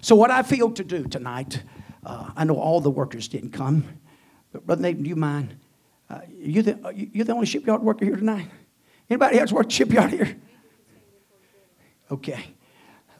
So, 0.00 0.14
what 0.14 0.30
I 0.30 0.42
feel 0.42 0.70
to 0.72 0.84
do 0.84 1.04
tonight, 1.04 1.62
uh, 2.04 2.30
I 2.36 2.44
know 2.44 2.56
all 2.56 2.80
the 2.80 2.90
workers 2.90 3.28
didn't 3.28 3.50
come, 3.50 3.84
but 4.52 4.66
Brother 4.66 4.82
Nathan, 4.82 5.02
do 5.02 5.08
you 5.08 5.16
mind? 5.16 5.56
Uh, 6.08 6.20
you 6.28 6.62
the, 6.62 6.86
uh, 6.86 6.90
you're 6.90 7.24
the 7.24 7.32
only 7.32 7.46
shipyard 7.46 7.82
worker 7.82 8.04
here 8.04 8.16
tonight? 8.16 8.48
Anybody 9.08 9.38
else 9.38 9.52
work 9.52 9.70
shipyard 9.70 10.10
here? 10.10 10.36
Okay. 12.10 12.54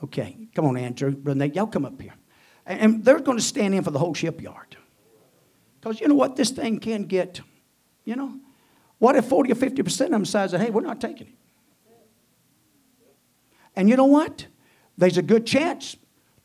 Okay. 0.05 0.37
Come 0.55 0.67
on, 0.67 0.77
Andrew. 0.77 1.11
Brother 1.11 1.39
Nathan, 1.39 1.55
y'all 1.55 1.67
come 1.67 1.85
up 1.85 2.01
here. 2.01 2.15
And, 2.67 2.81
and 2.81 3.05
they're 3.05 3.21
going 3.21 3.39
to 3.39 3.45
stand 3.45 3.75
in 3.75 3.83
for 3.83 3.91
the 3.91 3.99
whole 3.99 4.15
shipyard. 4.15 4.77
Because 5.81 6.01
you 6.01 6.09
know 6.09 6.15
what? 6.15 6.37
This 6.37 6.51
thing 6.51 6.79
can 6.79 7.05
get, 7.05 7.41
you 8.05 8.15
know. 8.15 8.39
What 8.99 9.17
if 9.17 9.25
40 9.25 9.51
or 9.51 9.55
50% 9.57 10.05
of 10.05 10.11
them 10.11 10.25
say, 10.25 10.47
hey, 10.59 10.71
we're 10.71 10.81
not 10.81 11.01
taking 11.01 11.27
it? 11.27 11.35
And 13.77 13.89
you 13.89 13.97
know 13.97 14.05
what? 14.05 14.47
There's 14.99 15.19
a 15.19 15.23
good 15.23 15.47
chance 15.47 15.97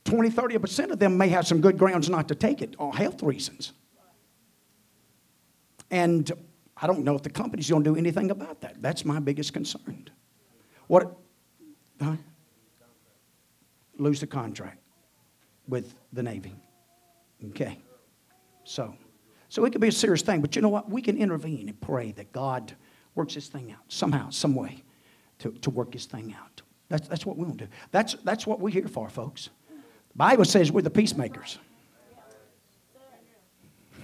20, 0.05 0.30
30% 0.30 0.91
of 0.91 0.99
them 0.99 1.17
may 1.17 1.28
have 1.30 1.45
some 1.45 1.59
good 1.59 1.78
grounds 1.78 2.09
not 2.09 2.30
to 2.30 2.36
take 2.36 2.61
it 2.61 2.75
on 2.80 2.93
health 2.93 3.21
reasons. 3.21 3.73
And 5.91 6.32
I 6.75 6.88
don't 6.88 7.03
know 7.03 7.15
if 7.15 7.23
the 7.23 7.30
company's 7.30 7.69
going 7.69 7.84
to 7.84 7.89
do 7.91 7.95
anything 7.97 8.32
about 8.32 8.61
that. 8.61 8.82
That's 8.82 9.03
my 9.03 9.19
biggest 9.19 9.53
concern. 9.53 10.09
What? 10.88 11.17
Huh? 12.01 12.15
Lose 13.97 14.21
the 14.21 14.28
contract 14.28 14.80
with 15.67 15.93
the 16.13 16.23
Navy. 16.23 16.53
Okay. 17.49 17.78
So, 18.63 18.95
so 19.49 19.65
it 19.65 19.71
could 19.71 19.82
be 19.82 19.88
a 19.88 19.91
serious 19.91 20.21
thing, 20.21 20.41
but 20.41 20.55
you 20.55 20.61
know 20.61 20.69
what? 20.69 20.89
We 20.89 21.01
can 21.01 21.17
intervene 21.17 21.67
and 21.67 21.80
pray 21.82 22.11
that 22.13 22.32
God 22.32 22.73
works 23.15 23.34
this 23.34 23.47
thing 23.47 23.71
out 23.71 23.84
somehow, 23.88 24.30
some 24.30 24.55
way 24.55 24.84
to, 25.39 25.51
to 25.51 25.69
work 25.69 25.91
this 25.91 26.05
thing 26.05 26.36
out. 26.39 26.61
That's, 26.90 27.08
that's 27.08 27.26
what 27.26 27.38
we 27.38 27.46
want 27.46 27.60
to 27.60 27.66
do. 27.66 27.72
That's, 27.92 28.14
that's 28.24 28.48
what 28.48 28.60
we're 28.60 28.70
here 28.70 28.88
for, 28.88 29.10
folks. 29.10 29.50
The 29.70 30.18
Bible 30.18 30.46
says 30.46 30.72
we're 30.72 30.82
the 30.82 30.90
peacemakers. 30.90 31.58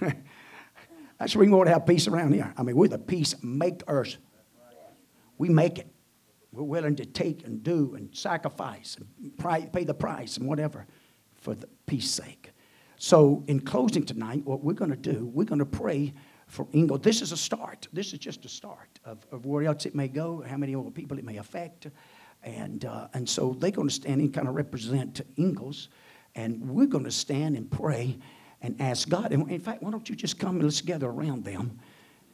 that's 0.00 1.34
why 1.34 1.40
we 1.40 1.48
want 1.48 1.66
to 1.66 1.72
have 1.72 1.86
peace 1.86 2.08
around 2.08 2.32
here. 2.32 2.52
I 2.56 2.62
mean, 2.62 2.76
we're 2.76 2.88
the 2.88 2.98
peacemakers. 2.98 4.18
We 5.38 5.48
make 5.48 5.78
it. 5.78 5.88
We're 6.52 6.62
willing 6.62 6.94
to 6.96 7.04
take 7.04 7.44
and 7.46 7.62
do 7.64 7.94
and 7.96 8.14
sacrifice 8.14 8.96
and 8.96 9.72
pay 9.72 9.84
the 9.84 9.94
price 9.94 10.36
and 10.36 10.46
whatever 10.46 10.86
for 11.34 11.54
the 11.54 11.68
peace 11.86 12.10
sake. 12.10 12.50
So, 12.96 13.42
in 13.48 13.60
closing 13.60 14.04
tonight, 14.04 14.44
what 14.44 14.62
we're 14.62 14.74
going 14.74 14.92
to 14.92 14.96
do, 14.96 15.26
we're 15.34 15.44
going 15.44 15.58
to 15.58 15.66
pray 15.66 16.14
for 16.46 16.68
Ingle. 16.72 16.98
This 16.98 17.22
is 17.22 17.32
a 17.32 17.36
start. 17.36 17.88
This 17.92 18.12
is 18.12 18.20
just 18.20 18.44
a 18.44 18.48
start 18.48 19.00
of, 19.04 19.26
of 19.32 19.46
where 19.46 19.64
else 19.64 19.84
it 19.86 19.96
may 19.96 20.06
go, 20.06 20.44
how 20.46 20.56
many 20.56 20.76
more 20.76 20.90
people 20.92 21.18
it 21.18 21.24
may 21.24 21.38
affect. 21.38 21.88
And, 22.44 22.84
uh, 22.84 23.08
and 23.14 23.28
so 23.28 23.56
they're 23.58 23.70
going 23.70 23.88
to 23.88 23.94
stand 23.94 24.20
and 24.20 24.32
kind 24.32 24.48
of 24.48 24.54
represent 24.54 25.22
Ingalls. 25.38 25.88
And 26.34 26.68
we're 26.68 26.86
going 26.86 27.04
to 27.04 27.10
stand 27.10 27.56
and 27.56 27.70
pray 27.70 28.18
and 28.60 28.80
ask 28.80 29.08
God. 29.08 29.32
And 29.32 29.50
in 29.50 29.60
fact, 29.60 29.82
why 29.82 29.90
don't 29.90 30.08
you 30.08 30.14
just 30.14 30.38
come 30.38 30.56
and 30.56 30.64
let's 30.64 30.80
gather 30.80 31.08
around 31.08 31.44
them 31.44 31.78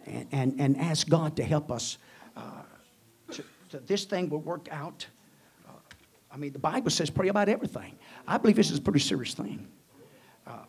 and, 0.06 0.26
and, 0.32 0.60
and 0.60 0.76
ask 0.78 1.08
God 1.08 1.36
to 1.36 1.44
help 1.44 1.70
us. 1.70 1.98
Uh, 2.36 2.62
to, 3.32 3.44
to 3.70 3.80
this 3.80 4.04
thing 4.04 4.28
will 4.28 4.40
work 4.40 4.68
out. 4.72 5.06
Uh, 5.68 5.72
I 6.32 6.36
mean, 6.36 6.52
the 6.52 6.58
Bible 6.58 6.90
says 6.90 7.08
pray 7.08 7.28
about 7.28 7.48
everything. 7.48 7.96
I 8.26 8.38
believe 8.38 8.56
this 8.56 8.70
is 8.70 8.78
a 8.78 8.82
pretty 8.82 9.00
serious 9.00 9.34
thing. 9.34 9.68
Uh, 10.46 10.64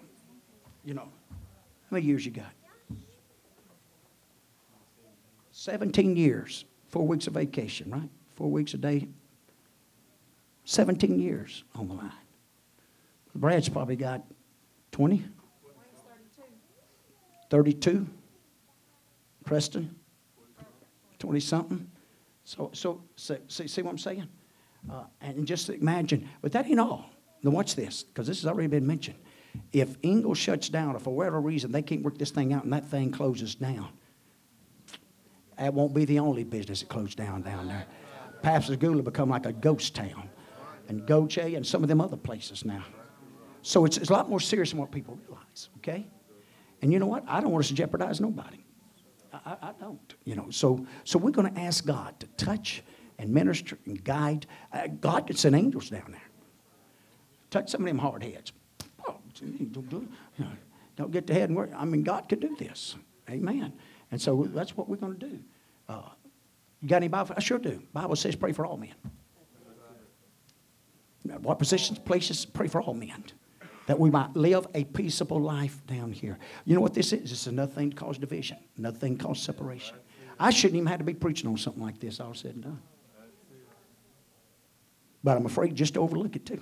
you 0.85 0.93
know, 0.93 1.07
how 1.29 1.95
many 1.95 2.05
years 2.05 2.25
you 2.25 2.31
got? 2.31 2.53
17 5.51 6.15
years, 6.15 6.65
four 6.89 7.07
weeks 7.07 7.27
of 7.27 7.33
vacation, 7.33 7.91
right? 7.91 8.09
Four 8.35 8.49
weeks 8.49 8.73
a 8.73 8.77
day. 8.77 9.07
17 10.65 11.19
years 11.19 11.63
on 11.75 11.87
the 11.87 11.93
line. 11.93 12.11
Brad's 13.35 13.69
probably 13.69 13.95
got 13.95 14.23
20? 14.91 15.23
32? 17.49 18.07
Preston? 19.45 19.95
20 21.19 21.39
something? 21.39 21.91
So, 22.43 22.69
so, 22.73 23.01
see, 23.15 23.67
see 23.67 23.81
what 23.81 23.91
I'm 23.91 23.97
saying? 23.97 24.27
Uh, 24.89 25.03
and 25.21 25.45
just 25.45 25.69
imagine, 25.69 26.27
but 26.41 26.51
that 26.53 26.65
ain't 26.65 26.79
all. 26.79 27.09
Now, 27.43 27.51
watch 27.51 27.75
this, 27.75 28.03
because 28.03 28.27
this 28.27 28.41
has 28.41 28.47
already 28.47 28.67
been 28.67 28.85
mentioned. 28.85 29.17
If 29.71 29.97
Ingle 30.01 30.33
shuts 30.33 30.69
down, 30.69 30.95
or 30.95 30.99
for 30.99 31.13
whatever 31.15 31.39
reason 31.39 31.71
they 31.71 31.81
can't 31.81 32.01
work 32.03 32.17
this 32.17 32.31
thing 32.31 32.53
out 32.53 32.63
and 32.63 32.73
that 32.73 32.85
thing 32.85 33.11
closes 33.11 33.55
down, 33.55 33.89
that 35.57 35.73
won't 35.73 35.93
be 35.93 36.05
the 36.05 36.19
only 36.19 36.43
business 36.43 36.79
that 36.79 36.89
closed 36.89 37.17
down 37.17 37.41
down 37.41 37.67
there. 37.67 37.85
Pascagoula 38.41 39.03
become 39.03 39.29
like 39.29 39.45
a 39.45 39.53
ghost 39.53 39.93
town, 39.93 40.29
and 40.91 41.07
Gautier 41.07 41.55
and 41.55 41.65
some 41.65 41.83
of 41.83 41.89
them 41.89 42.01
other 42.01 42.17
places 42.17 42.65
now. 42.65 42.83
So 43.61 43.85
it's, 43.85 43.97
it's 43.97 44.09
a 44.09 44.13
lot 44.13 44.29
more 44.29 44.41
serious 44.41 44.71
than 44.71 44.79
what 44.79 44.91
people 44.91 45.17
realize, 45.25 45.69
okay? 45.77 46.05
And 46.81 46.91
you 46.91 46.99
know 46.99 47.05
what? 47.05 47.23
I 47.27 47.39
don't 47.39 47.51
want 47.51 47.63
us 47.63 47.69
to 47.69 47.75
jeopardize 47.75 48.19
nobody. 48.19 48.57
I, 49.33 49.55
I 49.61 49.71
don't, 49.79 50.13
you 50.25 50.35
know. 50.35 50.49
So, 50.49 50.85
so 51.05 51.17
we're 51.17 51.31
going 51.31 51.53
to 51.53 51.59
ask 51.59 51.85
God 51.85 52.19
to 52.19 52.27
touch 52.35 52.83
and 53.17 53.29
minister 53.29 53.77
and 53.85 54.03
guide. 54.03 54.47
Uh, 54.73 54.87
God 54.87 55.27
could 55.27 55.39
send 55.39 55.55
angels 55.55 55.89
down 55.89 56.11
there. 56.11 56.29
Touch 57.49 57.69
some 57.69 57.81
of 57.81 57.87
them 57.87 57.97
hard 57.97 58.23
heads. 58.23 58.51
Oh, 59.07 59.15
don't 60.97 61.11
get 61.11 61.25
the 61.25 61.33
head 61.33 61.49
and 61.49 61.55
work. 61.55 61.69
I 61.73 61.85
mean, 61.85 62.03
God 62.03 62.27
could 62.27 62.41
do 62.41 62.55
this. 62.57 62.95
Amen. 63.29 63.71
And 64.11 64.21
so 64.21 64.43
that's 64.53 64.75
what 64.75 64.89
we're 64.89 64.97
going 64.97 65.17
to 65.17 65.29
do. 65.29 65.39
Uh, 65.87 66.09
you 66.81 66.89
got 66.89 66.97
any 66.97 67.07
Bible? 67.07 67.33
I 67.37 67.39
sure 67.39 67.59
do. 67.59 67.81
Bible 67.93 68.17
says 68.17 68.35
pray 68.35 68.51
for 68.51 68.65
all 68.65 68.75
men. 68.75 68.95
What 71.23 71.59
positions, 71.59 71.99
places, 71.99 72.45
pray 72.45 72.67
for 72.67 72.81
all 72.81 72.93
men 72.93 73.23
that 73.87 73.99
we 73.99 74.09
might 74.09 74.35
live 74.35 74.67
a 74.73 74.83
peaceable 74.85 75.39
life 75.39 75.85
down 75.87 76.11
here. 76.11 76.37
You 76.65 76.75
know 76.75 76.81
what 76.81 76.93
this 76.93 77.13
is? 77.13 77.31
It's 77.31 77.47
another 77.47 77.71
thing 77.71 77.89
to 77.91 77.95
cause 77.95 78.17
division, 78.17 78.57
another 78.77 78.97
thing 78.97 79.17
to 79.17 79.25
cause 79.25 79.41
separation. 79.41 79.97
I 80.39 80.49
shouldn't 80.49 80.77
even 80.77 80.87
have 80.87 80.99
to 80.99 81.03
be 81.03 81.13
preaching 81.13 81.49
on 81.49 81.57
something 81.57 81.83
like 81.83 81.99
this, 81.99 82.19
all 82.19 82.33
said 82.33 82.55
and 82.55 82.63
done. 82.63 82.81
But 85.23 85.37
I'm 85.37 85.45
afraid 85.45 85.75
just 85.75 85.93
to 85.95 85.99
overlook 85.99 86.35
it 86.35 86.45
too. 86.45 86.61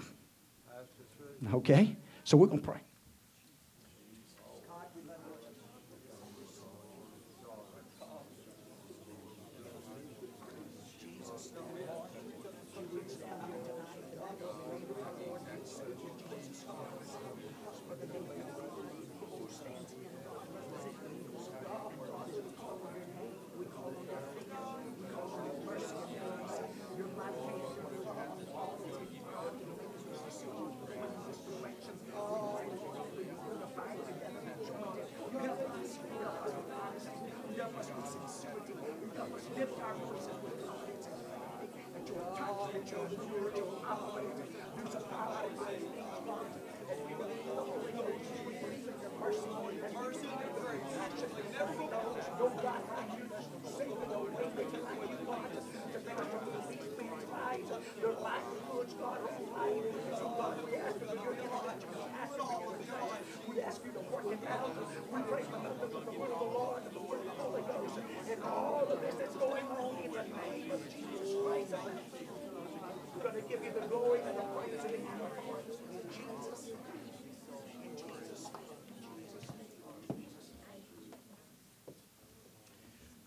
Okay? 1.54 1.96
So 2.24 2.36
we're 2.36 2.48
going 2.48 2.60
to 2.60 2.68
pray. 2.68 2.82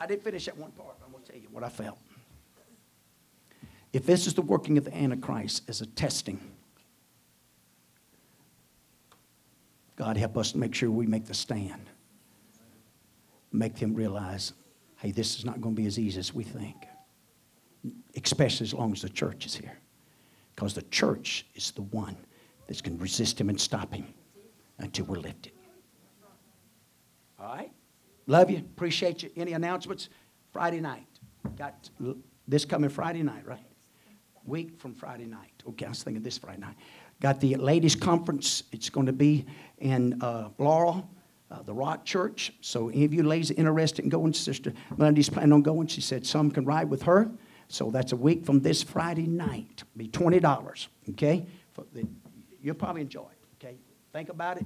I 0.03 0.07
didn't 0.07 0.25
finish 0.25 0.47
that 0.47 0.57
one 0.57 0.73
part. 0.73 0.97
I'm 1.05 1.13
going 1.13 1.23
to 1.23 1.31
tell 1.31 1.41
you 1.41 1.47
what 1.53 1.63
I 1.63 1.69
felt. 1.69 1.97
If 3.93 4.05
this 4.05 4.27
is 4.27 4.35
the 4.35 4.43
working 4.43 4.77
of 4.77 4.85
the 4.85 4.93
Antichrist 4.93 5.63
as 5.69 5.81
a 5.81 5.87
testing, 5.87 6.41
God 9.95 10.17
help 10.17 10.37
us 10.37 10.51
to 10.53 10.59
make 10.59 10.75
sure 10.75 10.91
we 10.91 11.07
make 11.07 11.27
the 11.27 11.35
stand. 11.35 11.89
Make 13.53 13.77
them 13.77 13.95
realize, 13.95 14.55
hey, 14.97 15.13
this 15.13 15.39
is 15.39 15.45
not 15.45 15.61
going 15.61 15.77
to 15.77 15.81
be 15.81 15.87
as 15.87 16.01
easy 16.01 16.19
as 16.19 16.35
we 16.35 16.43
think, 16.43 16.89
especially 18.21 18.65
as 18.65 18.75
long 18.75 18.91
as 18.91 19.03
the 19.03 19.09
church 19.09 19.47
is 19.47 19.55
here. 19.55 19.79
Because 20.57 20.75
the 20.75 20.83
church 20.83 21.47
is 21.55 21.71
the 21.71 21.83
one 21.83 22.17
that's 22.67 22.81
going 22.81 22.97
to 22.97 23.03
resist 23.03 23.41
him 23.41 23.51
and 23.51 23.61
stop 23.61 23.95
him 23.95 24.13
until 24.79 25.05
we're 25.05 25.21
lifted. 25.21 25.53
Love 28.33 28.51
you. 28.51 28.57
Appreciate 28.57 29.23
you. 29.23 29.31
Any 29.37 29.53
announcements? 29.53 30.09
Friday 30.55 30.81
night. 30.81 31.07
Got 31.59 31.91
this 32.49 32.65
coming 32.65 32.89
Friday 32.89 33.23
night, 33.23 33.47
right? 33.47 33.61
Week 34.47 34.79
from 34.79 34.95
Friday 34.95 35.27
night. 35.27 35.53
Okay, 35.69 35.85
I 35.85 35.91
was 35.91 36.03
thinking 36.03 36.23
this 36.23 36.39
Friday 36.39 36.63
night. 36.63 36.77
Got 37.21 37.41
the 37.41 37.57
ladies' 37.57 37.95
conference. 37.95 38.63
It's 38.73 38.89
going 38.89 39.05
to 39.05 39.13
be 39.13 39.45
in 39.81 40.19
uh, 40.23 40.49
Laurel, 40.57 41.11
uh, 41.51 41.61
the 41.61 41.75
Rock 41.75 42.07
Church. 42.07 42.55
So, 42.63 42.89
any 42.89 43.05
of 43.05 43.13
you 43.13 43.23
ladies 43.23 43.51
interested 43.51 44.03
in 44.03 44.09
going, 44.09 44.33
Sister 44.33 44.73
Monday's 44.97 45.29
planning 45.29 45.53
on 45.53 45.61
going. 45.61 45.87
She 45.89 46.01
said 46.01 46.25
some 46.25 46.51
can 46.51 46.65
ride 46.65 46.89
with 46.89 47.03
her. 47.03 47.31
So, 47.69 47.91
that's 47.91 48.13
a 48.13 48.17
week 48.17 48.47
from 48.47 48.61
this 48.61 48.83
Friday 48.83 49.27
night. 49.27 49.83
Be 49.95 50.09
$20, 50.09 50.87
okay? 51.11 51.47
The, 51.93 52.09
you'll 52.63 52.77
probably 52.77 53.03
enjoy 53.03 53.29
it, 53.29 53.63
okay? 53.63 53.77
Think 54.11 54.31
about 54.31 54.57
it. 54.57 54.65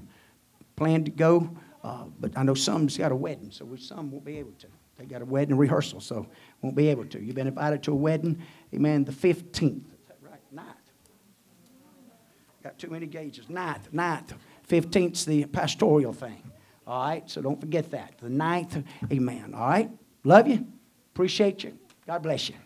Plan 0.77 1.03
to 1.03 1.11
go. 1.11 1.51
Uh, 1.87 2.07
but 2.19 2.37
I 2.37 2.43
know 2.43 2.55
some's 2.55 2.99
got 2.99 3.13
a 3.13 3.17
wedding, 3.17 3.53
so 3.53 3.65
we, 3.65 3.79
some 3.79 4.11
won't 4.11 4.25
be 4.25 4.39
able 4.39 4.51
to. 4.59 4.67
They 4.99 5.05
got 5.05 5.23
a 5.23 5.25
wedding 5.25 5.57
rehearsal, 5.57 6.01
so 6.01 6.27
won't 6.61 6.75
be 6.75 6.89
able 6.89 7.05
to. 7.05 7.23
You've 7.23 7.37
been 7.37 7.47
invited 7.47 7.85
to 7.85 7.93
a 7.93 7.95
wedding, 7.95 8.43
amen, 8.75 9.05
the 9.05 9.13
15th. 9.13 9.63
Is 9.63 9.83
that 10.09 10.17
right? 10.21 10.41
Ninth. 10.51 10.67
Got 12.65 12.77
too 12.77 12.91
many 12.91 13.07
gauges. 13.07 13.49
Ninth, 13.49 13.93
ninth. 13.93 14.35
15th's 14.69 15.25
the 15.27 15.45
pastoral 15.45 16.13
thing. 16.13 16.43
All 16.89 17.07
right, 17.07 17.31
so 17.31 17.41
don't 17.41 17.61
forget 17.61 17.89
that. 17.93 18.15
The 18.19 18.31
ninth, 18.31 18.83
amen. 19.13 19.55
All 19.55 19.69
right, 19.69 19.89
love 20.25 20.49
you. 20.49 20.67
Appreciate 21.15 21.63
you. 21.63 21.79
God 22.05 22.21
bless 22.21 22.49
you. 22.49 22.57